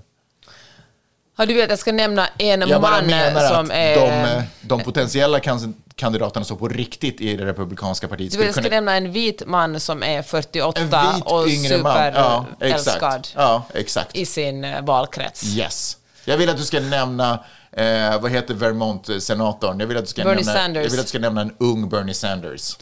Har 1.34 1.46
du 1.46 1.54
vet 1.54 1.70
jag 1.70 1.78
ska 1.78 1.92
nämna 1.92 2.28
en 2.38 2.60
Jag 2.68 2.80
man 2.82 3.06
menar 3.06 3.48
som 3.48 3.70
är... 3.70 3.94
de, 3.96 4.10
eh, 4.38 4.42
de 4.60 4.80
potentiella 4.80 5.40
kan- 5.40 5.74
kandidaterna 5.94 6.44
som 6.44 6.56
på 6.56 6.68
riktigt 6.68 7.20
i 7.20 7.36
det 7.36 7.46
republikanska 7.46 8.08
partiet 8.08 8.32
Du 8.32 8.38
vet, 8.38 8.46
jag 8.46 8.54
ska 8.54 8.62
kunna... 8.62 8.74
nämna 8.74 8.96
en 8.96 9.12
vit 9.12 9.42
man 9.46 9.80
som 9.80 10.02
är 10.02 10.22
48 10.22 10.80
En 10.80 10.86
vit 10.86 11.24
och. 11.24 11.48
Ja, 11.48 12.46
superälskad 12.58 13.14
exakt. 13.14 13.32
Ja, 13.36 13.62
exakt. 13.74 14.16
i 14.16 14.26
sin 14.26 14.64
eh, 14.64 14.82
valkrets. 14.84 15.44
Yes. 15.44 15.96
Jag 16.24 16.36
vill 16.36 16.48
att 16.50 16.56
du 16.56 16.64
ska 16.64 16.80
nämna, 16.80 17.44
eh, 17.72 18.20
vad 18.20 18.30
heter 18.30 18.54
Vermont-senatorn? 18.54 19.80
Jag 19.80 19.86
vill 19.86 19.96
att 19.96 20.04
du 20.04 20.10
ska 20.10 20.24
Bernie 20.24 20.36
nämna, 20.44 20.52
Sanders. 20.60 20.82
Jag 20.84 20.90
vill 20.90 21.00
att 21.00 21.06
du 21.06 21.08
ska 21.08 21.18
nämna 21.18 21.40
en 21.40 21.54
ung 21.58 21.88
Bernie 21.88 22.14
Sanders. 22.14 22.76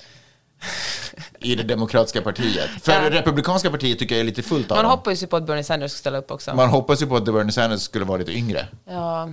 I 1.41 1.55
det 1.55 1.63
demokratiska 1.63 2.23
partiet. 2.23 2.71
För 2.83 2.93
Ja. 2.93 3.01
det 3.01 3.11
republikanska 3.11 3.71
partiet 3.71 3.99
tycker 3.99 4.15
jag 4.15 4.21
är 4.21 4.25
lite 4.25 4.43
fullt 4.43 4.71
av 4.71 4.77
Man 4.77 4.85
dem. 4.85 4.91
hoppas 4.91 5.23
ju 5.23 5.27
på 5.27 5.37
att 5.37 5.47
Bernie 5.47 5.65
Sanders 5.65 5.91
ska 5.93 5.99
ställa 5.99 6.19
upp 6.19 6.31
också. 6.31 6.55
Man 6.55 6.69
hoppas 6.69 7.03
ju 7.03 7.07
på 7.07 7.17
att 7.17 7.25
Bernie 7.25 7.53
Sanders 7.53 7.81
skulle 7.81 8.05
vara 8.05 8.19
lite 8.19 8.33
yngre. 8.33 8.67
Ja. 8.89 9.29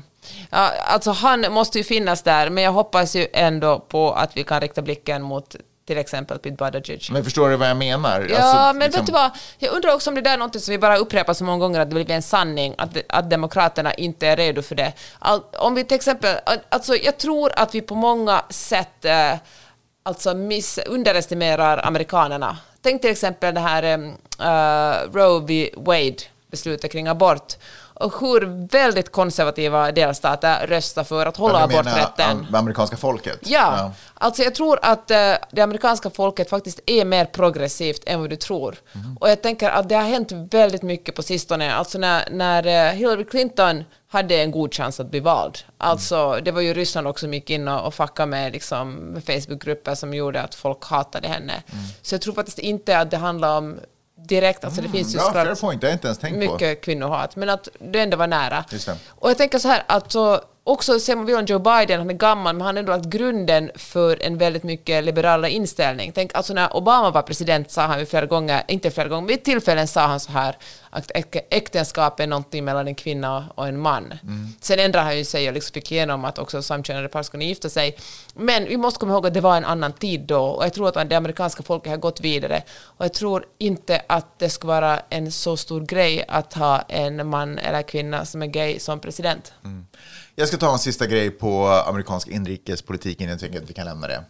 ja, 0.50 0.72
alltså 0.88 1.12
han 1.12 1.46
måste 1.54 1.78
ju 1.78 1.84
finnas 1.84 2.22
där, 2.24 2.50
men 2.50 2.64
jag 2.64 2.72
hoppas 2.72 3.16
ju 3.16 3.28
ändå 3.34 3.80
på 3.80 4.12
att 4.14 4.38
vi 4.38 4.44
kan 4.44 4.62
rikta 4.62 4.82
blicken 4.82 5.22
mot 5.22 5.56
till 5.88 5.98
exempel 5.98 6.40
Pete 6.40 6.56
Buttigieg. 6.72 7.08
Men 7.12 7.24
förstår 7.24 7.50
du 7.50 7.56
vad 7.56 7.70
jag 7.70 7.78
menar? 7.78 8.28
Ja, 8.30 8.38
Alltså, 8.38 8.74
men 8.78 8.80
liksom- 8.86 9.02
vet 9.02 9.06
du 9.06 9.12
vad? 9.12 9.32
Jag 9.58 9.74
undrar 9.74 9.94
också 9.96 10.10
om 10.10 10.16
det 10.16 10.22
där 10.22 10.34
är 10.34 10.38
något 10.38 10.62
som 10.62 10.72
vi 10.72 10.78
bara 10.78 10.98
upprepar 10.98 11.34
så 11.34 11.44
många 11.44 11.58
gånger 11.60 11.80
att 11.80 11.90
det 11.90 11.94
blir 11.96 12.12
en 12.12 12.22
sanning, 12.22 12.76
att, 12.78 12.98
att 13.10 13.30
Demokraterna 13.30 13.94
inte 13.94 14.28
är 14.28 14.36
redo 14.38 14.62
för 14.62 14.76
det. 14.76 14.94
All, 15.20 15.42
om 15.58 15.76
vi 15.76 15.84
till 15.84 15.96
exempel, 15.96 16.36
alltså 16.70 16.96
jag 16.96 17.18
tror 17.18 17.52
att 17.56 17.76
vi 17.76 17.82
på 17.82 17.96
många 17.96 18.42
sätt 18.50 19.06
eh, 19.06 19.34
alltså 20.06 20.34
miss, 20.34 20.80
underestimerar 20.88 21.86
amerikanerna. 21.86 22.58
Tänk 22.82 23.02
till 23.02 23.12
exempel 23.12 23.54
det 23.54 23.60
här 23.60 23.98
uh, 24.40 25.12
Roe 25.14 25.46
v. 25.48 25.70
Wade 25.76 26.18
beslutet 26.52 26.92
kring 26.92 27.08
abort 27.08 27.54
och 27.96 28.14
hur 28.22 28.68
väldigt 28.68 29.12
konservativa 29.12 29.92
delstater 29.92 30.68
röstar 30.68 31.04
för 31.04 31.26
att 31.26 31.38
hålla 31.38 31.60
Ja, 31.60 31.64
aborträtten. 31.66 32.30
am- 32.50 32.56
amerikanska 32.56 32.98
folket? 32.98 33.40
Ja, 33.44 33.92
alltså 34.14 34.44
jag 34.44 34.56
tror 34.56 34.80
att 34.82 35.12
eh, 35.12 35.34
det 35.52 35.62
amerikanska 35.62 36.10
folket 36.10 36.50
faktiskt 36.50 36.80
är 36.86 37.06
mer 37.06 37.26
progressivt 37.26 38.04
än 38.06 38.20
vad 38.22 38.30
du 38.30 38.36
tror. 38.36 38.76
Mhm. 38.94 39.18
Och 39.20 39.30
jag 39.30 39.42
tänker 39.42 39.70
att 39.70 39.90
det 39.90 39.96
har 39.96 40.04
hänt 40.04 40.32
väldigt 40.32 40.82
mycket 40.84 41.16
på 41.16 41.24
sistone. 41.24 41.74
Alltså 41.76 41.98
när, 41.98 42.30
när 42.32 42.68
eh, 42.88 42.94
Hillary 42.94 43.24
Clinton 43.26 43.84
hade 44.08 44.36
en 44.42 44.52
god 44.52 44.74
chans 44.74 45.00
att 45.00 45.12
bli 45.12 45.20
vald. 45.20 45.58
Alltså 45.78 46.40
det 46.44 46.52
var 46.52 46.62
ju 46.62 46.74
Ryssland 46.74 47.08
också 47.08 47.24
som 47.26 47.34
gick 47.34 47.50
in 47.50 47.68
och, 47.68 47.88
och 47.88 47.94
fuckade 47.94 48.26
med, 48.30 48.52
liksom, 48.54 49.16
Facebookgrupper 49.26 49.96
som 49.96 50.14
gjorde 50.14 50.42
att 50.42 50.56
folk 50.56 50.84
hatade 50.86 51.28
henne. 51.28 51.54
Mm. 51.72 51.84
Så 52.02 52.16
jag 52.16 52.22
tror 52.22 52.34
faktiskt 52.34 52.60
inte 52.60 52.98
att 53.00 53.12
det 53.12 53.18
handlar 53.18 53.58
om 53.58 53.80
direkt, 54.28 54.66
alltså 54.66 54.82
det 54.82 54.90
finns 54.90 55.16
ju 55.16 55.18
Bra, 55.18 55.34
fair 55.34 55.56
point. 55.56 55.84
Jag 55.84 55.92
inte 55.92 56.08
ens 56.08 56.18
tänkt 56.18 56.46
på. 56.46 56.54
mycket 56.54 56.82
kvinnohat, 56.82 57.36
men 57.36 57.50
att 57.50 57.68
det 57.80 58.00
ändå 58.00 58.18
var 58.18 58.28
nära. 58.28 58.66
Och 59.10 59.30
jag 59.30 59.38
tänker 59.38 59.60
så 59.60 59.68
här, 59.68 59.84
att 59.88 60.12
så, 60.12 60.42
också 60.68 61.00
ser 61.00 61.16
man 61.16 61.46
Joe 61.46 61.60
Biden, 61.60 62.00
han 62.00 62.10
är 62.10 62.14
gammal, 62.14 62.56
men 62.56 62.62
han 62.66 62.76
har 62.76 62.80
ändå 62.80 62.92
lagt 62.92 63.06
grunden 63.06 63.72
för 63.76 64.24
en 64.24 64.38
väldigt 64.38 64.64
mycket 64.64 65.04
liberalare 65.04 65.52
inställning. 65.52 66.12
Tänk, 66.16 66.36
alltså 66.36 66.54
när 66.54 66.76
Obama 66.76 67.12
var 67.12 67.22
president 67.22 67.72
sa 67.72 67.82
han 67.82 68.00
ju 68.00 68.06
flera 68.06 68.26
gånger, 68.26 68.64
inte 68.68 68.92
flera 68.92 69.08
gånger, 69.08 69.28
vid 69.28 69.44
tillfällen 69.44 69.88
sa 69.88 70.02
han 70.02 70.20
så 70.20 70.32
här 70.32 70.58
att 70.90 71.12
äk- 71.12 71.42
äktenskap 71.50 72.20
är 72.20 72.28
någonting 72.28 72.66
mellan 72.66 72.88
en 72.88 72.96
kvinna 72.96 73.46
och 73.56 73.68
en 73.68 73.80
man. 73.80 74.14
Sen 74.62 74.80
ändrade 74.80 75.06
han 75.06 75.18
ju 75.18 75.26
sig 75.26 75.48
och 75.48 75.54
liksom 75.54 75.74
fick 75.74 75.92
igenom 75.92 76.26
att 76.26 76.40
också 76.40 76.62
samkönade 76.62 77.08
par 77.08 77.24
skulle 77.24 77.46
gifta 77.46 77.70
sig. 77.70 77.98
Men 78.34 78.66
vi 78.66 78.78
måste 78.78 79.00
komma 79.00 79.14
ihåg 79.14 79.28
att 79.28 79.34
det 79.34 79.42
var 79.42 79.58
en 79.58 79.66
annan 79.66 79.94
tid 79.94 80.22
då 80.22 80.42
och 80.42 80.66
jag 80.66 80.74
tror 80.74 80.98
att 80.98 81.10
det 81.10 81.16
amerikanska 81.16 81.64
folket 81.64 81.90
har 81.90 81.98
gått 81.98 82.22
vidare 82.22 82.64
och 82.82 83.06
jag 83.06 83.14
tror 83.14 83.46
inte 83.58 84.02
att 84.08 84.40
det 84.40 84.50
ska 84.50 84.68
vara 84.68 85.00
en 85.10 85.32
så 85.32 85.58
stor 85.58 85.82
grej 85.82 86.26
att 86.28 86.54
ha 86.54 86.82
en 86.82 87.28
man 87.28 87.58
eller 87.60 87.82
kvinna 87.82 88.26
som 88.26 88.42
är 88.42 88.48
gay 88.48 88.80
som 88.80 89.00
president. 89.00 89.54
Jag 90.38 90.48
ska 90.48 90.58
ta 90.58 90.72
en 90.72 90.80
sista 90.80 91.08
grej 91.08 91.32
på 91.32 91.68
amerikansk 91.68 92.28
inrikespolitik 92.28 93.22
innan 93.22 93.32
jag 93.32 93.40
tänker 93.40 93.62
att 93.62 93.70
vi 93.70 93.74
kan 93.74 93.86
lämna 93.86 94.08
det. 94.08 94.26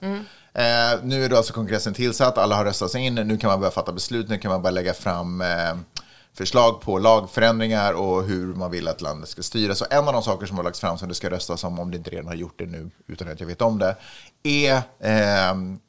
Eh, 0.53 1.03
nu 1.03 1.25
är 1.25 1.29
då 1.29 1.37
alltså 1.37 1.53
kongressen 1.53 1.93
tillsatt, 1.93 2.37
alla 2.37 2.55
har 2.55 2.65
röstat 2.65 2.91
sig 2.91 3.01
in, 3.01 3.15
nu 3.15 3.37
kan 3.37 3.49
man 3.49 3.59
börja 3.59 3.71
fatta 3.71 3.91
beslut, 3.91 4.29
nu 4.29 4.37
kan 4.37 4.51
man 4.51 4.61
börja 4.61 4.71
lägga 4.71 4.93
fram 4.93 5.41
eh, 5.41 5.75
förslag 6.33 6.81
på 6.81 6.99
lagförändringar 6.99 7.93
och 7.93 8.23
hur 8.23 8.53
man 8.53 8.71
vill 8.71 8.87
att 8.87 9.01
landet 9.01 9.29
ska 9.29 9.43
styras. 9.43 9.81
Och 9.81 9.93
en 9.93 10.07
av 10.07 10.13
de 10.13 10.23
saker 10.23 10.45
som 10.45 10.57
har 10.57 10.63
lagts 10.63 10.79
fram 10.79 10.97
som 10.97 11.07
det 11.07 11.15
ska 11.15 11.29
röstas 11.29 11.63
om, 11.63 11.79
om 11.79 11.91
det 11.91 11.97
inte 11.97 12.09
redan 12.09 12.27
har 12.27 12.35
gjort 12.35 12.59
det 12.59 12.65
nu 12.65 12.89
utan 13.07 13.27
att 13.31 13.39
jag 13.39 13.47
vet 13.47 13.61
om 13.61 13.79
det, 13.79 13.95
är 14.43 14.81
ehm, 14.99 15.79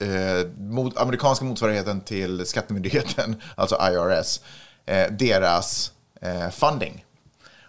eh, 0.00 0.50
mot, 0.58 0.98
amerikanska 0.98 1.44
motsvarigheten 1.44 2.00
till 2.00 2.46
skattemyndigheten, 2.46 3.42
alltså 3.54 3.76
IRS, 3.80 4.40
eh, 4.86 5.12
deras 5.12 5.92
eh, 6.20 6.50
funding. 6.50 7.04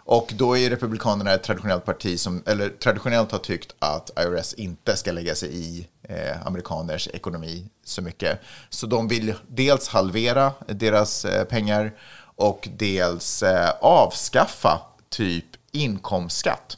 Och 0.06 0.34
då 0.38 0.58
är 0.58 0.70
Republikanerna 0.70 1.34
ett 1.34 1.44
traditionellt 1.44 1.86
parti 1.86 2.20
som, 2.20 2.44
eller 2.46 2.70
traditionellt 2.70 3.32
har 3.32 3.40
tyckt 3.40 3.76
att 3.80 4.10
IRS 4.20 4.54
inte 4.54 4.98
ska 4.98 5.12
lägga 5.12 5.36
sig 5.36 5.56
i 5.56 5.88
eh, 6.04 6.48
amerikaners 6.48 7.08
ekonomi 7.14 7.66
så 7.84 8.02
mycket. 8.02 8.40
Så 8.70 8.88
de 8.88 9.08
vill 9.08 9.34
dels 9.48 9.88
halvera 9.88 10.52
deras 10.68 11.26
eh, 11.26 11.44
pengar 11.44 11.94
och 12.36 12.70
dels 12.78 13.44
eh, 13.44 13.70
avskaffa 13.82 14.82
typ 15.10 15.46
inkomstskatt. 15.72 16.78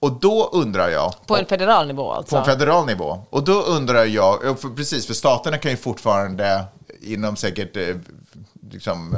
Och 0.00 0.12
då 0.12 0.50
undrar 0.52 0.88
jag... 0.88 1.14
På 1.26 1.36
en 1.36 1.46
federal 1.46 1.86
nivå 1.86 2.12
alltså. 2.12 2.34
På 2.34 2.38
en 2.38 2.44
federal 2.44 2.86
nivå. 2.86 3.24
Och 3.30 3.44
då 3.44 3.62
undrar 3.62 4.04
jag, 4.04 4.60
för, 4.60 4.68
precis, 4.68 5.06
för 5.06 5.14
staterna 5.14 5.58
kan 5.58 5.70
ju 5.70 5.76
fortfarande 5.76 6.64
inom 7.00 7.36
säkert, 7.36 7.76
eh, 7.76 7.96
liksom, 8.70 9.16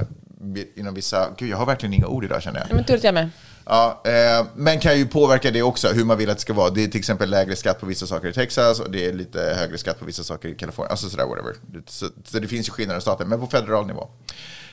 inom 0.77 0.95
vissa, 0.95 1.29
gud 1.39 1.49
jag 1.49 1.57
har 1.57 1.67
verkligen 1.67 1.93
inga 1.93 2.07
ord 2.07 2.25
idag 2.25 2.43
känner 2.43 2.61
jag. 2.61 2.77
Men 2.77 2.85
tur 2.85 2.95
att 2.95 3.05
jag 3.05 3.15
med. 3.15 3.31
Ja, 3.67 4.03
eh, 4.05 4.47
men 4.55 4.81
kan 4.81 4.99
ju 4.99 5.07
påverka 5.07 5.51
det 5.51 5.63
också, 5.63 5.89
hur 5.89 6.05
man 6.05 6.19
vill 6.19 6.31
att 6.31 6.37
det 6.37 6.41
ska 6.41 6.53
vara. 6.53 6.71
Det 6.71 6.85
är 6.85 6.89
till 6.89 6.99
exempel 6.99 7.31
lägre 7.31 7.57
skatt 7.57 7.81
på 7.81 7.87
vissa 7.87 8.07
saker 8.07 8.29
i 8.29 8.33
Texas 8.33 8.81
och 8.81 8.91
det 8.91 9.07
är 9.07 9.13
lite 9.13 9.55
högre 9.59 9.79
skatt 9.79 9.99
på 9.99 10.05
vissa 10.05 10.25
saker 10.25 10.49
i 10.49 10.55
Kalifornien. 10.55 10.91
Alltså 10.91 11.09
sådär, 11.09 11.27
whatever. 11.27 11.55
Så, 11.87 12.07
så 12.25 12.39
det 12.39 12.49
finns 12.49 12.69
ju 12.69 12.73
skillnader 12.73 12.99
i 12.99 13.03
staten, 13.03 13.29
men 13.29 13.41
på 13.41 13.47
federal 13.47 13.87
nivå. 13.87 14.09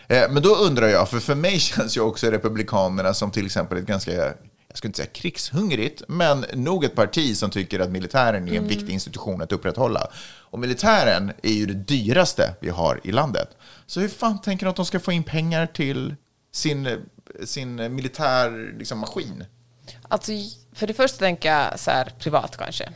Eh, 0.08 0.30
men 0.30 0.44
då 0.44 0.56
undrar 0.56 0.88
jag, 0.88 1.10
för 1.10 1.20
för 1.20 1.36
mig 1.36 1.60
känns 1.60 1.98
ju 1.98 2.02
också 2.02 2.32
Republikanerna 2.32 3.14
som 3.14 3.32
till 3.32 3.46
exempel 3.46 3.78
ett 3.78 3.86
ganska, 3.86 4.34
jag 4.72 4.78
skulle 4.78 4.90
inte 4.90 4.98
säga 4.98 5.10
krigshungrigt, 5.14 6.04
men 6.08 6.46
nog 6.54 6.84
ett 6.84 6.96
parti 6.96 7.38
som 7.38 7.50
tycker 7.50 7.80
att 7.80 7.92
militären 7.92 8.48
är 8.48 8.54
en 8.54 8.68
viktig 8.68 8.94
institution 8.94 9.42
att 9.42 9.52
upprätthålla. 9.52 10.08
Och 10.40 10.60
militären 10.60 11.32
är 11.44 11.54
ju 11.54 11.66
det 11.66 11.74
dyraste 11.74 12.54
vi 12.60 12.70
har 12.70 13.02
i 13.04 13.12
landet. 13.12 13.50
Så 13.86 14.00
hur 14.00 14.08
fan 14.08 14.42
tänker 14.42 14.66
de 14.66 14.70
att 14.70 14.76
de 14.76 14.86
ska 14.86 15.00
få 15.00 15.12
in 15.12 15.24
pengar 15.24 15.66
till 15.66 16.16
sin, 16.52 17.06
sin 17.44 17.96
militär 17.96 18.74
liksom, 18.78 19.00
maskin? 19.00 19.46
Alltså, 20.08 20.32
för 20.74 20.88
det 20.88 20.94
första 20.94 21.18
tänker 21.18 21.50
jag 21.54 21.80
så 21.80 21.92
här, 21.92 22.14
privat 22.20 22.58
kanske. 22.58 22.90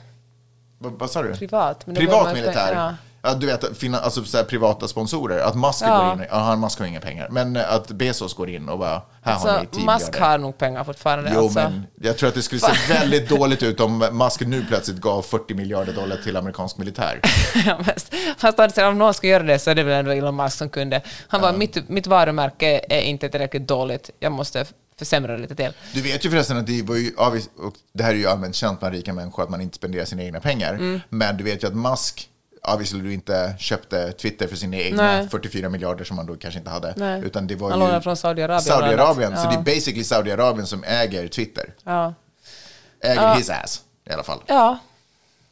Vad, 0.77 0.91
vad 0.91 1.11
sa 1.11 1.23
du? 1.23 1.33
Privat. 1.33 1.87
Men 1.87 1.95
Privat 1.95 2.33
militär? 2.33 2.73
Ja. 2.73 2.95
Ja. 3.25 3.33
du 3.33 3.45
vet, 3.45 3.77
fina, 3.77 3.99
alltså 3.99 4.23
så 4.23 4.37
här, 4.37 4.43
privata 4.43 4.87
sponsorer. 4.87 5.39
Att 5.39 5.55
Musk 5.55 5.81
Ja. 5.81 6.03
går 6.03 6.13
in, 6.23 6.27
ja, 6.29 6.37
han 6.39 6.59
Musk 6.59 6.79
har 6.79 6.85
inga 6.85 6.99
pengar. 6.99 7.27
Men 7.31 7.55
eh, 7.55 7.73
att 7.73 7.87
Bezos 7.87 8.33
går 8.33 8.49
in 8.49 8.69
och 8.69 8.79
bara, 8.79 9.01
här 9.21 9.33
har 9.33 9.49
Alltså, 9.49 9.61
ni 9.61 9.67
10 9.67 9.85
Musk 9.85 10.05
miljarder. 10.07 10.19
har 10.31 10.37
nog 10.37 10.57
pengar 10.57 10.83
fortfarande. 10.83 11.31
Jo, 11.33 11.43
alltså. 11.43 11.59
men 11.59 11.83
jag 12.01 12.17
tror 12.17 12.29
att 12.29 12.35
det 12.35 12.41
skulle 12.41 12.61
se 12.61 12.71
väldigt 12.93 13.29
dåligt 13.29 13.63
ut 13.63 13.79
om 13.79 13.97
Musk 14.11 14.41
nu 14.41 14.65
plötsligt 14.69 14.97
gav 15.01 15.21
40 15.21 15.53
miljarder 15.53 15.93
dollar 15.93 16.17
till 16.23 16.37
amerikansk 16.37 16.77
militär. 16.77 17.19
Ja, 17.65 17.83
fast, 17.83 18.13
fast 18.37 18.59
alltså, 18.59 18.85
om 18.87 18.97
någon 18.97 19.13
ska 19.13 19.27
göra 19.27 19.43
det 19.43 19.59
så 19.59 19.69
är 19.71 19.75
det 19.75 19.83
väl 19.83 19.93
ändå 19.99 20.11
Elon 20.11 20.35
Musk 20.35 20.57
som 20.57 20.69
kunde. 20.69 21.01
Han 21.27 21.41
bara, 21.41 21.53
mitt, 21.53 21.89
mitt 21.89 22.07
varumärke 22.07 22.81
är 22.89 23.01
inte 23.01 23.29
tillräckligt 23.29 23.67
dåligt, 23.67 24.09
jag 24.19 24.31
måste 24.31 24.65
försämra 24.99 25.31
det 25.33 25.37
lite 25.41 25.55
till. 25.55 25.71
Du 25.93 26.01
vet 26.01 26.25
ju 26.25 26.29
förresten 26.29 26.57
att 26.57 26.67
det 26.67 26.81
var 26.81 26.95
ju, 26.95 27.11
ja, 27.17 27.27
och 27.57 27.73
det 27.93 28.03
här 28.03 28.11
är 28.11 28.15
ju 28.15 28.27
allmänt 28.27 28.55
känt 28.55 28.79
bland 28.79 28.95
rika 28.95 29.13
människor, 29.13 29.43
att 29.43 29.49
man 29.49 29.61
inte 29.61 29.75
spenderar 29.75 30.05
sina 30.05 30.23
egna 30.23 30.39
pengar. 30.39 30.73
Mm. 30.73 31.01
Men 31.09 31.37
du 31.37 31.43
vet 31.43 31.63
ju 31.63 31.67
att 31.67 31.75
Musk, 31.75 32.27
obviously 32.73 33.01
du 33.01 33.13
inte 33.13 33.55
köpte 33.59 34.11
Twitter 34.11 34.47
för 34.47 34.55
sina 34.55 34.77
egna 34.77 35.03
Nej. 35.03 35.27
44 35.29 35.69
miljarder 35.69 36.03
som 36.05 36.15
man 36.15 36.25
då 36.25 36.35
kanske 36.35 36.57
inte 36.59 36.71
hade. 36.71 36.93
Nej. 36.97 37.21
Utan 37.25 37.47
det 37.47 37.55
var 37.55 37.71
Han 37.71 37.93
ju 37.95 38.01
från 38.01 38.17
Saudiarabien 38.17 38.61
Saudiarabien, 38.61 39.31
bland 39.31 39.43
så 39.43 39.47
det 39.49 39.53
Ja. 39.53 39.59
är 39.59 39.75
basically 39.75 40.03
Saudiarabien 40.03 40.67
som 40.67 40.83
äger 40.83 41.27
Twitter. 41.27 41.73
Ja. 41.83 42.13
Äger 43.01 43.35
his 43.35 43.49
ass 43.49 43.81
i 44.09 44.13
alla 44.13 44.23
fall. 44.23 44.39
Ja. 44.47 44.77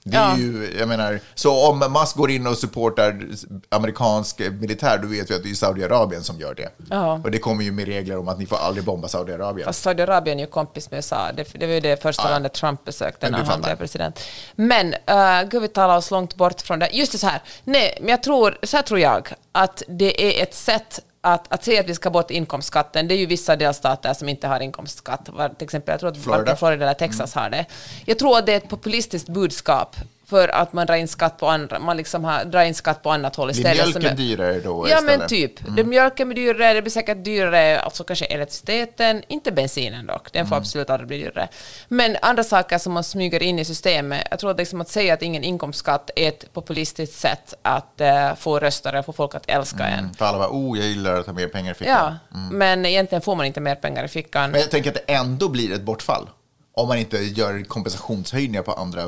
Det 0.05 0.17
är 0.17 0.21
Ja. 0.29 0.37
ju, 0.37 0.75
jag 0.79 0.87
menar, 0.87 1.19
så 1.35 1.69
om 1.69 1.79
Musk 1.79 2.15
går 2.15 2.31
in 2.31 2.47
och 2.47 2.57
supportar 2.57 3.21
amerikansk 3.69 4.39
militär, 4.39 4.97
då 4.97 5.07
vet 5.07 5.31
vi 5.31 5.35
att 5.35 5.43
det 5.43 5.49
är 5.49 5.53
Saudiarabien 5.53 6.23
som 6.23 6.39
gör 6.39 6.55
det. 6.55 6.69
Ja. 6.89 7.13
Och 7.23 7.31
det 7.31 7.37
kommer 7.39 7.63
ju 7.63 7.71
med 7.71 7.85
regler 7.85 8.17
om 8.17 8.27
att 8.27 8.39
ni 8.39 8.45
får 8.45 8.55
aldrig 8.57 8.85
bomba 8.85 9.07
Saudiarabien. 9.07 9.65
Fast 9.65 9.81
Saudiarabien 9.81 10.39
är 10.39 10.43
ju 10.43 10.49
kompis 10.49 10.91
med 10.91 10.97
USA. 10.97 11.31
Det, 11.31 11.47
det 11.53 11.65
var 11.67 11.73
ju 11.73 11.79
det 11.79 12.01
första 12.01 12.23
Ja. 12.23 12.29
landet 12.29 12.53
Trump 12.53 12.85
besökte 12.85 13.29
när 13.29 13.43
han 13.43 13.61
blev 13.61 13.75
president. 13.75 14.19
Men, 14.55 14.93
uh, 14.93 15.49
gud 15.49 15.61
vi 15.61 15.67
talar 15.67 15.97
oss 15.97 16.11
långt 16.11 16.35
bort 16.35 16.61
från 16.61 16.79
det. 16.79 16.89
Just 16.93 17.11
det 17.11 17.17
så 17.17 17.27
här, 17.27 17.41
nej, 17.63 17.97
men 18.01 18.09
jag 18.09 18.23
tror, 18.23 18.57
så 18.63 18.77
här 18.77 18.83
tror 18.83 18.99
jag, 18.99 19.29
att 19.51 19.83
det 19.87 20.39
är 20.39 20.43
ett 20.43 20.53
sätt 20.55 20.99
att, 21.25 21.53
att 21.53 21.63
säga 21.63 21.79
att 21.79 21.89
vi 21.89 21.95
ska 21.95 22.09
bort 22.09 22.31
inkomstskatten, 22.31 23.07
det 23.07 23.13
är 23.15 23.17
ju 23.17 23.25
vissa 23.25 23.55
delstater 23.55 24.13
som 24.13 24.29
inte 24.29 24.47
har 24.47 24.59
inkomstskatt. 24.59 25.29
Var- 25.29 25.49
Till 25.49 25.63
exempel, 25.65 25.93
jag 25.93 25.99
tror 25.99 26.09
att 26.11 26.17
Florida. 26.17 26.43
Mm. 26.43 26.57
Florida 26.57 26.85
eller 26.85 26.93
Texas 26.93 27.33
har 27.35 27.49
det. 27.49 27.65
Jag 28.05 28.19
tror 28.19 28.37
att 28.37 28.45
det 28.45 28.53
är 28.53 28.57
ett 28.57 28.69
populistiskt 28.69 29.29
budskap 29.29 29.95
för 30.25 30.47
att 30.47 30.73
man 30.73 30.87
drar 30.87 30.95
in 30.95 31.07
skatt 31.07 31.37
på 31.37 31.47
andra, 31.47 31.79
man 31.79 31.97
liksom 31.97 32.23
har, 32.23 32.45
drar 32.45 32.63
in 32.63 32.73
skatt 32.75 33.03
på 33.03 33.11
annat 33.11 33.35
håll 33.35 33.47
Blir 33.51 33.57
istället. 33.57 33.93
som 33.93 34.01
mjölken 34.01 34.11
är- 34.11 34.15
dyrare 34.15 34.59
då 34.59 34.87
Ja, 34.89 34.97
istället? 34.99 35.19
men 35.19 35.27
typ. 35.29 35.75
Det 35.75 35.83
mjölken 35.83 36.29
blir 36.29 36.35
dyrare, 36.53 36.73
det 36.73 36.81
blir 36.81 36.91
säkert 36.91 37.23
dyrare, 37.25 37.79
alltså 37.79 38.03
kanske 38.03 38.25
elektriciteten, 38.25 39.23
inte 39.27 39.51
bensinen 39.51 40.05
dock, 40.07 40.31
den 40.33 40.47
får 40.47 40.55
absolut 40.55 40.89
aldrig 40.89 41.07
bli 41.07 41.17
dyrare. 41.17 41.47
Men 41.87 42.17
andra 42.21 42.43
saker 42.43 42.77
som 42.77 42.93
man 42.93 43.03
smyger 43.03 43.43
in 43.43 43.59
i 43.59 43.65
systemet, 43.65 44.27
jag 44.31 44.39
tror 44.39 44.51
att, 44.51 44.57
liksom 44.57 44.81
att 44.81 44.89
säga 44.89 45.13
att 45.13 45.21
ingen 45.21 45.43
inkomstskatt 45.43 46.09
är 46.15 46.27
ett 46.27 46.53
populistiskt 46.53 47.19
sätt 47.19 47.53
att 47.61 48.01
eh, 48.01 48.35
få 48.35 48.59
röstare, 48.59 49.03
få 49.03 49.13
folk 49.13 49.35
att 49.35 49.49
älska 49.49 49.83
en. 49.87 50.13
För 50.13 50.25
alla 50.25 50.37
bara, 50.37 50.49
oh, 50.51 50.77
jag 50.79 50.87
gillar 50.87 51.19
att 51.19 51.25
ha 51.25 51.33
mer 51.33 51.47
pengar 51.47 51.71
i 51.71 51.75
fickan. 51.75 52.13
Ja, 52.31 52.37
men 52.51 52.85
egentligen 52.85 53.21
får 53.21 53.35
man 53.35 53.45
inte 53.45 53.59
mer 53.61 53.75
pengar 53.75 54.03
i 54.03 54.07
fickan. 54.07 54.51
Men 54.51 54.61
jag 54.61 54.71
tänker 54.71 54.89
att 54.89 55.07
det 55.07 55.13
ändå 55.13 55.49
blir 55.49 55.73
ett 55.73 55.81
bortfall. 55.81 56.29
Om 56.75 56.87
man 56.87 56.97
inte 56.97 57.17
gör 57.17 57.63
kompensationshöjningar 57.63 58.61
på 58.61 58.71
andra... 58.71 59.01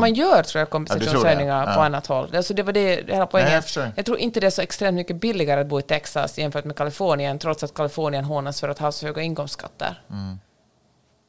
Man 0.00 0.14
gör, 0.14 0.42
tror 0.42 0.60
jag, 0.60 0.68
Ja, 0.88 0.94
tror 1.10 1.24
det? 1.24 1.36
på 1.36 1.42
Ja. 1.46 1.84
annat 1.84 2.06
håll. 2.06 2.36
Alltså, 2.36 2.54
det 2.54 2.62
var 2.62 2.72
det, 2.72 3.10
hela 3.10 3.26
poängen. 3.26 3.62
Nej, 3.76 3.92
jag 3.96 4.06
tror 4.06 4.18
inte 4.18 4.40
det 4.40 4.46
är 4.46 4.50
så 4.50 4.62
extremt 4.62 4.94
mycket 4.94 5.16
billigare 5.20 5.60
att 5.60 5.66
bo 5.66 5.78
i 5.78 5.82
Texas 5.82 6.38
jämfört 6.38 6.64
med 6.64 6.76
Kalifornien, 6.76 7.38
trots 7.38 7.62
att 7.62 7.74
Kalifornien 7.74 8.24
hånas 8.24 8.60
för 8.60 8.68
att 8.68 8.78
ha 8.78 8.92
så 8.92 9.06
höga 9.06 9.22
inkomstskatter. 9.22 10.02
Mm. 10.10 10.38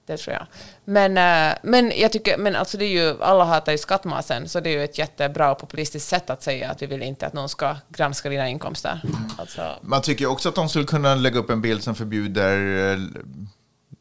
Det 0.06 0.18
tror 0.18 0.34
jag. 0.34 0.46
Men, 0.86 1.18
eh, 1.52 1.58
men 1.64 1.92
jag 1.96 2.12
tycker, 2.12 2.38
men 2.38 2.56
alltså 2.56 2.78
det 2.78 2.86
är 2.86 2.90
ju, 2.90 3.24
alla 3.24 3.44
hatar 3.44 3.72
ju 3.72 3.78
skattmasen, 3.78 4.50
så 4.50 4.60
det 4.60 4.70
är 4.70 4.72
ju 4.74 4.84
ett 4.84 4.98
jättebra 4.98 5.52
och 5.52 5.58
populistiskt 5.58 6.10
sätt 6.10 6.30
att 6.30 6.44
säga 6.44 6.72
att 6.72 6.82
vi 6.82 6.86
vill 6.86 7.04
inte 7.04 7.28
att 7.28 7.34
någon 7.34 7.50
ska 7.50 7.76
granska 7.90 8.30
dina 8.30 8.50
inkomster. 8.50 9.02
Mm. 9.04 9.16
Alltså, 9.38 9.62
Man 9.82 10.02
tycker 10.02 10.26
också 10.26 10.50
att 10.50 10.56
de 10.56 10.70
skulle 10.70 10.86
kunna 10.86 11.16
lägga 11.16 11.40
upp 11.40 11.50
en 11.50 11.62
bild 11.62 11.84
som 11.84 11.96
förbjuder 11.96 12.92
eh, 12.94 13.00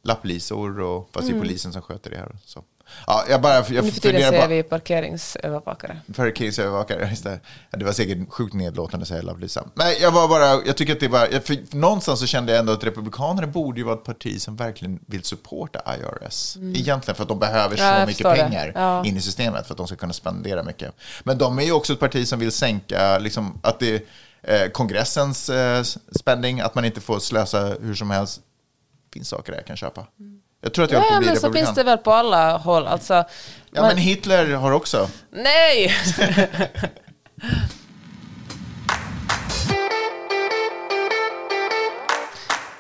lapplisor, 0.05 0.81
och, 0.81 1.09
fast 1.13 1.23
Mm. 1.25 1.33
det 1.35 1.39
är 1.39 1.49
polisen 1.49 1.73
som 1.73 1.83
sköter 1.83 2.11
det 2.11 2.17
här. 2.17 2.37
Så. 2.45 2.65
Ja, 3.07 3.25
jag 3.29 3.41
bara, 3.43 3.55
jag 3.55 3.71
Nu 3.85 3.93
för 3.93 4.01
tiden 4.01 4.21
säger 4.31 4.49
vi 4.49 4.63
parkeringsövervakare. 4.63 6.01
för 6.15 6.37
krigsövervakare, 6.37 7.09
just 7.11 7.25
det. 7.25 7.41
Ja, 7.71 7.79
det 7.79 7.85
var 7.85 7.93
säkert 7.93 8.19
sjukt 8.33 8.55
nedlåtande 8.55 9.03
att 9.03 9.09
säga 9.09 9.23
Love-Lisa. 9.23 9.69
Nej, 9.75 9.99
jag 10.01 10.11
var 10.13 10.29
bara, 10.29 10.67
jag 10.67 10.77
tycker 10.77 10.93
att 10.93 11.01
det 11.01 11.09
var, 11.09 11.77
någonstans 11.77 12.21
så 12.21 12.27
kände 12.27 12.53
jag 12.53 12.59
ändå 12.61 12.73
att 12.73 12.85
Republikanerna 12.85 13.47
borde 13.47 13.81
ju 13.81 13.85
vara 13.85 13.95
ett 13.95 14.05
parti 14.05 14.41
som 14.41 14.57
verkligen 14.57 14.99
vill 15.07 15.25
supporta 15.25 15.97
IRS. 15.97 16.57
Egentligen 16.57 17.15
för 17.17 17.23
att 17.23 17.29
de 17.29 17.39
behöver 17.39 17.77
så 17.77 17.83
Mm. 17.83 18.01
Ja, 18.01 18.07
mycket 18.07 18.27
pengar 18.35 18.73
Ja. 18.75 19.05
in 19.05 19.17
i 19.17 19.21
systemet 19.21 19.67
för 19.67 19.75
att 19.75 19.79
de 19.79 19.87
ska 19.87 19.97
kunna 19.97 20.13
spendera 20.13 20.63
mycket. 20.63 20.95
Men 21.25 21.39
de 21.39 21.59
är 21.59 21.63
ju 21.63 21.73
också 21.73 21.93
ett 21.93 22.01
parti 22.01 22.29
som 22.29 22.39
vill 22.39 22.53
sänka, 22.53 23.19
liksom, 23.19 23.59
att 23.63 23.79
det 23.81 24.07
eh, 24.43 24.69
kongressens 24.69 25.49
eh, 25.51 25.83
spending, 26.19 26.61
att 26.61 26.75
man 26.75 26.85
inte 26.85 27.01
får 27.01 27.19
slösa 27.19 27.65
hur 27.81 27.95
som 27.95 28.11
helst. 28.11 28.41
Det 29.11 29.19
finns 29.19 29.29
saker 29.29 29.53
där 29.53 29.59
jag 29.59 29.67
kan 29.67 29.77
köpa. 29.77 30.07
Jag 30.65 30.75
tror 30.75 30.85
att 30.85 30.91
jag 30.91 31.05
Ja, 31.11 31.19
bli 31.19 31.27
men 31.27 31.37
så 31.41 31.53
finns 31.53 31.75
det 31.75 31.85
väl 31.85 31.99
på 31.99 32.13
alla 32.13 32.57
håll. 32.57 32.87
Alltså, 32.87 33.15
Ja, 33.15 33.25
man- 33.81 33.89
men 33.89 33.97
Hitler 33.97 34.47
har 34.55 34.73
också. 34.73 35.09
Nej! 35.31 35.95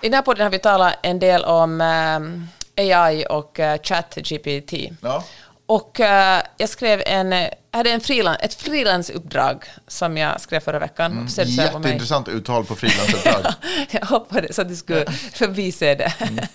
I 0.01 0.09
den 0.09 0.15
här 0.15 0.23
podden 0.23 0.43
har 0.43 0.51
vi 0.51 0.59
talat 0.59 0.95
en 1.03 1.19
del 1.19 1.45
om 1.45 1.81
ehm, 1.81 2.49
AI 2.77 3.25
och 3.31 3.59
uh, 3.59 3.75
ChatGPT. 3.83 4.73
Ja. 5.01 5.25
Och 5.67 6.01
eh, 6.01 6.43
jag 6.57 6.69
skrev 6.69 7.03
en, 7.07 7.35
hade 7.71 7.91
en 7.91 8.01
frilan, 8.01 8.37
ett 8.41 8.55
frilansuppdrag 8.55 9.65
som 9.89 10.17
jag 10.17 10.41
skrev 10.41 10.61
förra 10.61 10.79
veckan. 10.79 11.29
Så 11.29 11.41
mig. 11.41 11.51
Jätteintressant 11.51 12.29
uttal 12.29 12.65
på 12.65 12.75
frilansuppdrag. 12.75 13.53
jag 13.91 14.07
hoppades 14.07 14.59
att 14.59 14.69
du 14.69 14.77
skulle 14.77 15.05
förbise 15.13 15.95
det. 15.95 16.13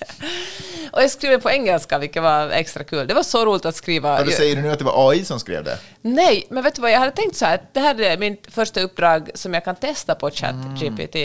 och 0.91 1.01
jag 1.01 1.11
skrev 1.11 1.31
det 1.31 1.39
på 1.39 1.49
engelska, 1.49 1.97
vilket 1.97 2.23
var 2.23 2.49
extra 2.49 2.83
kul. 2.83 3.07
Det 3.07 3.13
var 3.13 3.23
så 3.23 3.45
roligt 3.45 3.65
att 3.65 3.75
skriva. 3.75 4.19
Eller 4.19 4.31
säger 4.31 4.55
du 4.55 4.61
nu 4.61 4.71
att 4.71 4.79
det 4.79 4.85
var 4.85 5.11
AI 5.11 5.25
som 5.25 5.39
skrev 5.39 5.63
det? 5.63 5.77
Nej, 6.01 6.47
men 6.49 6.63
vet 6.63 6.75
du 6.75 6.81
vad, 6.81 6.91
jag 6.91 6.99
hade 6.99 7.11
tänkt 7.11 7.35
så 7.35 7.45
här, 7.45 7.61
det 7.73 7.79
här 7.79 8.01
är 8.01 8.17
mitt 8.17 8.47
första 8.53 8.81
uppdrag 8.81 9.29
som 9.33 9.53
jag 9.53 9.65
kan 9.65 9.75
testa 9.75 10.15
på 10.15 10.29
ChatGPT. 10.29 11.15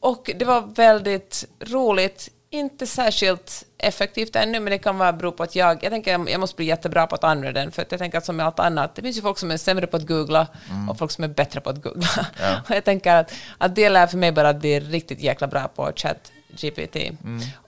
Och 0.00 0.30
det 0.36 0.44
var 0.44 0.60
väldigt 0.74 1.44
roligt, 1.60 2.28
inte 2.50 2.86
särskilt 2.86 3.64
effektivt 3.78 4.36
ännu, 4.36 4.60
men 4.60 4.70
det 4.70 4.78
kan 4.78 4.98
vara 4.98 5.12
bero 5.12 5.32
på 5.32 5.42
att 5.42 5.56
jag, 5.56 5.84
jag 5.84 5.92
tänker 5.92 6.10
jag 6.30 6.40
måste 6.40 6.56
bli 6.56 6.66
jättebra 6.66 7.06
på 7.06 7.14
att 7.14 7.24
använda 7.24 7.60
den, 7.60 7.72
för 7.72 7.82
att 7.82 7.92
jag 7.92 8.00
tänker 8.00 8.18
att 8.18 8.24
som 8.24 8.36
med 8.36 8.46
allt 8.46 8.58
annat, 8.58 8.94
det 8.94 9.02
finns 9.02 9.16
ju 9.16 9.22
folk 9.22 9.38
som 9.38 9.50
är 9.50 9.56
sämre 9.56 9.86
på 9.86 9.96
att 9.96 10.06
googla 10.06 10.46
och 10.90 10.98
folk 10.98 11.10
som 11.10 11.24
är 11.24 11.28
bättre 11.28 11.60
på 11.60 11.70
att 11.70 11.82
googla. 11.82 12.26
och 12.68 12.76
jag 12.76 12.84
tänker 12.84 13.16
att, 13.16 13.32
att 13.58 13.74
det 13.74 13.88
lär 13.88 14.06
för 14.06 14.18
mig 14.18 14.32
bara 14.32 14.48
att 14.48 14.60
bli 14.60 14.80
riktigt 14.80 15.20
jäkla 15.20 15.46
bra 15.46 15.68
på 15.68 15.92
ChatGPT. 15.96 16.96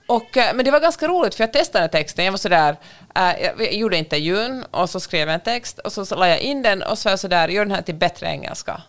Och, 0.07 0.37
eh, 0.37 0.55
men 0.55 0.65
det 0.65 0.71
var 0.71 0.79
ganska 0.79 1.07
roligt, 1.07 1.35
för 1.35 1.43
jag 1.43 1.53
testade 1.53 1.87
texten. 1.87 2.25
Jag 2.25 2.31
var 2.31 2.37
sådär, 2.37 2.75
eh, 3.15 3.41
jag, 3.41 3.73
gjorde 3.73 3.97
intervjun 3.97 4.63
och 4.71 4.89
så 4.89 4.99
skrev 4.99 5.27
jag 5.27 5.33
en 5.33 5.41
text 5.41 5.79
och 5.79 5.93
så, 5.93 6.05
så 6.05 6.15
la 6.15 6.27
jag 6.27 6.39
in 6.39 6.61
den 6.61 6.83
och 6.83 6.97
så 6.97 7.09
var 7.09 7.11
jag 7.11 7.19
sådär, 7.19 7.47
gör 7.47 7.65
den 7.65 7.75
här 7.75 7.81
till 7.81 7.95
bättre 7.95 8.27
engelska. 8.27 8.81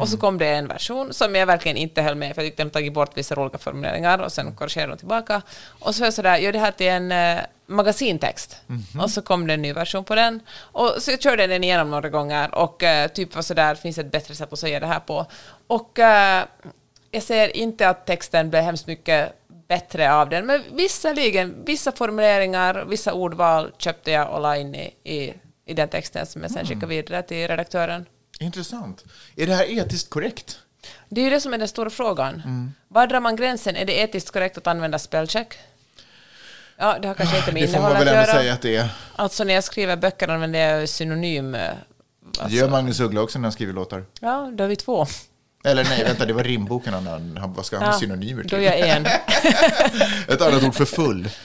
Och 0.00 0.08
så 0.08 0.18
kom 0.18 0.38
det 0.38 0.48
en 0.48 0.68
version 0.68 1.12
som 1.12 1.34
jag 1.34 1.46
verkligen 1.46 1.76
inte 1.76 2.02
höll 2.02 2.14
med, 2.14 2.34
för 2.34 2.42
jag 2.42 2.48
tyckte 2.48 2.64
de 2.64 2.70
tagit 2.70 2.92
bort 2.92 3.16
vissa 3.16 3.34
roliga 3.34 3.58
formuleringar 3.58 4.18
och 4.18 4.32
sen 4.32 4.54
korrigerade 4.54 4.92
de 4.92 4.98
tillbaka. 4.98 5.42
Och 5.78 5.94
så 5.94 6.00
var 6.00 6.06
jag 6.06 6.14
sådär, 6.14 6.36
gör 6.36 6.52
det 6.52 6.58
här 6.58 6.72
till 6.72 6.86
en 6.86 7.12
eh, 7.12 7.38
magasintext. 7.66 8.56
Och 9.02 9.10
så 9.10 9.22
kom 9.22 9.46
det 9.46 9.54
en 9.54 9.62
ny 9.62 9.72
version 9.72 10.04
på 10.04 10.14
den. 10.14 10.40
Och 10.58 10.94
så 10.98 11.10
jag 11.10 11.22
körde 11.22 11.46
den 11.46 11.64
igenom 11.64 11.90
några 11.90 12.08
gånger 12.08 12.54
och 12.54 12.82
eh, 12.82 13.08
typ 13.08 13.34
var 13.34 13.42
sådär, 13.42 13.74
finns 13.74 13.98
ett 13.98 14.12
bättre 14.12 14.34
sätt 14.34 14.52
att 14.52 14.58
säga 14.58 14.80
det 14.80 14.86
här 14.86 15.00
på? 15.00 15.26
Och 15.66 15.98
jag 17.10 17.22
säger 17.22 17.56
inte 17.56 17.88
att 17.88 18.06
texten 18.06 18.50
blev 18.50 18.62
hemskt 18.62 18.86
mycket 18.86 19.32
bättre 19.68 20.12
av 20.14 20.28
den, 20.28 20.46
men 20.46 20.62
visserligen, 20.72 21.64
vissa 21.64 21.92
formuleringar, 21.92 22.84
vissa 22.84 23.12
ordval 23.12 23.72
köpte 23.78 24.10
jag 24.10 24.30
och 24.34 24.40
la 24.40 24.56
in 24.56 24.74
i, 24.74 24.94
i, 25.04 25.34
i 25.66 25.74
den 25.74 25.88
texten 25.88 26.26
som 26.26 26.42
jag 26.42 26.50
sen 26.50 26.66
skickade 26.66 26.86
vidare 26.86 27.22
till 27.22 27.48
redaktören. 27.48 28.06
Intressant. 28.40 29.04
Är 29.36 29.46
det 29.46 29.54
här 29.54 29.70
etiskt 29.78 30.10
korrekt? 30.10 30.58
Det 31.08 31.20
är 31.20 31.24
ju 31.24 31.30
det 31.30 31.40
som 31.40 31.54
är 31.54 31.58
den 31.58 31.68
stora 31.68 31.90
frågan. 31.90 32.42
Var 32.88 33.06
drar 33.06 33.20
man 33.20 33.36
gränsen? 33.36 33.76
Är 33.76 33.84
det 33.84 33.92
etiskt 34.00 34.30
korrekt 34.30 34.58
att 34.58 34.66
använda 34.66 34.98
spellcheck? 34.98 35.54
Ja, 36.76 36.98
det 37.02 37.08
har 37.08 37.14
kanske 37.14 37.36
inte 37.38 37.52
med 37.52 37.62
Det 37.62 37.66
får 37.68 37.76
innehåll 37.76 37.92
man 37.92 38.04
väl 38.04 38.08
att 38.08 38.14
ändå 38.14 38.28
göra. 38.30 38.40
säga 38.40 38.52
att 38.52 38.62
det 38.62 38.76
är. 38.76 38.88
Alltså 39.16 39.44
när 39.44 39.54
jag 39.54 39.64
skriver 39.64 39.96
böcker 39.96 40.28
använder 40.28 40.58
jag 40.58 40.88
synonym. 40.88 41.54
eh, 41.54 41.60
Det 41.60 42.40
Alltså, 42.40 42.56
gör 42.56 42.68
Magnus 42.68 43.00
Uggla 43.00 43.20
också 43.20 43.38
när 43.38 43.44
han 43.44 43.52
skriver 43.52 43.72
låtar. 43.72 44.04
ja, 44.20 44.50
då 44.54 44.64
har 44.64 44.68
vi 44.68 44.76
två. 44.76 45.06
Eller 45.64 45.84
nej, 45.84 46.04
vänta, 46.04 46.26
det 46.26 46.32
var 46.32 46.44
rimboken 46.44 46.94
han, 46.94 47.36
han 47.40 47.52
vad 47.52 47.66
ska 47.66 47.78
han 47.78 47.86
ha 47.86 47.98
synonymer 47.98 48.42
då 48.42 48.48
till? 48.48 48.58
är 48.58 48.62
jag 48.62 48.88
en. 48.88 49.06
Ett 50.28 50.42
annat 50.42 50.62
ord 50.64 50.74
för 50.74 50.84
full. 50.84 51.28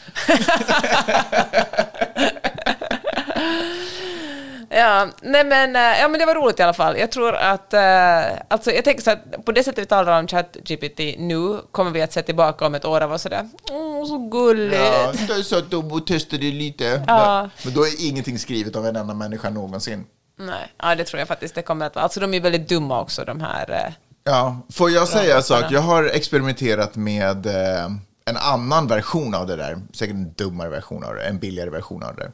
Ja, 4.74 5.07
nej 5.22 5.43
men, 5.43 5.76
eh, 5.76 5.99
ja, 5.99 6.07
men 6.07 6.20
det 6.20 6.26
var 6.26 6.36
roligt 6.36 6.59
i 6.59 6.64
alla 6.64 6.74
fall. 6.74 6.97
Jag 6.97 7.12
tror 7.12 7.36
att, 7.36 7.74
eh, 7.74 8.39
alltså 8.47 8.72
jag 8.72 8.84
tänker 8.84 9.01
så 9.01 9.12
att 9.12 9.45
på 9.45 9.51
det 9.51 9.64
sättet 9.64 9.82
vi 9.82 9.86
talar 9.86 10.20
om 10.20 10.28
ChatGPT 10.28 10.99
nu 11.18 11.57
kommer 11.72 11.91
vi 11.91 12.01
att 12.01 12.14
se 12.14 12.22
tillbaka 12.22 12.66
om 12.66 12.76
ett 12.76 12.86
år 12.86 13.01
och 13.01 13.09
vara 13.09 13.20
sådär, 13.20 13.49
åh 13.72 14.05
så 14.07 14.18
gulligt. 14.18 14.82
Ja, 14.82 15.12
det 15.28 15.34
är 15.34 15.43
så 15.43 15.57
att 15.57 15.72
de 15.72 16.05
testade 16.05 16.43
lite. 16.43 17.03
Ja. 17.07 17.49
Men 17.66 17.74
då 17.74 17.82
är 17.82 18.07
ingenting 18.07 18.39
skrivet 18.39 18.76
av 18.76 18.86
en 18.86 18.95
enda 18.95 19.14
människa 19.14 19.49
någonsin. 19.49 20.05
Nej, 20.46 20.74
ja, 20.78 20.96
det 20.96 21.04
tror 21.04 21.20
jag 21.20 21.28
faktiskt 21.28 21.56
det 21.56 21.62
kommer 21.62 21.86
att 21.86 21.96
vara. 21.96 22.04
Alltså 22.04 22.20
de 22.20 22.34
är 22.34 22.39
väldigt 22.42 22.70
dumma 22.70 23.02
också 23.02 23.26
de 23.26 23.42
här. 23.42 23.72
eh, 23.72 23.94
Ja, 24.24 24.68
får 24.74 24.89
jag 24.92 25.08
säga 25.08 25.38
en 25.38 25.44
sak? 25.44 25.64
Jag 25.70 25.82
har 25.82 26.04
experimenterat 26.04 26.96
med 26.96 27.46
eh, 27.46 27.86
en 28.26 28.38
annan 28.38 28.88
version 28.88 29.34
av 29.36 29.48
det 29.48 29.56
där. 29.56 29.78
Säkert 29.94 30.16
en 30.16 30.34
dummare 30.34 30.70
version 30.70 31.04
av 31.04 31.16
det, 31.16 31.24
en 31.24 31.39
billigare 31.39 31.70
version 31.70 32.04
av 32.04 32.16
det. 32.16 32.32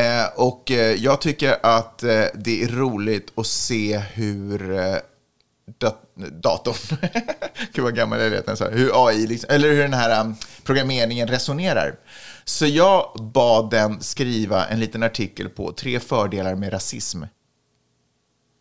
Eh, 0.00 0.26
och 0.36 0.70
eh, 0.70 0.92
jag 0.92 1.20
tycker 1.20 1.56
att 1.62 1.98
det 2.34 2.62
är 2.62 2.68
roligt 2.68 3.32
att 3.38 3.46
se 3.46 3.98
hur 3.98 4.78
dat 5.78 5.98
datorn, 6.42 6.98
gud 7.72 7.84
vad 7.84 7.94
gammal 7.96 8.20
jag 8.20 8.46
nästan, 8.46 8.72
hur 8.72 9.06
AI, 9.08 9.26
liksom, 9.26 9.50
eller 9.50 9.68
hur 9.68 9.82
den 9.82 9.94
här 9.94 10.34
programmeringen 10.64 11.28
resonerar. 11.28 11.94
Så 12.44 12.66
jag 12.66 13.12
bad 13.34 13.70
den 13.70 14.00
skriva 14.00 14.66
en 14.66 14.80
liten 14.80 15.02
artikel 15.02 15.48
på 15.48 15.72
tre 15.72 16.00
fördelar 16.00 16.54
med 16.54 16.72
rasism. 16.72 17.22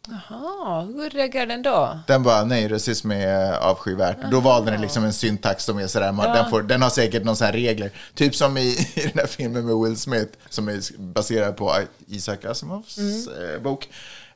Jaha, 0.08 0.82
hur 0.82 1.10
reagerar 1.10 1.46
den 1.46 1.62
då? 1.62 2.00
Den 2.08 2.24
bara, 2.24 2.44
nej, 2.46 2.68
rasism 2.68 3.12
är 3.12 3.54
avskyvärt. 3.54 4.18
Då 4.32 4.40
valde 4.40 4.72
den 4.72 4.82
liksom 4.82 5.04
en 5.04 5.14
syntax 5.14 5.64
som 5.64 5.78
är 5.78 5.88
sådär, 5.88 6.12
man, 6.12 6.36
den, 6.36 6.50
får, 6.50 6.62
den 6.62 6.82
har 6.82 6.90
säkert 6.90 7.24
någon 7.24 7.36
sån 7.36 7.46
här 7.46 7.54
regler. 7.54 7.92
Typ 8.14 8.36
som 8.36 8.58
i, 8.58 8.62
i 8.96 9.02
den 9.02 9.12
här 9.16 9.28
filmen 9.28 9.66
med 9.66 9.76
Will 9.76 9.98
Smith, 9.98 10.32
som 10.50 10.68
är 10.68 10.98
baserad 10.98 11.58
på 11.58 11.76
Isaac 12.08 12.38
Asimovs 12.46 12.98
eh, 12.98 13.62
bok. 13.62 13.90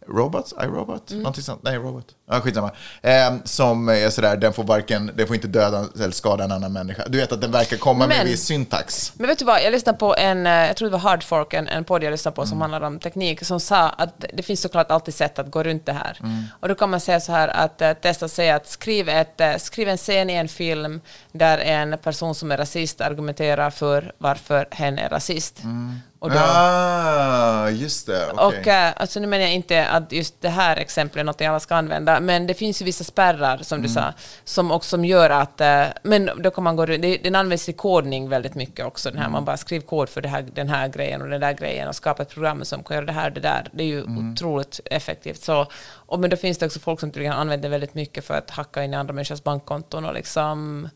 Robots? 0.10 0.54
iRobot? 0.64 1.12
Någonting 1.12 1.44
sånt. 1.44 1.64
Nej, 1.64 1.78
Robot. 1.78 2.06
Ja, 2.30 2.42
skitsamma. 2.42 2.72
Eh, 3.02 3.34
som 3.44 3.90
är 3.90 4.10
sådär, 4.10 4.38
den 4.38 4.54
får 4.54 4.64
varken, 4.64 5.12
den 5.16 5.28
får 5.28 5.36
inte 5.36 5.48
döda 5.48 5.86
eller 5.96 6.12
skada 6.12 6.44
en 6.44 6.52
annan 6.52 6.74
människa. 6.74 7.04
Du 7.08 7.18
vet 7.18 7.32
att 7.32 7.42
den 7.42 7.52
verkar 7.52 7.78
komma 7.78 8.00
med 8.00 8.08
Men- 8.08 8.20
en 8.20 8.28
viss 8.28 8.46
syntax. 8.46 9.14
Men 9.16 9.28
vet 9.28 9.40
du 9.40 9.46
vad, 9.46 9.64
jag 9.64 9.72
lyssnade 9.72 9.98
på 9.98 10.16
en, 10.16 10.48
eh, 10.48 10.54
jag 10.54 10.76
tror 10.76 10.88
det 10.88 10.92
var 10.92 11.00
Hardfork, 11.00 11.54
en, 11.54 11.68
en 11.68 11.84
podd 11.84 12.04
jag 12.04 12.12
lyssnade 12.12 12.36
på 12.36 12.46
som 12.46 12.62
handlar 12.62 12.82
om 12.82 13.00
teknik, 13.00 13.46
som 13.46 13.60
sa 13.60 13.90
att 13.90 14.26
det 14.34 14.44
finns 14.44 14.62
såklart 14.62 14.92
alltid 14.92 15.14
sätt 15.14 15.40
att 15.40 15.52
gå 15.52 15.64
runt 15.64 15.86
det 15.86 15.94
här. 15.94 16.20
Och 16.60 16.68
då 16.70 16.76
kan 16.76 16.90
man 16.90 17.00
säga 17.00 17.20
så 17.20 17.32
här 17.32 17.48
att 17.48 17.82
uh, 17.82 17.94
testa 17.94 18.28
säga 18.28 18.56
att 18.56 18.68
skriv, 18.68 19.10
ett, 19.10 19.42
eh, 19.42 19.56
skriv 19.58 19.90
en 19.90 19.98
scen 19.98 20.30
i 20.30 20.34
en 20.34 20.48
film 20.48 21.02
där 21.32 21.58
en 21.58 21.98
person 21.98 22.36
som 22.36 22.52
är 22.52 22.58
rasist 22.58 23.02
argumenterar 23.02 23.70
för 23.70 24.12
varför 24.18 24.68
hen 24.72 25.00
är 25.00 25.10
rasist. 25.10 25.62
Och 26.26 26.32
då, 26.32 26.38
Ah, 26.40 27.70
just 27.70 28.08
det. 28.08 28.32
okej. 28.32 28.60
och 28.62 28.68
eh, 28.68 28.94
alltså 28.98 29.20
nu 29.20 29.28
menar 29.28 29.44
jag 29.44 29.54
inte 29.54 29.86
att 29.88 30.12
just 30.12 30.42
det 30.42 30.50
här 30.50 30.78
exemplet 30.78 31.20
är 31.22 31.24
något 31.24 31.42
alla 31.42 31.60
ska 31.60 31.76
använda, 31.76 32.20
men 32.20 32.48
det 32.48 32.54
finns 32.54 32.82
ju 32.82 32.86
vissa 32.86 33.04
spärrar 33.04 33.58
som 33.58 33.82
du 33.82 33.90
sa, 33.90 34.14
som 34.44 34.72
också 34.72 34.90
som 34.90 35.06
gör 35.06 35.30
att, 35.30 35.62
eh, 35.62 35.84
men 36.04 36.30
då 36.38 36.52
kan 36.52 36.64
man 36.64 36.76
gå 36.76 36.86
runt- 36.86 37.02
det- 37.02 37.18
den 37.18 37.36
används 37.36 37.70
i 37.70 37.74
kodning 37.74 38.30
väldigt 38.30 38.56
mycket 38.56 38.86
också, 38.86 39.10
den 39.12 39.20
här, 39.20 39.30
man 39.30 39.46
bara 39.46 39.58
skriver 39.58 39.86
kod 39.86 40.10
för 40.10 40.22
här, 40.24 40.42
den 40.54 40.70
här 40.70 40.88
grejen 40.88 41.22
och 41.22 41.30
den 41.30 41.42
där 41.42 41.54
grejen 41.54 41.88
och 41.88 41.96
skapar 41.96 42.24
ett 42.24 42.30
program 42.30 42.66
som 42.66 42.84
kan 42.84 42.96
göra 42.96 43.06
det 43.06 43.12
här 43.12 43.28
och 43.28 43.34
det 43.34 43.40
där. 43.42 43.68
Det 43.72 43.84
är 43.84 43.88
ju 43.88 44.04
otroligt 44.04 44.80
effektivt. 44.86 45.44
Så, 45.44 45.68
och 46.08 46.20
men 46.20 46.30
då 46.30 46.38
finns 46.38 46.58
det 46.58 46.66
också 46.66 46.80
folk 46.80 47.00
som 47.00 47.12
tydligen 47.12 47.34
använder 47.34 47.70
väldigt 47.70 47.94
mycket 47.94 48.26
för 48.26 48.34
att 48.34 48.50
hacka 48.50 48.84
in 48.84 48.94
i 48.94 48.96
andra 48.96 49.14
människors 49.14 49.44
bankkonton 49.44 50.06
och 50.06 50.14
liksom 50.14 50.90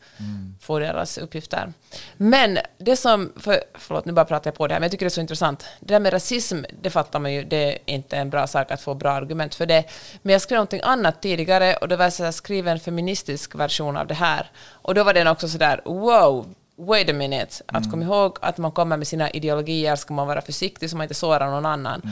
få 0.60 0.78
deras 0.78 1.18
uppgifter. 1.18 1.72
Men 2.16 2.58
det 2.78 2.96
som, 2.96 3.32
för, 3.36 3.60
förlåt 3.74 4.04
nu 4.04 4.12
bara 4.12 4.24
pratar 4.24 4.50
jag 4.50 4.56
på 4.56 4.66
det 4.66 4.74
här, 4.74 4.80
men 4.80 4.84
jag 4.84 4.90
tycker 4.90 5.06
det 5.06 5.08
är 5.08 5.10
så 5.10 5.20
intressant. 5.20 5.66
Det 5.80 5.94
där 5.94 6.00
med 6.00 6.12
rasism, 6.12 6.64
det 6.82 6.90
fattar 6.90 7.18
man 7.18 7.32
ju, 7.32 7.44
det 7.44 7.72
är 7.72 7.78
inte 7.84 8.16
en 8.16 8.30
bra 8.30 8.46
sak 8.46 8.70
att 8.70 8.80
få 8.80 8.94
bra 8.94 9.10
argument 9.10 9.54
för 9.54 9.66
det. 9.66 9.84
Men 10.22 10.32
jag 10.32 10.42
skrev 10.42 10.56
någonting 10.56 10.80
annat 10.84 11.22
tidigare 11.22 11.76
och 11.76 11.88
då 11.88 11.96
var 11.96 12.04
jag 12.04 12.12
så 12.12 12.24
här, 12.24 12.68
en 12.68 12.80
feministisk 12.80 13.54
version 13.54 13.96
av 13.96 14.06
det 14.06 14.14
här. 14.14 14.50
Och 14.70 14.94
då 14.94 15.04
var 15.04 15.14
den 15.14 15.26
också 15.26 15.48
sådär, 15.48 15.80
wow, 15.84 16.54
wait 16.86 17.10
a 17.10 17.12
minute, 17.12 17.54
att 17.66 17.90
kom 17.90 18.02
ihåg 18.02 18.38
att 18.40 18.58
man 18.58 18.72
kommer 18.72 18.96
med 18.96 19.06
sina 19.06 19.30
ideologier. 19.30 19.96
Ska 19.96 20.14
man 20.14 20.26
vara 20.26 20.40
försiktig 20.40 20.90
så 20.90 20.96
man 20.96 21.04
inte 21.04 21.14
sårar 21.14 21.50
någon 21.50 21.66
annan. 21.66 22.02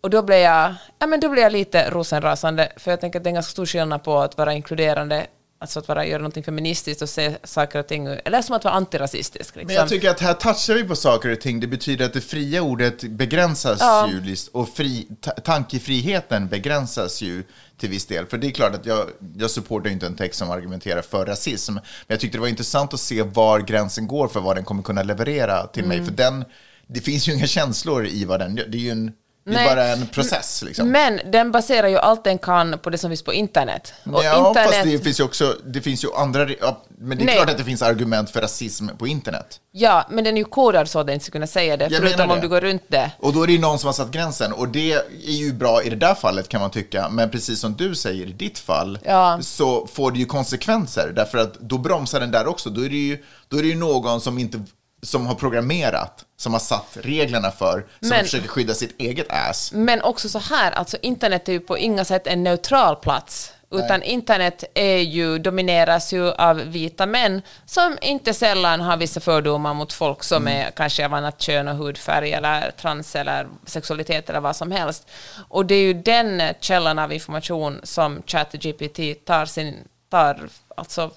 Och 0.00 0.10
då 0.10 0.22
blev 0.22 0.38
jag, 0.38 0.74
ja 0.98 1.06
men 1.06 1.20
då 1.20 1.28
blev 1.28 1.42
jag 1.42 1.52
lite 1.52 1.90
rosenrasande, 1.90 2.72
för 2.76 2.90
jag 2.90 3.00
tänker 3.00 3.18
att 3.18 3.24
det 3.24 3.28
är 3.28 3.30
en 3.30 3.34
ganska 3.34 3.50
stor 3.50 3.66
skillnad 3.66 4.04
på 4.04 4.18
att 4.18 4.38
vara 4.38 4.52
inkluderande 4.54 5.26
Alltså 5.60 5.78
att 5.78 5.88
vara, 5.88 6.06
göra 6.06 6.18
någonting 6.18 6.44
feministiskt 6.44 7.02
och 7.02 7.08
se 7.08 7.36
saker 7.44 7.78
och 7.78 7.86
ting, 7.86 8.06
eller 8.24 8.42
som 8.42 8.54
att 8.56 8.64
vara 8.64 8.74
antirasistisk. 8.74 9.56
Liksom. 9.56 9.66
Men 9.66 9.76
jag 9.76 9.88
tycker 9.88 10.10
att 10.10 10.20
här 10.20 10.34
touchar 10.34 10.74
vi 10.74 10.84
på 10.84 10.96
saker 10.96 11.32
och 11.32 11.40
ting. 11.40 11.60
Det 11.60 11.66
betyder 11.66 12.04
att 12.04 12.12
det 12.12 12.20
fria 12.20 12.62
ordet 12.62 13.02
begränsas 13.02 13.78
Ja. 13.80 14.08
ju 14.12 14.36
och 14.52 14.68
fri, 14.68 15.08
ta, 15.20 15.30
tankefriheten 15.30 16.48
begränsas 16.48 17.22
ju 17.22 17.42
till 17.78 17.88
viss 17.90 18.06
del. 18.06 18.26
För 18.26 18.38
det 18.38 18.46
är 18.46 18.50
klart 18.50 18.74
att 18.74 18.86
jag, 18.86 19.06
jag 19.38 19.50
supportar 19.50 19.90
inte 19.90 20.06
en 20.06 20.16
text 20.16 20.38
som 20.38 20.50
argumenterar 20.50 21.02
för 21.02 21.26
rasism. 21.26 21.74
Men 21.74 21.82
jag 22.06 22.20
tyckte 22.20 22.38
det 22.38 22.40
var 22.40 22.48
intressant 22.48 22.94
att 22.94 23.00
se 23.00 23.22
var 23.22 23.60
gränsen 23.60 24.06
går 24.06 24.28
för 24.28 24.40
vad 24.40 24.56
den 24.56 24.64
kommer 24.64 24.82
kunna 24.82 25.02
leverera 25.02 25.66
till 25.66 25.84
Mm. 25.84 25.98
mig. 25.98 26.06
För 26.06 26.14
den, 26.14 26.44
det 26.86 27.00
finns 27.00 27.28
ju 27.28 27.32
inga 27.32 27.46
känslor 27.46 28.06
i 28.06 28.24
vad 28.24 28.40
den. 28.40 28.54
Det 28.54 28.62
är 28.62 28.80
ju 28.80 28.90
en, 28.90 29.12
det 29.48 29.54
är 29.54 29.64
Nej. 29.64 29.68
bara 29.68 29.84
en 29.86 30.06
process. 30.06 30.62
Liksom. 30.66 30.90
Men 30.90 31.20
den 31.32 31.52
baserar 31.52 31.88
ju 31.88 31.96
allt 31.98 32.24
den 32.24 32.38
kan 32.38 32.78
på 32.78 32.90
det 32.90 32.98
som 32.98 33.10
finns 33.10 33.22
på 33.22 33.32
internet. 33.32 33.92
Och 34.04 34.24
ja, 34.24 34.48
internet 34.48 34.70
fast 34.74 34.84
det 34.84 34.98
finns 34.98 35.20
ju 35.20 35.24
också, 35.24 35.56
det 35.64 35.80
finns 35.80 36.04
ju 36.04 36.08
andra, 36.16 36.48
ja, 36.60 36.82
men 36.98 37.18
det 37.18 37.24
är 37.24 37.26
Nej. 37.26 37.34
klart 37.36 37.50
att 37.50 37.58
det 37.58 37.64
finns 37.64 37.82
argument 37.82 38.30
för 38.30 38.40
rasism 38.40 38.88
på 38.98 39.06
internet. 39.06 39.60
Ja, 39.72 40.06
men 40.10 40.24
den 40.24 40.34
är 40.36 40.38
ju 40.38 40.44
kodad 40.44 40.88
så 40.88 40.98
att 41.00 41.06
den 41.06 41.14
inte 41.14 41.24
ska 41.24 41.32
kunna 41.32 41.46
säga 41.46 41.76
det, 41.76 41.84
Jag 41.90 42.02
förutom 42.02 42.30
om 42.30 42.36
det. 42.36 42.42
du 42.42 42.48
går 42.48 42.60
runt 42.60 42.82
det. 42.88 43.10
Och 43.18 43.32
då 43.32 43.42
är 43.42 43.46
det 43.46 43.52
ju 43.52 43.58
någon 43.60 43.78
som 43.78 43.86
har 43.86 43.92
satt 43.92 44.10
gränsen 44.10 44.52
och 44.52 44.68
det 44.68 44.92
är 44.92 45.32
ju 45.32 45.52
bra 45.52 45.82
i 45.82 45.90
det 45.90 45.96
där 45.96 46.14
fallet 46.14 46.48
kan 46.48 46.60
man 46.60 46.70
tycka. 46.70 47.08
Men 47.08 47.30
precis 47.30 47.60
som 47.60 47.74
du 47.74 47.94
säger 47.94 48.26
i 48.26 48.32
ditt 48.32 48.58
fall 48.58 48.98
Ja. 49.04 49.38
så 49.42 49.86
får 49.86 50.10
det 50.12 50.18
ju 50.18 50.26
konsekvenser 50.26 51.12
därför 51.16 51.38
att 51.38 51.54
då 51.60 51.78
bromsar 51.78 52.20
den 52.20 52.30
där 52.30 52.46
också. 52.46 52.70
Då 52.70 52.84
är 52.84 52.88
det 52.88 52.96
ju, 52.96 53.24
då 53.48 53.58
är 53.58 53.62
det 53.62 53.68
ju 53.68 53.76
någon 53.76 54.20
som 54.20 54.38
inte 54.38 54.60
som 55.02 55.26
har 55.26 55.34
programmerat, 55.34 56.24
som 56.40 56.52
har 56.52 56.60
satt 56.60 56.96
reglerna 57.02 57.50
för, 57.50 57.86
som 58.00 58.08
Men- 58.08 58.24
försöker 58.24 58.48
skydda 58.48 58.74
sitt 58.74 59.00
eget 59.00 59.26
ass. 59.30 59.72
Men 59.72 60.02
också 60.02 60.28
så 60.28 60.38
här, 60.38 60.72
alltså 60.72 60.96
internet 61.02 61.48
är 61.48 61.52
ju 61.52 61.60
på 61.60 61.78
inga 61.78 62.04
sätt 62.04 62.26
en 62.26 62.42
neutral 62.44 62.96
plats. 62.96 63.52
Utan 63.70 64.02
internet 64.02 64.64
är 64.74 64.98
ju, 64.98 65.38
domineras 65.38 66.12
ju 66.12 66.32
av 66.32 66.56
vita 66.56 67.06
män 67.06 67.42
som 67.66 67.98
inte 68.02 68.34
sällan 68.34 68.80
har 68.80 68.96
vissa 68.96 69.20
fördomar 69.20 69.74
mot 69.74 69.92
folk 69.92 70.22
som 70.24 70.42
Mm. 70.46 70.66
är 70.66 70.70
kanske 70.70 71.04
av 71.04 71.14
annat 71.14 71.40
kön 71.40 71.68
och 71.68 71.76
hudfärg 71.76 72.32
eller 72.32 72.70
trans 72.70 73.16
eller 73.16 73.46
sexualitet 73.66 74.30
eller 74.30 74.40
vad 74.40 74.56
som 74.56 74.70
helst. 74.72 75.08
Och 75.48 75.66
det 75.66 75.74
är 75.74 75.82
ju 75.82 75.94
den 75.94 76.42
källan 76.60 76.98
av 76.98 77.12
information 77.12 77.80
som 77.82 78.22
ChatGPT 78.26 79.24
tar 79.24 79.46
sin, 79.46 79.76
tar 80.10 80.48
alltså 80.76 81.10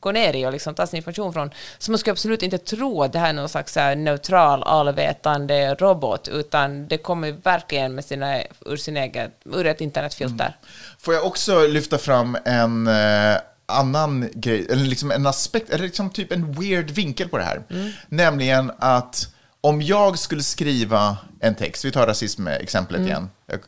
går 0.00 0.12
ner 0.12 0.36
i 0.36 0.46
och 0.46 0.52
liksom 0.52 0.74
tar 0.74 0.86
sin 0.86 0.96
information 0.96 1.32
från. 1.32 1.50
Så 1.78 1.90
man 1.90 1.98
ska 1.98 2.10
absolut 2.10 2.42
inte 2.42 2.58
tro 2.58 3.02
att 3.02 3.12
det 3.12 3.18
här 3.18 3.28
är 3.28 3.32
någon 3.32 3.48
slags 3.48 3.76
här 3.76 3.96
neutral, 3.96 4.62
allvetande 4.62 5.74
robot, 5.74 6.28
utan 6.28 6.88
det 6.88 6.98
kommer 6.98 7.32
verkligen 7.32 7.94
med 7.94 8.04
sina, 8.04 8.42
ur, 8.66 8.76
sin 8.76 8.96
egen, 8.96 9.30
ur 9.44 9.66
ett 9.66 9.80
internetfilter. 9.80 10.56
Får 10.98 11.14
jag 11.14 11.26
också 11.26 11.66
lyfta 11.66 11.98
fram 11.98 12.38
en 12.44 12.86
eh, 12.86 13.36
annan 13.66 14.28
grej, 14.34 14.66
eller 14.70 14.84
liksom 14.84 15.10
en 15.10 15.26
aspekt, 15.26 15.70
eller 15.70 15.84
liksom 15.84 16.10
typ 16.10 16.32
en 16.32 16.52
weird 16.52 16.90
vinkel 16.90 17.28
på 17.28 17.38
det 17.38 17.44
här. 17.44 17.62
Nämligen 18.08 18.72
att 18.78 19.28
om 19.60 19.82
jag 19.82 20.18
skulle 20.18 20.42
skriva 20.42 21.16
en 21.40 21.54
text, 21.54 21.84
vi 21.84 21.92
tar 21.92 22.06
rasismexemplet 22.06 23.00
igen, 23.00 23.30
jag 23.46 23.60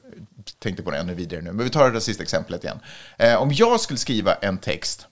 tänkte 0.59 0.83
på 0.83 0.91
det 0.91 0.99
ännu 0.99 1.15
vidare 1.15 1.41
nu, 1.41 1.53
men 1.53 1.65
vi 1.65 1.71
tar 1.71 1.91
rasistexemplet 1.91 2.65
igen. 2.65 2.81
Eh, 3.17 3.35
om 3.35 3.53
jag 3.53 3.81
skulle 3.81 3.99
skriva 3.99 4.35
en 4.35 4.59
text 4.59 5.07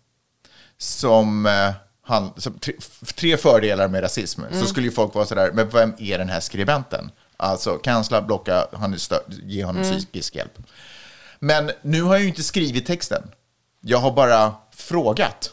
som, 0.79 1.47
eh, 1.47 1.73
han, 2.03 2.33
som 2.37 2.59
tre, 2.59 2.75
tre 3.15 3.37
fördelar 3.37 3.89
med 3.89 4.03
rasism, 4.03 4.43
så 4.53 4.67
skulle 4.67 4.87
ju 4.87 4.93
folk 4.93 5.15
vara 5.15 5.27
sådär, 5.27 5.51
men 5.55 5.69
vem 5.69 5.95
är 5.99 6.19
den 6.19 6.29
här 6.29 6.41
skribenten? 6.41 7.11
Alltså, 7.37 7.79
cancella, 7.79 8.23
blocka, 8.23 8.67
han 8.73 8.93
är 8.93 8.97
stö- 8.97 9.41
ge 9.45 9.65
honom 9.65 9.83
psykisk 9.83 10.35
hjälp. 10.37 10.59
Men 11.39 11.71
nu 11.83 12.03
har 12.03 12.15
jag 12.15 12.23
ju 12.23 12.29
inte 12.29 12.43
skrivit 12.43 12.87
texten. 12.87 13.31
Jag 13.81 13.99
har 13.99 14.13
bara 14.13 14.55
frågat. 14.77 15.53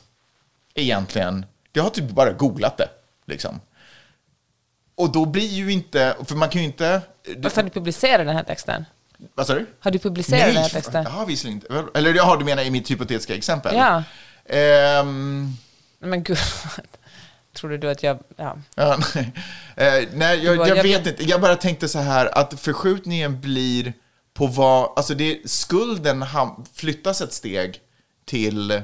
Egentligen. 0.76 1.46
Jag 1.74 1.84
har 1.84 1.90
typ 1.90 2.10
bara 2.10 2.32
googlat 2.32 2.78
det. 2.78 2.90
Liksom. 3.28 3.60
Och 4.96 5.12
då 5.12 5.26
blir 5.26 5.48
ju 5.48 5.72
inte, 5.72 6.16
för 6.26 6.36
man 6.36 6.50
kan 6.50 6.62
ju 6.62 6.68
inte... 6.68 7.02
Varför 7.38 7.56
har 7.62 7.64
du 7.64 7.70
publicerat 7.70 8.26
den 8.28 8.36
här 8.36 8.44
texten? 8.44 8.86
Vad 9.36 9.48
sa 9.48 9.54
du? 9.54 9.66
Har 9.80 9.92
du 9.92 10.00
publicerat 10.00 10.54
den 10.54 10.56
här 10.64 10.70
texten? 10.70 11.04
Jag 11.04 11.12
har 11.12 11.26
visserligen 11.26 11.62
inte. 11.62 11.86
Eller 12.00 12.14
jaha, 12.14 12.38
du 12.38 12.46
menar 12.46 12.64
i 12.64 12.70
mitt 12.72 12.92
hypotetiska 12.92 13.36
exempel? 13.36 13.76
Ja. 13.76 14.04
Nej, 14.50 15.04
Men 16.00 16.24
gud, 16.24 16.38
trodde 17.54 17.78
du 17.78 17.90
att 17.90 18.04
jag... 18.04 18.20
Ja. 18.36 18.58
Ja, 18.76 18.98
nej, 19.16 19.32
eh, 19.76 20.10
nej 20.14 20.44
jag, 20.46 20.58
bara, 20.58 20.68
jag 20.68 20.78
jag 20.78 20.84
vet 20.84 21.00
vet- 21.06 21.08
inte. 21.20 21.24
Jag 21.32 21.42
bara 21.42 21.56
tänkte 21.56 21.88
så 21.90 22.00
här 22.00 22.38
att 22.38 22.60
förskjutningen 22.60 23.42
blir 23.42 23.94
på 24.34 24.48
vad, 24.48 24.94
alltså 24.96 25.16
det, 25.16 25.50
skulden 25.50 26.24
ham- 26.24 26.66
flyttas 26.74 27.22
ett 27.22 27.34
steg 27.34 27.80
till 28.26 28.82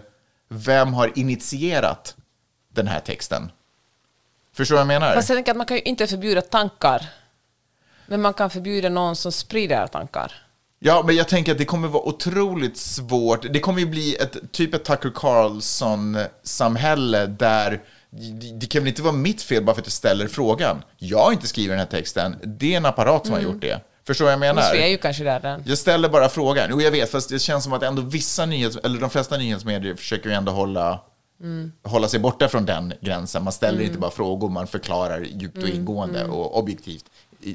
vem 0.50 0.94
har 0.94 1.12
initierat 1.20 2.16
den 2.74 2.88
här 2.88 3.00
texten. 3.00 3.52
Förstår 4.54 4.76
du 4.76 4.84
vad 4.84 4.94
jag 4.94 5.02
menar? 5.02 5.16
Fast 5.16 5.30
jag 5.30 5.38
tänker 5.38 5.52
att 5.52 5.58
man 5.58 5.66
kan 5.66 5.78
ju 5.78 5.84
inte 5.84 6.08
förbjuda 6.08 6.42
tankar. 6.42 7.10
Men 8.06 8.22
man 8.22 8.34
kan 8.34 8.50
förbjuda 8.50 8.90
någon 8.90 9.16
som 9.16 9.32
sprider 9.32 9.88
tankar. 9.88 10.46
Ja, 10.80 11.04
men 11.06 11.16
jag 11.16 11.28
tänker 11.28 11.52
att 11.52 11.58
det 11.58 11.66
kommer 11.66 11.88
vara 11.88 12.04
otroligt 12.04 12.78
svårt. 12.78 13.54
Det 13.54 13.60
kommer 13.60 13.80
ju 13.80 13.86
bli 13.86 14.16
ett 14.16 14.52
typ 14.52 14.74
ett 14.74 14.84
Tucker 14.84 15.12
Carlson-samhälle 15.16 17.26
där 17.26 17.82
det, 18.60 18.68
kan 18.68 18.82
väl 18.82 18.88
inte 18.88 19.02
vara 19.02 19.14
mitt 19.14 19.42
fel 19.42 19.64
bara 19.64 19.76
för 19.76 19.82
att 19.82 19.88
jag 19.88 19.94
ställer 19.94 20.28
frågan. 20.28 20.84
Jag 20.98 21.20
har 21.20 21.32
inte 21.32 21.48
skrivit 21.48 21.72
den 21.72 21.80
här 21.80 21.86
texten, 21.86 22.36
det 22.44 22.74
är 22.74 22.78
en 22.78 22.86
apparat 22.86 23.26
som 23.26 23.36
har 23.36 23.42
gjort 23.42 23.62
det. 23.62 23.82
Förstår 24.08 24.26
vad 24.26 24.32
jag 24.32 24.40
menar? 24.40 24.76
Är 24.76 24.88
ju 24.88 24.98
kanske 24.98 25.24
där 25.24 25.40
den. 25.40 25.64
Jag 25.66 25.78
ställer 25.78 26.10
bara 26.10 26.30
frågan. 26.30 26.68
Jo, 26.72 26.82
jag 26.82 26.92
vet, 26.92 27.12
fast 27.12 27.30
det 27.30 27.40
känns 27.40 27.64
som 27.64 27.74
att 27.74 27.84
ändå 27.84 28.02
vissa 28.02 28.46
nyhets... 28.46 28.78
Eller 28.84 29.00
de 29.00 29.10
flesta 29.10 29.38
nyhetsmedier 29.38 29.96
försöker 29.96 30.30
ju 30.30 30.36
ändå 30.36 30.52
hålla, 30.52 31.00
hålla 31.84 32.08
sig 32.08 32.20
borta 32.20 32.48
från 32.48 32.66
den 32.66 32.94
gränsen. 33.02 33.44
Man 33.44 33.54
ställer 33.54 33.82
inte 33.82 33.98
bara 33.98 34.12
frågor, 34.12 34.50
man 34.50 34.68
förklarar 34.68 35.22
djupt 35.22 35.64
och 35.64 35.70
ingående 35.70 36.26
och 36.26 36.60
objektivt 36.60 37.06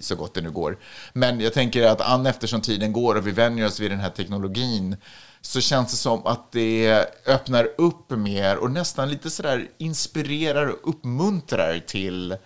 så 0.01 0.17
gott 0.17 0.35
det 0.35 0.41
nu 0.41 0.51
går. 0.51 0.79
Men 1.13 1.41
jag 1.41 1.53
tänker 1.53 1.87
att 1.87 2.01
an 2.01 2.27
eftersom 2.27 2.61
tiden 2.61 2.93
går 2.93 3.15
och 3.15 3.27
vi 3.27 3.31
vänjer 3.31 3.67
oss 3.67 3.81
vid 3.81 3.91
den 3.91 4.01
här 4.01 4.11
teknologin 4.11 4.97
så 5.41 5.61
känns 5.61 5.91
det 5.91 5.97
som 5.97 6.27
att 6.27 6.53
det 6.53 7.07
öppnar 7.27 7.69
upp 7.79 8.11
mer 8.11 8.57
och 8.57 8.71
nästan 8.71 9.09
lite 9.09 9.31
sådär 9.31 9.69
inspirerar 9.79 10.67
och 10.67 10.89
uppmuntrar 10.89 11.79
till 11.79 12.37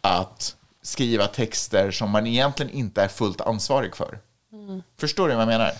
att 0.00 0.56
skriva 0.82 1.26
texter 1.26 1.90
som 1.90 2.10
man 2.10 2.26
egentligen 2.26 2.72
inte 2.72 3.02
är 3.02 3.08
fullt 3.08 3.40
ansvarig 3.40 3.96
för. 3.96 4.18
Förstår 5.00 5.28
du 5.28 5.34
vad 5.34 5.42
jag 5.42 5.48
menar? 5.48 5.72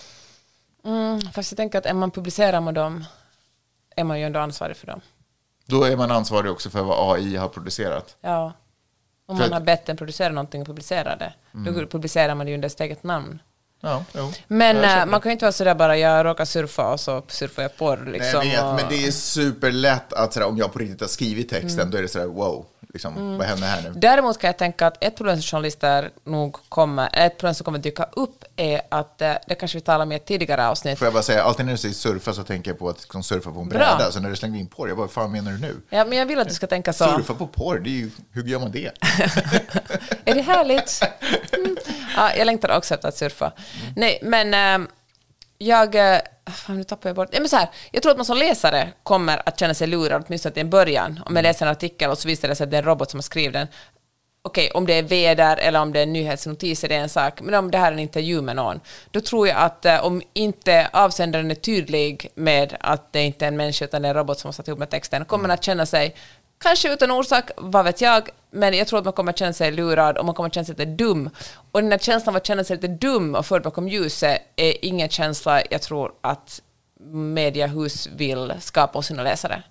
Fast 1.33 1.53
jag 1.53 1.57
tänker 1.57 1.79
att 1.79 1.87
om 1.87 1.99
man 1.99 2.11
publicerar 2.11 2.61
med 2.61 2.75
dem 2.75 3.05
är 3.97 4.05
man 4.05 4.21
ju 4.21 4.27
ändå 4.27 4.41
ansvarig 4.41 4.77
för 4.77 4.87
dem. 4.87 5.01
Då 5.67 5.85
är 5.85 5.97
man 5.97 6.11
ansvarig 6.11 6.51
också 6.51 6.71
för 6.71 6.83
vad 6.83 7.17
AI 7.17 7.37
har 7.37 7.49
producerat. 7.49 8.17
Ja. 8.21 8.53
Om 9.31 9.39
man 9.39 9.53
har 9.53 9.61
bett 9.61 9.87
den 9.87 9.97
producera 9.97 10.33
någonting 10.33 10.61
och 10.61 10.67
publicera 10.67 11.17
det, 11.17 11.33
då 11.53 11.87
publicerar 11.87 12.35
man 12.35 12.47
det 12.47 12.55
under 12.55 12.69
sitt 12.69 12.81
eget 12.81 13.03
namn. 13.03 13.39
Ja. 13.81 14.05
Men 14.47 14.77
eh, 14.77 15.07
man 15.07 15.21
kan 15.21 15.31
ju 15.31 15.33
inte 15.33 15.45
vara 15.45 15.53
sådär 15.53 15.75
bara, 15.75 15.97
jag 15.99 16.27
råkar 16.27 16.45
surfa 16.45 16.93
och 16.93 17.01
så 17.01 17.23
surfar 17.29 17.63
jag 17.63 17.77
porr 17.77 17.97
Nej, 17.97 18.13
liksom. 18.13 18.49
jag 18.49 18.51
vet, 18.51 18.63
och... 18.63 18.75
men 18.75 18.85
det 18.89 19.07
är 19.07 19.11
superlätt 19.11 20.13
att 20.13 20.33
sådär, 20.33 20.47
om 20.47 20.59
jag 20.59 20.73
på 20.73 20.79
riktigt 20.79 21.01
har 21.01 21.09
skrivit 21.09 21.49
texten, 21.51 21.91
då 21.91 21.99
är 21.99 22.03
det 22.03 22.09
sådär 22.09 22.27
wow, 22.27 22.67
liksom, 22.93 23.39
vad 23.39 23.47
händer 23.47 23.67
här 23.67 23.83
nu? 23.83 23.93
Däremot 23.97 24.39
kan 24.39 24.49
jag 24.49 24.59
tänka 24.59 24.87
att 24.87 25.05
ett 25.05 25.17
problem 25.17 25.37
som 25.37 25.43
journalister 25.43 26.11
nog 26.25 26.57
kommer, 26.69 27.11
ett 27.13 27.39
problem 27.39 27.55
som 27.55 27.65
kommer 27.65 27.79
dyka 27.79 28.09
upp 28.13 28.45
är 28.57 28.81
att, 28.89 29.23
eh, 29.23 29.33
det 29.47 29.55
kanske 29.55 29.79
vi 29.79 29.83
talade 29.83 30.03
om 30.03 30.13
i 30.13 30.15
ett 30.15 30.27
tidigare 30.27 30.69
avsnitt, 30.69 30.99
Får 30.99 31.07
jag 31.07 31.13
bara 31.13 31.23
säga, 31.23 31.43
alltid 31.43 31.67
när 31.67 31.73
du 31.73 31.79
säger 31.79 31.95
surfa 31.95 32.33
så 32.33 32.43
tänker 32.43 32.71
jag 32.71 32.79
på 32.79 32.89
att 32.89 33.01
liksom, 33.01 33.23
surfa 33.23 33.51
på 33.51 33.61
en 33.61 33.69
Bra. 33.69 33.79
bräda, 33.79 34.13
så 34.13 34.21
när 34.21 34.31
du 34.31 34.37
slängde 34.37 34.59
in 34.59 34.67
porr, 34.67 34.89
jag 34.89 34.97
bara, 34.97 35.03
vad 35.03 35.11
fan 35.11 35.33
menar 35.33 35.53
du 35.53 35.59
nu? 35.59 35.77
ja, 35.91 36.05
men 36.05 36.19
jag 36.19 36.27
vill 36.27 36.39
att 36.39 36.49
du 36.49 36.55
ska 36.55 36.67
tänka 36.67 36.93
så. 36.93 37.05
Surfa 37.05 37.35
på 37.35 37.47
porr, 37.47 37.79
det 37.79 37.91
är 37.91 37.93
ju, 37.93 38.11
hur 38.33 38.45
gör 38.45 38.59
man 38.59 38.71
det? 38.71 38.87
Är 40.25 40.35
det 40.35 40.43
härligt? 40.43 41.03
Mm. 41.53 41.77
Ja, 42.17 42.35
jag 42.37 42.47
längtar 42.47 42.77
också 42.77 42.95
efter 42.95 43.09
att 43.09 43.17
surfa. 43.17 43.53
Nej, 43.97 44.19
men 44.23 44.55
eh, 44.55 44.89
jag... 45.59 45.95
eh, 45.95 46.21
nu 46.69 46.85
tappar 46.85 47.09
jag 47.09 47.17
bort... 47.17 47.29
Men 47.33 47.49
så 47.49 47.57
här, 47.57 47.69
jag 47.91 48.03
tror 48.03 48.11
att 48.13 48.19
man 48.19 48.27
som 48.27 48.37
läsare 48.37 48.89
kommer 49.03 49.49
att 49.49 49.61
känna 49.61 49.75
sig 49.75 49.87
lurad, 49.87 50.25
åtminstone 50.27 50.53
till 50.53 50.61
en 50.61 50.71
början. 50.71 51.21
Om 51.27 51.37
jag 51.37 51.43
läser 51.43 51.67
en 51.67 51.73
artikel 51.73 52.11
och 52.11 52.19
så 52.19 52.29
visar 52.29 52.49
det 52.49 52.55
sig 52.55 52.65
att 52.65 52.71
det 52.71 52.77
är 52.77 52.83
en 52.83 52.89
robot 52.89 53.11
som 53.11 53.19
har 53.19 53.23
skrivit 53.23 53.53
den. 53.53 53.67
Okej, 54.43 54.71
om 54.71 54.87
det 54.87 54.95
är 54.95 55.03
väder 55.03 55.57
eller 55.57 55.81
om 55.81 55.93
det 55.93 56.01
är 56.01 56.07
nyhetsnotiser, 56.07 56.89
det 56.89 56.95
är 56.95 57.01
en 57.01 57.09
sak. 57.09 57.41
Men 57.41 57.55
om 57.55 57.71
det 57.71 57.79
här 57.79 57.89
är 57.89 57.93
en 57.93 57.99
intervju 57.99 58.43
med 58.43 58.57
någon, 58.57 58.81
då 59.11 59.21
tror 59.21 59.49
jag 59.49 59.57
att 59.57 59.85
eh, 59.85 60.05
om 60.05 60.23
inte 60.33 60.89
avsändaren 60.93 61.51
är 61.51 61.55
tydlig 61.55 62.29
med 62.35 62.77
att 62.81 63.13
det 63.13 63.23
inte 63.23 63.45
är 63.45 63.49
en 63.49 63.57
människa 63.57 63.85
utan 63.85 64.05
en 64.05 64.15
robot 64.15 64.39
som 64.39 64.49
har 64.49 64.53
satt 64.53 64.69
ihop 64.69 64.79
med 64.79 64.91
texten, 64.91 65.25
kommer 65.25 65.43
man 65.43 65.51
att 65.51 65.65
känna 65.65 65.87
sig 65.87 66.15
Kanske 66.63 66.93
utan 66.93 67.11
orsak, 67.11 67.51
vad 67.57 67.85
vet 67.85 68.01
jag, 68.01 68.29
men 68.51 68.75
jag 68.75 68.87
tror 68.87 68.99
att 68.99 69.05
man 69.05 69.13
kommer 69.15 69.33
känna 69.33 69.53
sig 69.53 69.73
lurad 69.73 70.19
och 70.19 70.25
man 70.27 70.35
kommer 70.35 70.51
känna 70.51 70.65
sig 70.65 70.75
lite 70.75 70.91
dum. 70.91 71.31
Och 71.73 71.81
den 71.81 71.91
där 71.91 71.99
känslan 71.99 72.35
av 72.35 72.37
att 72.37 72.47
känna 72.47 72.65
sig 72.65 72.77
lite 72.77 72.89
dum 72.89 73.35
och 73.35 73.47
förd 73.47 73.63
bakom 73.63 73.89
ljuset 73.89 74.43
är 74.57 74.85
ingen 74.85 75.09
känsla 75.09 75.63
jag 75.71 75.83
tror 75.83 76.13
att 76.21 76.63
mediehus 77.13 78.07
vill 78.17 78.53
skapa 78.61 78.99
hos 78.99 79.07
sina 79.07 79.23
läsare. 79.23 79.63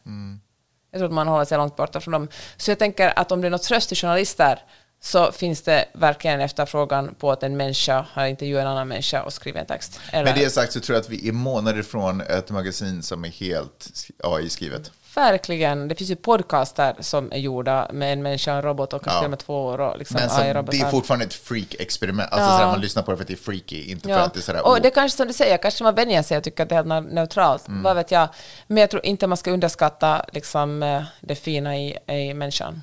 Jag 0.92 1.00
tror 1.00 1.06
att 1.08 1.14
man 1.14 1.28
håller 1.28 1.46
sig 1.46 1.58
långt 1.58 1.76
borta 1.76 2.00
från 2.00 2.12
dem. 2.12 2.28
Så 2.58 2.72
jag 2.72 2.80
tänker 2.80 3.20
att 3.20 3.32
om 3.32 3.42
det 3.42 3.48
är 3.48 3.52
något 3.52 3.64
tröst 3.64 3.88
till 3.88 3.98
journalister 3.98 4.60
så 5.02 5.32
finns 5.32 5.62
det 5.62 5.86
verkligen 5.94 6.42
efterfrågan 6.42 7.16
på 7.16 7.32
att 7.32 7.44
en 7.44 7.58
människa 7.58 8.06
har 8.12 8.26
intervjuat 8.26 8.62
en 8.62 8.68
annan 8.68 8.88
människa 8.88 9.24
och 9.24 9.34
skrivit 9.34 9.62
en 9.62 9.66
text. 9.66 10.00
Eller, 10.12 10.24
Med 10.24 10.36
det 10.36 10.50
sagt 10.50 10.74
så 10.74 10.80
tror 10.80 10.96
jag 10.96 11.02
att 11.02 11.10
vi 11.10 11.28
är 11.28 11.32
månader 11.32 11.82
från 11.82 12.22
ett 12.22 12.50
magasin 12.50 13.04
som 13.04 13.26
är 13.26 13.30
helt 13.30 14.10
AI-skrivet. 14.24 14.92
Verkligen. 15.16 15.88
Det 15.88 15.96
finns 15.96 16.10
ju 16.12 16.16
podcaster 16.16 16.96
som 17.00 17.32
är 17.32 17.38
gjorda 17.38 17.90
med 17.94 18.14
en 18.14 18.22
människa 18.22 18.54
en 18.54 18.62
robot 18.62 18.94
och 18.94 19.04
kanske 19.04 19.24
Ja. 19.26 19.30
med 19.30 19.40
två 19.40 19.66
år. 19.66 19.80
Och 19.80 19.98
liksom 19.98 20.16
Men 20.20 20.30
som, 20.30 20.66
det 20.72 20.80
är 20.82 20.92
fortfarande 20.92 21.26
ett 21.26 21.34
freak-experiment. 21.34 22.28
Alltså 22.32 22.50
Ja. 22.50 22.58
sådär, 22.58 22.72
man 22.72 22.82
lyssnar 22.82 23.04
på 23.04 23.12
det 23.12 23.18
för 23.18 23.24
att 23.24 23.28
det 23.28 23.34
är 23.34 23.38
freaky, 23.38 23.92
inte 23.92 24.04
för 24.04 24.10
Ja. 24.10 24.20
att 24.20 24.34
det 24.34 24.40
är 24.40 24.42
sådär... 24.42 24.66
och 24.66 24.72
oh. 24.74 24.82
det 24.82 24.90
kanske 24.90 25.18
som 25.18 25.28
du 25.28 25.34
säger, 25.34 25.58
kanske 25.58 25.84
man 25.84 25.96
vänjer 25.96 26.22
sig 26.24 26.38
och 26.38 26.44
tycker 26.44 26.64
att 26.64 26.70
det 26.70 26.76
är 26.76 26.84
helt 26.84 27.12
neutralt. 27.14 27.68
Mm. 27.68 27.84
Vad 27.84 27.96
vet 27.96 28.12
jag. 28.12 28.30
Men 28.68 28.78
jag 28.78 28.90
tror 28.90 29.06
inte 29.06 29.28
man 29.28 29.38
ska 29.38 29.52
underskatta 29.52 30.26
liksom, 30.32 30.84
eh, 30.84 31.04
det 31.22 31.36
fina 31.36 31.78
i, 31.78 31.98
i 32.08 32.34
människan. 32.34 32.82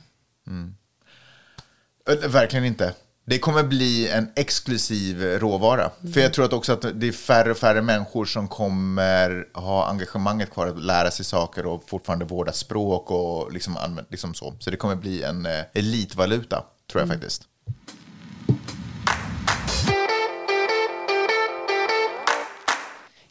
Äh, 2.09 2.29
Verkligen 2.29 2.65
inte. 2.65 2.95
Det 3.29 3.39
kommer 3.39 3.63
bli 3.63 4.09
en 4.09 4.29
exklusiv 4.37 5.23
råvara. 5.23 5.91
För 6.15 6.21
jag 6.21 6.35
tror 6.35 6.45
att 6.45 6.53
också 6.53 6.73
att 6.73 6.87
det 6.95 7.09
är 7.09 7.13
färre 7.13 7.51
och 7.51 7.57
färre 7.57 7.83
människor 7.83 8.25
som 8.25 8.49
kommer 8.49 9.47
ha 9.55 9.87
engagemanget 9.87 10.51
kvar 10.51 10.67
att 10.67 10.83
lära 10.83 11.11
sig 11.11 11.25
saker 11.25 11.67
och 11.67 11.89
fortfarande 11.89 12.25
vårda 12.25 12.53
språk 12.53 13.11
och 13.11 13.53
liksom, 13.53 14.01
liksom 14.11 14.35
så. 14.35 14.55
Så 14.59 14.71
det 14.71 14.77
kommer 14.77 14.97
bli 14.97 15.23
en 15.23 15.47
eh, 15.47 15.65
elitvaluta, 15.75 16.65
tror 16.91 17.03
jag 17.03 17.09
faktiskt. 17.09 17.43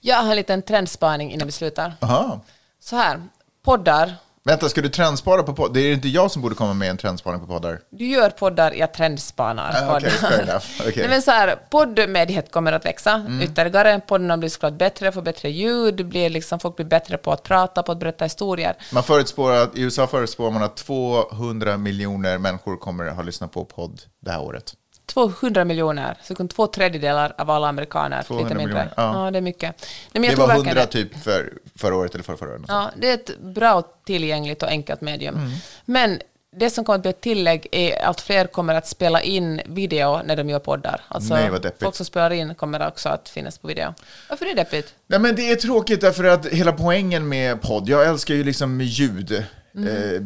Jag 0.02 0.18
har 0.18 0.30
en 0.30 0.36
liten 0.36 0.62
trendspaning 0.62 1.32
innan 1.32 1.48
vi 1.48 1.52
slutar. 1.52 1.94
Aha. 2.02 2.42
Så 2.80 2.96
här, 2.96 3.24
poddar. 3.64 4.16
Vänta, 4.50 4.70
ska 4.70 4.82
du 4.82 4.90
trendspara 4.90 5.44
på 5.44 5.54
podd? 5.54 5.74
Det 5.74 5.80
är 5.80 5.94
inte 5.94 6.08
jag 6.08 6.32
som 6.32 6.42
borde 6.42 6.56
komma 6.56 6.74
med 6.74 6.90
en 6.90 6.98
trendspaning 6.98 7.40
på 7.42 7.48
poddar. 7.48 7.80
Du 7.92 8.06
gör 8.08 8.30
poddar, 8.30 8.72
jag 8.72 8.94
trendspanar. 8.94 9.76
Ah, 9.84 9.98
okej, 9.98 10.12
poddar. 10.22 10.64
Okej. 10.80 10.94
Nej, 10.96 11.08
men 11.10 11.22
så 11.22 11.32
här, 11.32 11.56
poddmediet 11.70 12.52
kommer 12.52 12.72
att 12.72 12.86
växa 12.86 13.12
Mm. 13.14 13.42
ytterligare. 13.42 14.00
Poddarna 14.08 14.38
blir 14.38 14.50
såklart 14.50 14.74
bättre, 14.74 15.12
får 15.12 15.22
bättre 15.22 15.50
ljud, 15.50 16.08
blir 16.08 16.30
liksom, 16.30 16.60
folk 16.60 16.76
blir 16.76 16.86
bättre 16.86 17.18
på 17.18 17.32
att 17.32 17.44
prata, 17.44 17.84
på 17.84 17.92
att 17.92 18.00
berätta 18.00 18.26
historier. 18.26 18.76
Man 18.94 19.04
förutspår 19.04 19.52
att, 19.52 19.78
I 19.78 19.82
USA 19.82 20.08
förutspår 20.08 20.52
man 20.52 20.64
att 20.64 20.78
200 20.78 21.78
miljoner 21.78 22.38
människor 22.38 22.78
kommer 22.78 23.06
att 23.06 23.16
ha 23.16 23.24
lyssnat 23.24 23.52
på 23.52 23.66
podd 23.66 24.02
det 24.26 24.32
här 24.32 24.42
året. 24.42 24.74
200 25.06 25.66
miljoner, 25.66 26.18
så 26.24 26.36
kan 26.36 26.48
två 26.48 26.68
tredjedelar 26.68 27.34
av 27.38 27.50
alla 27.52 27.68
amerikaner, 27.68 28.24
200 28.24 28.44
lite 28.50 28.58
mindre. 28.58 28.90
ja. 28.98 29.26
Ja. 29.26 29.32
det 29.32 29.38
är 29.38 29.42
mycket. 29.42 29.88
Nej, 30.14 30.22
men 30.22 30.30
Det 30.30 30.36
var 30.36 30.48
verkligen 30.48 30.68
100 30.78 30.82
det. 30.86 30.92
typ 30.92 31.24
för 31.24 31.54
förra 31.76 31.96
året 31.96 32.14
eller 32.14 32.24
förra, 32.24 32.38
förra 32.38 32.50
året. 32.50 32.62
Ja, 32.68 32.90
det 32.98 33.10
är 33.10 33.14
ett 33.14 33.40
bra, 33.40 33.82
tillgängligt 34.06 34.64
och 34.64 34.70
enkelt 34.70 35.02
medium. 35.02 35.36
Mm. 35.36 35.52
Men 35.86 36.20
det 36.58 36.70
som 36.70 36.86
kommer 36.86 36.96
att 36.96 37.02
bli 37.02 37.10
ett 37.10 37.22
tillägg 37.22 37.68
är 37.72 38.06
att 38.06 38.22
fler 38.22 38.48
kommer 38.48 38.76
att 38.76 38.88
spela 38.88 39.22
in 39.22 39.62
video 39.66 40.22
när 40.26 40.36
de 40.36 40.50
gör 40.50 40.60
poddar. 40.60 41.02
Alltså, 41.08 41.34
Nej, 41.34 41.50
vad 41.50 41.62
deppigt. 41.62 41.84
folk 41.84 41.96
som 41.96 42.06
spelar 42.06 42.32
in 42.34 42.56
kommer 42.56 42.88
också 42.88 43.10
att 43.10 43.30
finnas 43.30 43.58
på 43.58 43.68
video. 43.68 43.94
Varför 44.30 44.46
är 44.46 44.50
det 44.50 44.62
deppigt? 44.62 44.94
Nej, 45.08 45.20
men 45.20 45.36
det 45.36 45.52
är 45.52 45.56
tråkigt 45.56 46.02
därför 46.02 46.24
att 46.24 46.46
hela 46.46 46.72
poängen 46.74 47.28
med 47.30 47.62
podd, 47.62 47.90
jag 47.90 48.06
älskar 48.08 48.34
ju 48.36 48.44
liksom 48.44 48.82
ljud, 48.82 49.44
Mm. 49.76 49.88
eh. 49.88 50.22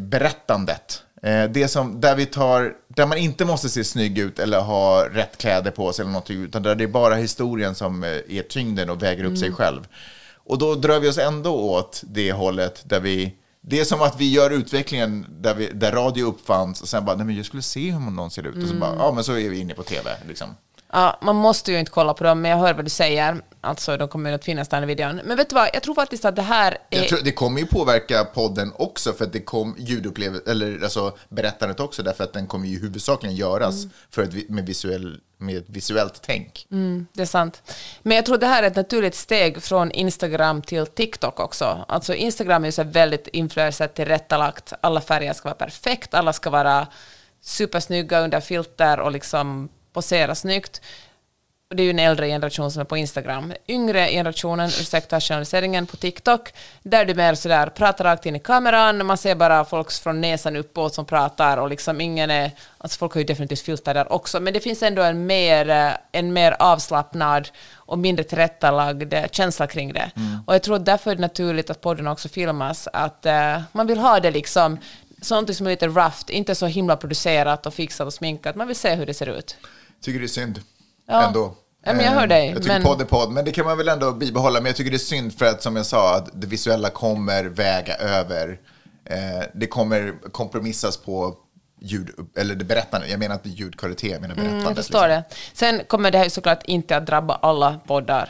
Eh, 1.21 1.49
det 1.49 1.67
som, 1.67 2.01
där 2.01 2.15
vi 2.15 2.25
tar, 2.25 2.73
där 2.99 3.05
man 3.05 3.17
inte 3.17 3.45
måste 3.45 3.69
se 3.69 3.83
snygg 3.83 4.17
ut 4.17 4.39
eller 4.39 4.59
ha 4.61 5.05
rätt 5.09 5.37
kläder 5.37 5.71
på 5.71 5.93
sig 5.93 6.03
eller 6.03 6.11
någonting, 6.11 6.43
utan 6.43 6.63
där 6.63 6.75
det 6.75 6.83
är 6.83 6.87
bara 6.87 7.15
historien 7.15 7.75
som 7.75 8.03
eh, 8.03 8.09
är 8.09 8.41
tyngden 8.49 8.89
och 8.89 9.03
väger 9.03 9.23
upp 9.23 9.27
Mm. 9.27 9.37
sig 9.37 9.51
själv. 9.51 9.87
Och 10.35 10.57
då 10.57 10.75
drar 10.75 10.99
vi 10.99 11.09
oss 11.09 11.17
ändå 11.17 11.51
åt 11.55 12.01
det 12.05 12.31
hållet 12.31 12.81
där 12.85 12.99
vi, 12.99 13.33
det 13.61 13.79
är 13.79 13.85
som 13.85 14.01
att 14.01 14.19
vi 14.19 14.31
gör 14.33 14.49
utvecklingen 14.51 15.25
där, 15.29 15.53
vi, 15.55 15.69
där 15.73 15.91
radio 15.91 16.23
uppfanns 16.25 16.81
och 16.81 16.87
sen 16.89 17.05
bara, 17.05 17.15
nej 17.15 17.25
men 17.25 17.35
jag 17.35 17.45
skulle 17.45 17.61
se 17.63 17.91
hur 17.91 17.99
någon 17.99 18.31
ser 18.31 18.47
ut. 18.47 18.55
Och 18.55 18.61
så 18.61 18.67
Mm. 18.75 18.79
bara, 18.79 18.95
ja 18.95 19.11
men 19.11 19.23
så 19.23 19.31
är 19.37 19.49
vi 19.49 19.59
inne 19.59 19.73
på 19.73 19.83
tv 19.83 20.09
liksom. 20.27 20.47
Ja, 20.91 21.17
man 21.21 21.35
måste 21.35 21.71
ju 21.71 21.79
inte 21.79 21.91
kolla 21.91 22.13
på 22.13 22.23
dem, 22.23 22.41
men 22.41 22.51
jag 22.51 22.57
hör 22.57 22.73
vad 22.73 22.85
du 22.85 22.89
säger. 22.89 23.41
Alltså, 23.61 23.97
de 23.97 24.07
kommer 24.07 24.29
ju 24.29 24.35
att 24.35 24.43
finnas 24.45 24.67
där 24.67 24.83
i 24.83 24.85
videon. 24.85 25.21
Men 25.25 25.37
vet 25.37 25.49
du 25.49 25.55
vad, 25.55 25.69
jag 25.73 25.83
tror 25.83 25.95
faktiskt 25.95 26.25
att 26.25 26.35
det 26.35 26.41
här 26.41 26.77
är... 26.89 27.03
Tror, 27.03 27.19
det 27.23 27.31
kommer 27.31 27.59
ju 27.59 27.65
påverka 27.65 28.25
podden 28.25 28.73
också 28.75 29.13
för 29.13 29.25
att 29.25 29.33
det 29.33 29.39
kom 29.41 29.75
ljudupplevelse, 29.77 30.51
eller 30.51 30.83
alltså 30.83 31.17
berättandet 31.29 31.79
också, 31.79 32.03
därför 32.03 32.23
att 32.23 32.33
den 32.33 32.47
kommer 32.47 32.67
ju 32.67 32.79
huvudsakligen 32.79 33.35
göras 33.35 33.75
Mm. 33.75 33.89
för 34.09 34.21
ett, 34.23 34.49
med, 34.49 34.65
visuell, 34.65 35.19
med 35.37 35.57
ett 35.57 35.65
visuellt 35.67 36.21
tänk. 36.25 36.67
Det 37.13 37.21
är 37.21 37.25
sant. 37.25 37.61
Men 38.01 38.15
jag 38.15 38.25
tror 38.25 38.37
det 38.37 38.47
här 38.47 38.63
är 38.63 38.67
ett 38.67 38.75
naturligt 38.75 39.15
steg 39.15 39.63
från 39.63 39.91
Instagram 39.91 40.61
till 40.61 40.85
TikTok 40.85 41.39
också. 41.39 41.85
Alltså 41.87 42.13
Instagram 42.13 42.63
är 42.63 42.67
ju 42.67 42.71
så 42.71 42.83
väldigt 42.83 43.27
influencer 43.27 43.87
tillrättalagt. 43.87 44.73
Alla 44.81 45.01
färger 45.01 45.33
ska 45.33 45.47
vara 45.47 45.55
perfekt, 45.55 46.13
alla 46.13 46.33
ska 46.33 46.49
vara 46.49 46.87
supersnygga 47.41 48.19
under 48.19 48.39
filter 48.39 48.99
och 48.99 49.11
liksom 49.11 49.69
posera 49.93 50.35
snyggt. 50.35 50.81
Och 51.69 51.75
det 51.75 51.83
är 51.83 51.85
ju 51.85 51.89
en 51.89 51.99
äldre 51.99 52.27
generation 52.27 52.71
som 52.71 52.81
är 52.81 52.85
på 52.85 52.97
Instagram. 52.97 53.53
Yngre 53.67 54.07
generationen, 54.07 54.67
ursäkta 54.67 55.19
generaliseringen, 55.19 55.85
på 55.85 55.97
TikTok, 55.97 56.53
där 56.83 57.05
du 57.05 57.13
mer 57.13 57.35
sådär 57.35 57.67
pratar 57.67 58.03
rakt 58.03 58.25
in 58.25 58.35
i 58.35 58.39
kameran, 58.39 59.05
man 59.05 59.17
ser 59.17 59.35
bara 59.35 59.65
folk 59.65 59.91
från 59.91 60.21
näsan 60.21 60.55
uppåt 60.55 60.93
som 60.93 61.05
pratar 61.05 61.57
och 61.57 61.69
liksom 61.69 62.01
ingen 62.01 62.31
är, 62.31 62.51
alltså 62.77 62.97
folk 62.97 63.13
har 63.13 63.21
ju 63.21 63.25
definitivt 63.25 63.61
filter 63.61 63.93
där 63.93 64.11
också, 64.13 64.39
men 64.39 64.53
det 64.53 64.59
finns 64.59 64.83
ändå 64.83 65.01
en 65.01 65.25
mer, 65.25 65.69
eh, 65.69 65.91
en 66.11 66.33
mer 66.33 66.55
avslappnad 66.59 67.49
och 67.75 67.99
mindre 67.99 68.23
tillrättalagd 68.23 69.13
eh, 69.13 69.25
känsla 69.31 69.67
kring 69.67 69.93
det. 69.93 70.11
Och 70.45 70.53
jag 70.53 70.63
tror 70.63 70.75
att 70.75 70.85
därför 70.85 71.11
är 71.11 71.15
det 71.15 71.21
naturligt 71.21 71.69
att 71.69 71.81
podden 71.81 72.07
också 72.07 72.29
filmas, 72.29 72.87
att 72.93 73.25
eh, 73.25 73.61
man 73.71 73.87
vill 73.87 73.99
ha 73.99 74.19
det 74.19 74.31
liksom 74.31 74.77
sånt 75.21 75.55
som 75.55 75.65
är 75.67 75.71
lite 75.71 75.87
rough, 75.87 76.23
inte 76.27 76.55
så 76.55 76.65
himla 76.65 76.97
producerat 76.97 77.65
och 77.65 77.73
fixat 77.73 78.07
och 78.07 78.13
sminkat, 78.13 78.55
man 78.55 78.67
vill 78.67 78.75
se 78.75 78.95
hur 78.95 79.05
det 79.05 79.13
ser 79.13 79.29
ut. 79.29 79.57
Tycker 80.01 80.19
det 80.19 80.25
är 80.25 80.27
synd. 80.27 80.61
Ja. 81.07 81.27
Ändå. 81.27 81.55
Ja, 81.85 81.93
men 81.93 82.05
jag 82.05 82.11
hör 82.11 82.21
Eh, 82.23 82.27
dig, 82.27 82.47
Jag 82.49 82.57
tycker 82.57 82.67
men- 82.73 82.83
podd 82.83 83.01
är 83.01 83.05
podd, 83.05 83.31
men 83.31 83.45
det 83.45 83.51
kan 83.51 83.65
man 83.65 83.77
väl 83.77 83.89
ändå 83.89 84.11
bibehålla. 84.13 84.59
Men 84.59 84.65
jag 84.65 84.75
tycker 84.75 84.91
det 84.91 84.97
är 84.97 84.99
synd 84.99 85.33
för 85.37 85.45
att 85.45 85.63
som 85.63 85.75
jag 85.75 85.85
sa, 85.85 86.15
att 86.15 86.29
det 86.41 86.47
visuella 86.47 86.89
kommer 86.89 87.43
väga 87.43 87.95
över. 87.95 88.59
Eh, 89.05 89.17
det 89.53 89.67
kommer 89.67 90.13
kompromissas 90.31 90.97
på 90.97 91.35
ljud, 91.81 92.09
eller 92.37 92.55
det 92.55 92.65
berättande. 92.65 93.07
Jag 93.07 93.19
menar 93.19 93.35
inte 93.35 93.49
ljudkvalitet, 93.49 94.11
jag 94.11 94.21
menar 94.21 94.35
berättandet. 94.35 94.61
Mm, 94.61 94.75
Jag 94.75 94.85
förstår 94.85 95.07
det. 95.07 95.23
Sen 95.53 95.81
kommer 95.87 96.11
det 96.11 96.17
här 96.17 96.29
såklart 96.29 96.63
inte 96.65 96.97
att 96.97 97.05
drabba 97.05 97.35
alla 97.35 97.79
poddar. 97.87 98.29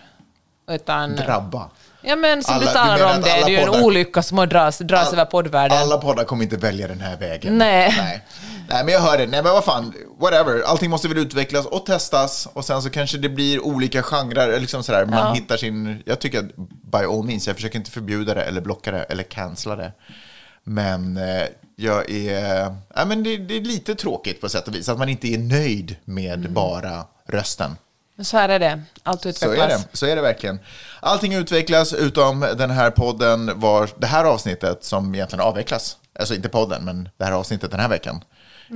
Utan, 0.70 1.16
Drabba. 1.16 1.70
Ja, 2.02 2.16
men 2.16 2.44
som 2.44 2.54
Alla- 2.54 2.62
du 2.64 2.68
du 2.68 2.74
talar 2.74 2.98
menar 2.98 3.16
om 3.16 3.22
det, 3.22 3.30
det 3.30 3.40
är 3.42 3.50
ju 3.50 3.58
en 3.58 3.84
olycka 3.84 4.24
som 4.24 4.38
har 4.38 4.48
dras, 4.48 4.78
dras 4.78 5.08
All- 5.08 5.14
över 5.14 5.26
poddvärlden. 5.26 5.78
Alla 5.78 5.98
poddar 5.98 6.24
kommer 6.24 6.44
inte 6.44 6.58
välja 6.58 6.88
den 6.88 7.02
här 7.02 7.18
vägen. 7.18 7.58
Nej. 7.58 7.94
Nej. 7.98 8.22
Nej, 8.70 8.84
men 8.86 8.94
jag 8.94 9.02
hör 9.02 9.18
det. 9.18 9.28
Nej, 9.28 9.44
men 9.44 9.54
vad 9.54 9.64
fan, 9.64 9.94
whatever. 10.20 10.62
Allting 10.62 10.90
måste 10.90 11.08
väl 11.08 11.18
utvecklas 11.18 11.66
och 11.66 11.86
testas 11.86 12.48
och 12.54 12.66
sen 12.66 12.82
så 12.82 12.90
kanske 12.90 13.18
det 13.18 13.30
blir 13.30 13.66
olika 13.66 14.04
genrer. 14.04 14.60
Liksom 14.60 14.84
sådär. 14.84 15.06
Man 15.06 15.20
Ja. 15.20 15.34
hittar 15.34 15.58
sin... 15.58 16.04
Jag 16.06 16.20
tycker 16.20 16.40
att 16.40 16.56
by 16.92 16.98
all 16.98 17.24
means, 17.24 17.48
jag 17.48 17.56
försöker 17.56 17.80
inte 17.80 17.92
förbjuda 17.92 18.34
det 18.34 18.44
eller 18.44 18.62
blocka 18.62 18.92
det 18.92 19.04
eller 19.04 19.24
cancella 19.24 19.76
det. 19.76 19.92
Men 20.64 21.18
eh, 21.18 21.44
jag 21.76 22.10
är... 22.12 22.76
Ja, 22.96 23.06
men 23.06 23.24
det, 23.24 23.38
det 23.38 23.58
är 23.58 23.62
lite 23.62 23.96
tråkigt 23.96 24.42
på 24.42 24.50
sätt 24.50 24.68
och 24.68 24.76
vis 24.76 24.90
att 24.90 24.98
man 25.00 25.10
inte 25.10 25.28
är 25.28 25.38
nöjd 25.38 25.96
med 26.06 26.34
Mm. 26.40 26.54
bara 26.54 27.04
rösten. 27.28 27.76
Så 28.22 28.38
här 28.38 28.50
är 28.50 28.60
det. 28.60 28.82
Allt 29.04 29.22
Så 29.22 29.28
är 29.28 29.32
utvecklas. 29.32 29.86
det, 29.92 29.98
så 29.98 30.06
är 30.06 30.16
det 30.16 30.22
verkligen. 30.22 30.60
Allting 31.00 31.34
utvecklas 31.34 31.94
utom 31.94 32.40
den 32.58 32.70
här 32.70 32.92
podden 32.92 33.60
var 33.60 33.90
det 33.98 34.08
här 34.08 34.26
avsnittet 34.26 34.84
som 34.84 35.16
egentligen 35.16 35.46
avvecklas. 35.46 35.98
Alltså 36.20 36.36
inte 36.36 36.50
podden, 36.50 36.86
men 36.86 37.10
det 37.18 37.26
här 37.26 37.32
avsnittet 37.32 37.72
den 37.72 37.80
här 37.80 37.90
veckan. 37.90 38.24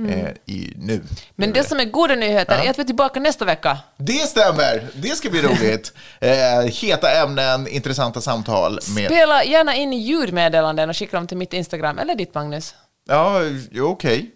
Eh, 0.08 0.28
i, 0.46 0.74
nu. 0.76 0.94
Mm. 0.94 1.06
Men 1.36 1.52
det 1.52 1.64
som 1.64 1.80
är 1.80 1.84
goda 1.84 2.14
nyheter 2.14 2.58
är 2.58 2.70
att 2.70 2.78
vi 2.78 2.82
är 2.82 2.86
tillbaka 2.86 3.20
nästa 3.20 3.44
vecka. 3.44 3.78
Det 3.96 4.12
stämmer! 4.12 4.88
Det 4.94 5.08
ska 5.08 5.30
bli 5.30 5.42
roligt. 5.42 5.92
Eh, 6.20 6.60
heta 6.60 7.10
ämnen, 7.10 7.68
intressanta 7.68 8.20
samtal. 8.20 8.72
Med, 8.72 9.04
Spela 9.06 9.44
gärna 9.44 9.74
in 9.74 9.92
ljudmeddelanden 9.92 10.90
och 10.90 10.96
skicka 10.96 11.16
dem 11.16 11.26
till 11.26 11.36
mitt 11.36 11.52
Instagram, 11.52 11.98
eller 11.98 12.14
ditt 12.14 12.34
Magnus. 12.34 12.74
ja, 13.08 13.40
okej. 13.80 14.30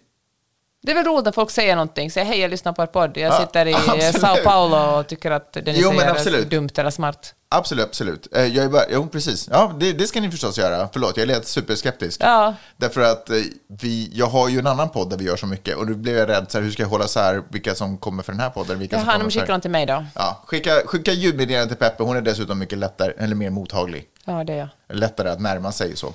Det 0.81 0.91
är 0.91 0.95
väl 0.95 1.05
roligt 1.05 1.25
när 1.25 1.31
folk 1.31 1.51
säger 1.51 1.75
någonting, 1.75 2.11
säger 2.11 2.27
hej 2.27 2.39
jag 2.39 2.51
lyssnar 2.51 2.73
på 2.73 2.81
er 2.83 2.87
podd, 2.87 3.17
jag 3.17 3.33
Ja, 3.33 3.39
sitter 3.39 3.65
i 3.65 3.71
eh. 3.71 4.11
Sao 4.11 4.35
Paulo 4.43 4.99
och 4.99 5.07
tycker 5.07 5.31
att 5.31 5.53
det 5.53 5.61
ni 5.61 5.79
Jo, 5.79 5.89
säger 5.91 6.37
är 6.41 6.45
dumt 6.45 6.69
eller 6.77 6.89
smart. 6.89 7.33
Absolut, 7.51 7.85
absolut. 7.85 8.27
Eh, 8.35 8.45
Jag 8.45 8.65
är 8.65 8.69
bara, 8.69 8.83
jo, 8.89 9.07
precis. 9.07 9.47
Ja, 9.51 9.73
det, 9.79 9.93
det 9.93 10.07
ska 10.07 10.21
ni 10.21 10.31
förstås 10.31 10.57
göra. 10.57 10.89
Förlåt, 10.93 11.17
jag 11.17 11.27
lät 11.27 11.47
superskeptisk. 11.47 12.21
Ja. 12.23 12.55
Därför 12.77 13.01
att 13.01 13.29
eh, 13.29 13.35
vi, 13.67 14.09
jag 14.13 14.25
har 14.27 14.49
ju 14.49 14.59
en 14.59 14.67
annan 14.67 14.89
podd 14.89 15.09
där 15.09 15.17
vi 15.17 15.25
gör 15.25 15.35
så 15.35 15.45
mycket 15.45 15.75
och 15.77 15.85
nu 15.87 15.93
blev 15.95 16.17
jag 16.17 16.29
rädd, 16.29 16.45
så 16.51 16.57
här, 16.57 16.63
hur 16.65 16.71
ska 16.71 16.83
jag 16.83 16.89
hålla 16.89 17.07
så 17.07 17.19
här 17.19 17.43
vilka 17.49 17.75
som 17.75 17.97
kommer 17.97 18.23
för 18.23 18.31
den 18.31 18.39
här 18.41 18.49
podden? 18.49 18.79
Vilka 18.79 18.95
Jaha, 18.95 19.17
de 19.17 19.29
skickar 19.31 19.47
dem 19.47 19.61
till 19.61 19.71
mig 19.71 19.85
då. 19.85 20.05
Ja, 20.15 20.43
skicka, 20.45 20.71
skicka 20.85 21.11
ljudmeddelanden 21.11 21.67
till 21.67 21.77
Peppe, 21.77 22.03
hon 22.03 22.17
är 22.17 22.21
dessutom 22.21 22.59
mycket 22.59 22.77
lättare, 22.77 23.13
eller 23.17 23.35
mer 23.35 23.49
mottaglig. 23.49 24.05
Ja, 24.25 24.43
det 24.43 24.53
är 24.53 24.57
jag. 24.57 24.97
Lättare 24.97 25.29
att 25.29 25.41
närma 25.41 25.71
sig 25.71 25.95
så. 25.97 26.07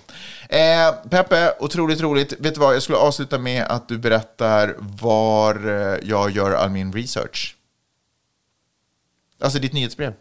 Eh, 0.48 0.92
Peppe, 1.10 1.54
otroligt 1.60 2.00
roligt. 2.00 2.32
Vet 2.40 2.54
du 2.54 2.60
vad, 2.60 2.74
jag 2.74 2.82
skulle 2.82 2.98
avsluta 2.98 3.38
med 3.38 3.64
att 3.68 3.88
du 3.88 3.98
berättar 3.98 4.74
var 4.78 5.68
eh, 5.68 5.98
jag 6.02 6.30
gör 6.30 6.52
all 6.52 6.70
min 6.70 6.92
research. 6.92 7.56
Alltså 9.40 9.58
ditt 9.58 9.72
nyhetsbrev. 9.72 10.12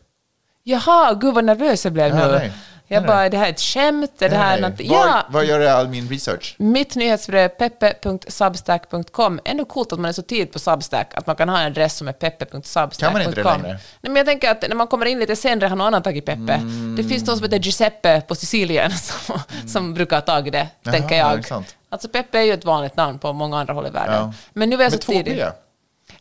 Jaha, 0.63 1.13
gud 1.13 1.33
vad 1.33 1.43
nervös 1.43 1.83
jag 1.83 1.93
blev 1.93 2.15
nu. 2.15 2.21
nej. 2.31 2.51
Jag 2.87 3.05
bara, 3.05 3.29
det 3.29 3.37
här 3.37 3.45
är 3.45 3.49
ett 3.49 3.61
skämt, 3.61 4.21
är 4.21 4.29
det 4.29 4.35
här? 4.35 4.61
Var, 4.61 4.73
Ja, 4.79 5.23
var 5.29 5.43
gör 5.43 5.59
jag 5.59 5.71
all 5.71 5.87
min 5.87 6.09
research? 6.09 6.55
mitt 6.57 6.95
nyhetsbrev 6.95 7.47
peppe.substack.com. 7.49 9.39
Ändå 9.45 9.65
coolt 9.65 9.93
att 9.93 9.99
man 9.99 10.09
är 10.09 10.13
så 10.13 10.21
tidigt 10.21 10.53
på 10.53 10.59
Substack, 10.59 11.13
att 11.15 11.27
man 11.27 11.35
kan 11.35 11.49
ha 11.49 11.59
en 11.59 11.65
adress 11.65 11.97
som 11.97 12.07
är 12.07 12.11
peppe.substack.com. 12.13 12.89
Kan 12.99 13.13
man 13.13 13.21
inte 13.21 13.35
det 13.35 13.43
längre? 13.43 13.67
Nej, 13.67 13.79
men 14.01 14.15
jag 14.15 14.25
tänker 14.25 14.51
att 14.51 14.61
när 14.69 14.75
man 14.75 14.87
kommer 14.87 15.05
in 15.05 15.19
lite 15.19 15.35
senare 15.35 15.67
har 15.69 15.75
någon 15.75 15.87
annan 15.87 16.03
tagit 16.03 16.25
Peppe. 16.25 16.53
Mm. 16.53 16.95
Det 16.95 17.03
finns 17.03 17.25
någon 17.27 17.37
som 17.37 17.43
heter 17.43 17.59
Giuseppe 17.59 18.21
på 18.21 18.35
Sicilien 18.35 18.91
som, 18.97 19.39
som 19.67 19.93
brukar 19.93 20.15
ha 20.17 20.21
tagit 20.21 20.53
det, 20.53 20.67
tänker 20.83 21.15
Jaha, 21.17 21.31
är 21.33 21.43
jag. 21.49 21.63
Alltså 21.89 22.07
Peppe 22.07 22.37
är 22.39 22.43
ju 22.43 22.53
ett 22.53 22.65
vanligt 22.65 22.97
namn 22.97 23.19
på 23.19 23.33
många 23.33 23.59
andra 23.59 23.73
håll 23.73 23.87
i 23.87 23.89
världen. 23.89 24.15
Ja. 24.15 24.33
Men 24.53 24.69
nu 24.69 24.75
var 24.75 24.83
jag 24.83 24.93
så 24.93 24.99
två 24.99 25.11
tidig. 25.11 25.37
B? 25.37 25.43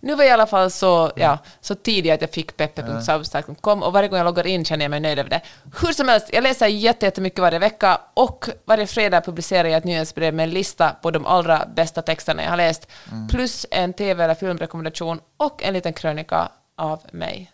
Nu 0.02 0.14
var 0.14 0.24
jag 0.24 0.30
i 0.30 0.32
alla 0.32 0.46
fall 0.46 0.70
så, 0.70 1.12
ja, 1.16 1.38
så 1.60 1.74
tidig 1.74 2.10
att 2.10 2.20
jag 2.20 2.30
fick 2.30 2.56
peppe.substack.com 2.56 3.82
och 3.82 3.92
varje 3.92 4.08
gång 4.08 4.16
jag 4.18 4.24
loggar 4.24 4.46
in 4.46 4.64
känner 4.64 4.84
jag 4.84 4.90
mig 4.90 5.00
nöjd 5.00 5.18
över 5.18 5.30
det. 5.30 5.40
Hur 5.80 5.92
som 5.92 6.08
helst, 6.08 6.26
jag 6.32 6.42
läser 6.42 6.66
jätte- 6.66 7.06
jättemycket 7.06 7.38
varje 7.38 7.58
vecka 7.58 8.00
och 8.14 8.48
varje 8.64 8.86
fredag 8.86 9.20
publicerar 9.20 9.68
jag 9.68 9.78
ett 9.78 9.84
nyhetsbrev 9.84 10.34
med 10.34 10.44
en 10.44 10.50
lista 10.50 10.90
på 11.02 11.10
de 11.10 11.26
allra 11.26 11.66
bästa 11.76 12.02
texterna 12.02 12.42
jag 12.42 12.50
har 12.50 12.56
läst, 12.56 12.86
plus 13.30 13.66
en 13.70 13.92
tv 13.92 14.24
eller 14.24 14.34
filmrekommendation 14.34 15.20
och 15.36 15.62
en 15.62 15.74
liten 15.74 15.92
krönika 15.92 16.48
av 16.76 17.00
mig. 17.12 17.52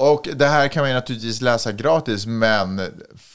Och 0.00 0.28
det 0.34 0.46
här 0.46 0.68
kan 0.68 0.80
man 0.82 0.90
ju 0.90 0.94
naturligtvis 0.94 1.40
läsa 1.40 1.72
gratis, 1.72 2.26
men 2.26 2.80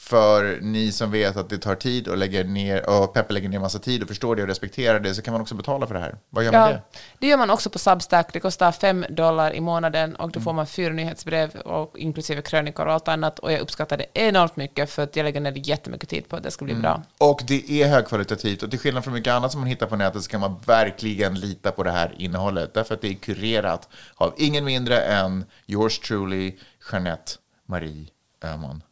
för 0.04 0.58
ni 0.60 0.92
som 0.92 1.10
vet 1.10 1.36
att 1.36 1.48
det 1.48 1.58
tar 1.58 1.74
tid 1.74 2.08
och 2.08 2.16
lägger 2.16 2.44
ner, 2.44 2.90
och 2.90 3.14
Peppe 3.14 3.32
lägger 3.32 3.48
ner 3.48 3.58
massa 3.58 3.78
tid 3.78 4.02
och 4.02 4.08
förstår 4.08 4.36
det 4.36 4.42
och 4.42 4.48
respekterar 4.48 5.00
det, 5.00 5.14
så 5.14 5.22
kan 5.22 5.32
man 5.32 5.40
också 5.40 5.54
betala 5.54 5.86
för 5.86 5.94
det 5.94 6.00
här. 6.00 6.16
Vad 6.30 6.44
gör 6.44 6.52
man 6.52 6.60
Ja, 6.60 6.68
det? 6.68 6.82
det 7.18 7.26
gör 7.26 7.36
man 7.36 7.50
också 7.50 7.70
på 7.70 7.78
Substack. 7.78 8.32
Det 8.32 8.40
kostar 8.40 8.72
5 8.72 9.04
dollar 9.08 9.54
i 9.54 9.60
månaden 9.60 10.16
och 10.16 10.30
då 10.30 10.40
får 10.40 10.52
man 10.52 10.66
fyra 10.66 10.92
nyhetsbrev, 10.92 11.50
och 11.56 11.98
inklusive 11.98 12.42
krönikor 12.42 12.86
och 12.86 12.92
allt 12.92 13.08
annat. 13.08 13.38
Och 13.38 13.52
jag 13.52 13.60
uppskattar 13.60 13.96
det 13.96 14.06
enormt 14.14 14.56
mycket 14.56 14.90
för 14.90 15.02
att 15.02 15.16
jag 15.16 15.24
lägger 15.24 15.40
ner 15.40 15.52
jättemycket 15.68 16.08
tid 16.08 16.28
på 16.28 16.36
att 16.36 16.42
det 16.42 16.50
ska 16.50 16.64
bli 16.64 16.74
bra. 16.74 17.02
Och 17.18 17.42
det 17.46 17.82
är 17.82 17.88
högkvalitativt 17.88 18.62
och 18.62 18.70
till 18.70 18.78
skillnad 18.78 19.04
från 19.04 19.14
mycket 19.14 19.32
annat 19.32 19.52
som 19.52 19.60
man 19.60 19.68
hittar 19.68 19.86
på 19.86 19.96
nätet 19.96 20.22
så 20.22 20.30
kan 20.30 20.40
man 20.40 20.60
verkligen 20.66 21.34
lita 21.40 21.70
på 21.70 21.82
det 21.82 21.92
här 21.92 22.14
innehållet. 22.18 22.74
Därför 22.74 22.94
att 22.94 23.00
det 23.00 23.08
är 23.08 23.14
kurerat 23.14 23.88
av 24.14 24.34
ingen 24.36 24.64
mindre 24.64 25.00
än 25.00 25.44
yours 25.66 25.98
truly, 25.98 26.56
Jeanette 26.92 27.32
Marie 27.66 28.06
Öhman, 28.44 28.82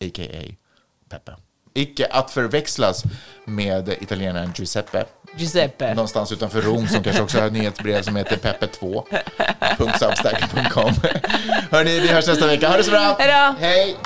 a.k.a. 0.00 0.54
Peppe. 1.10 1.32
Icke 1.74 2.06
att 2.06 2.30
förväxlas 2.30 3.02
med 3.44 3.88
italienaren 3.88 4.52
Giuseppe. 4.56 5.04
Giuseppe. 5.36 5.94
Någonstans 5.94 6.32
utanför 6.32 6.62
Rom 6.62 6.88
som 6.88 7.02
kanske 7.02 7.22
också 7.22 7.38
har 7.38 7.46
ett 7.46 7.52
nyhetsbrev 7.52 8.02
som 8.02 8.16
heter 8.16 8.36
peppe2.substack.com. 8.36 10.92
Hörni, 11.70 12.00
vi 12.00 12.08
hörs 12.08 12.26
nästa 12.26 12.46
vecka. 12.46 12.68
Ha 12.68 12.76
det 12.76 12.84
så 12.84 12.90
bra! 12.90 13.16
Hej 13.18 13.28
då! 13.28 13.54
Hej! 13.66 13.96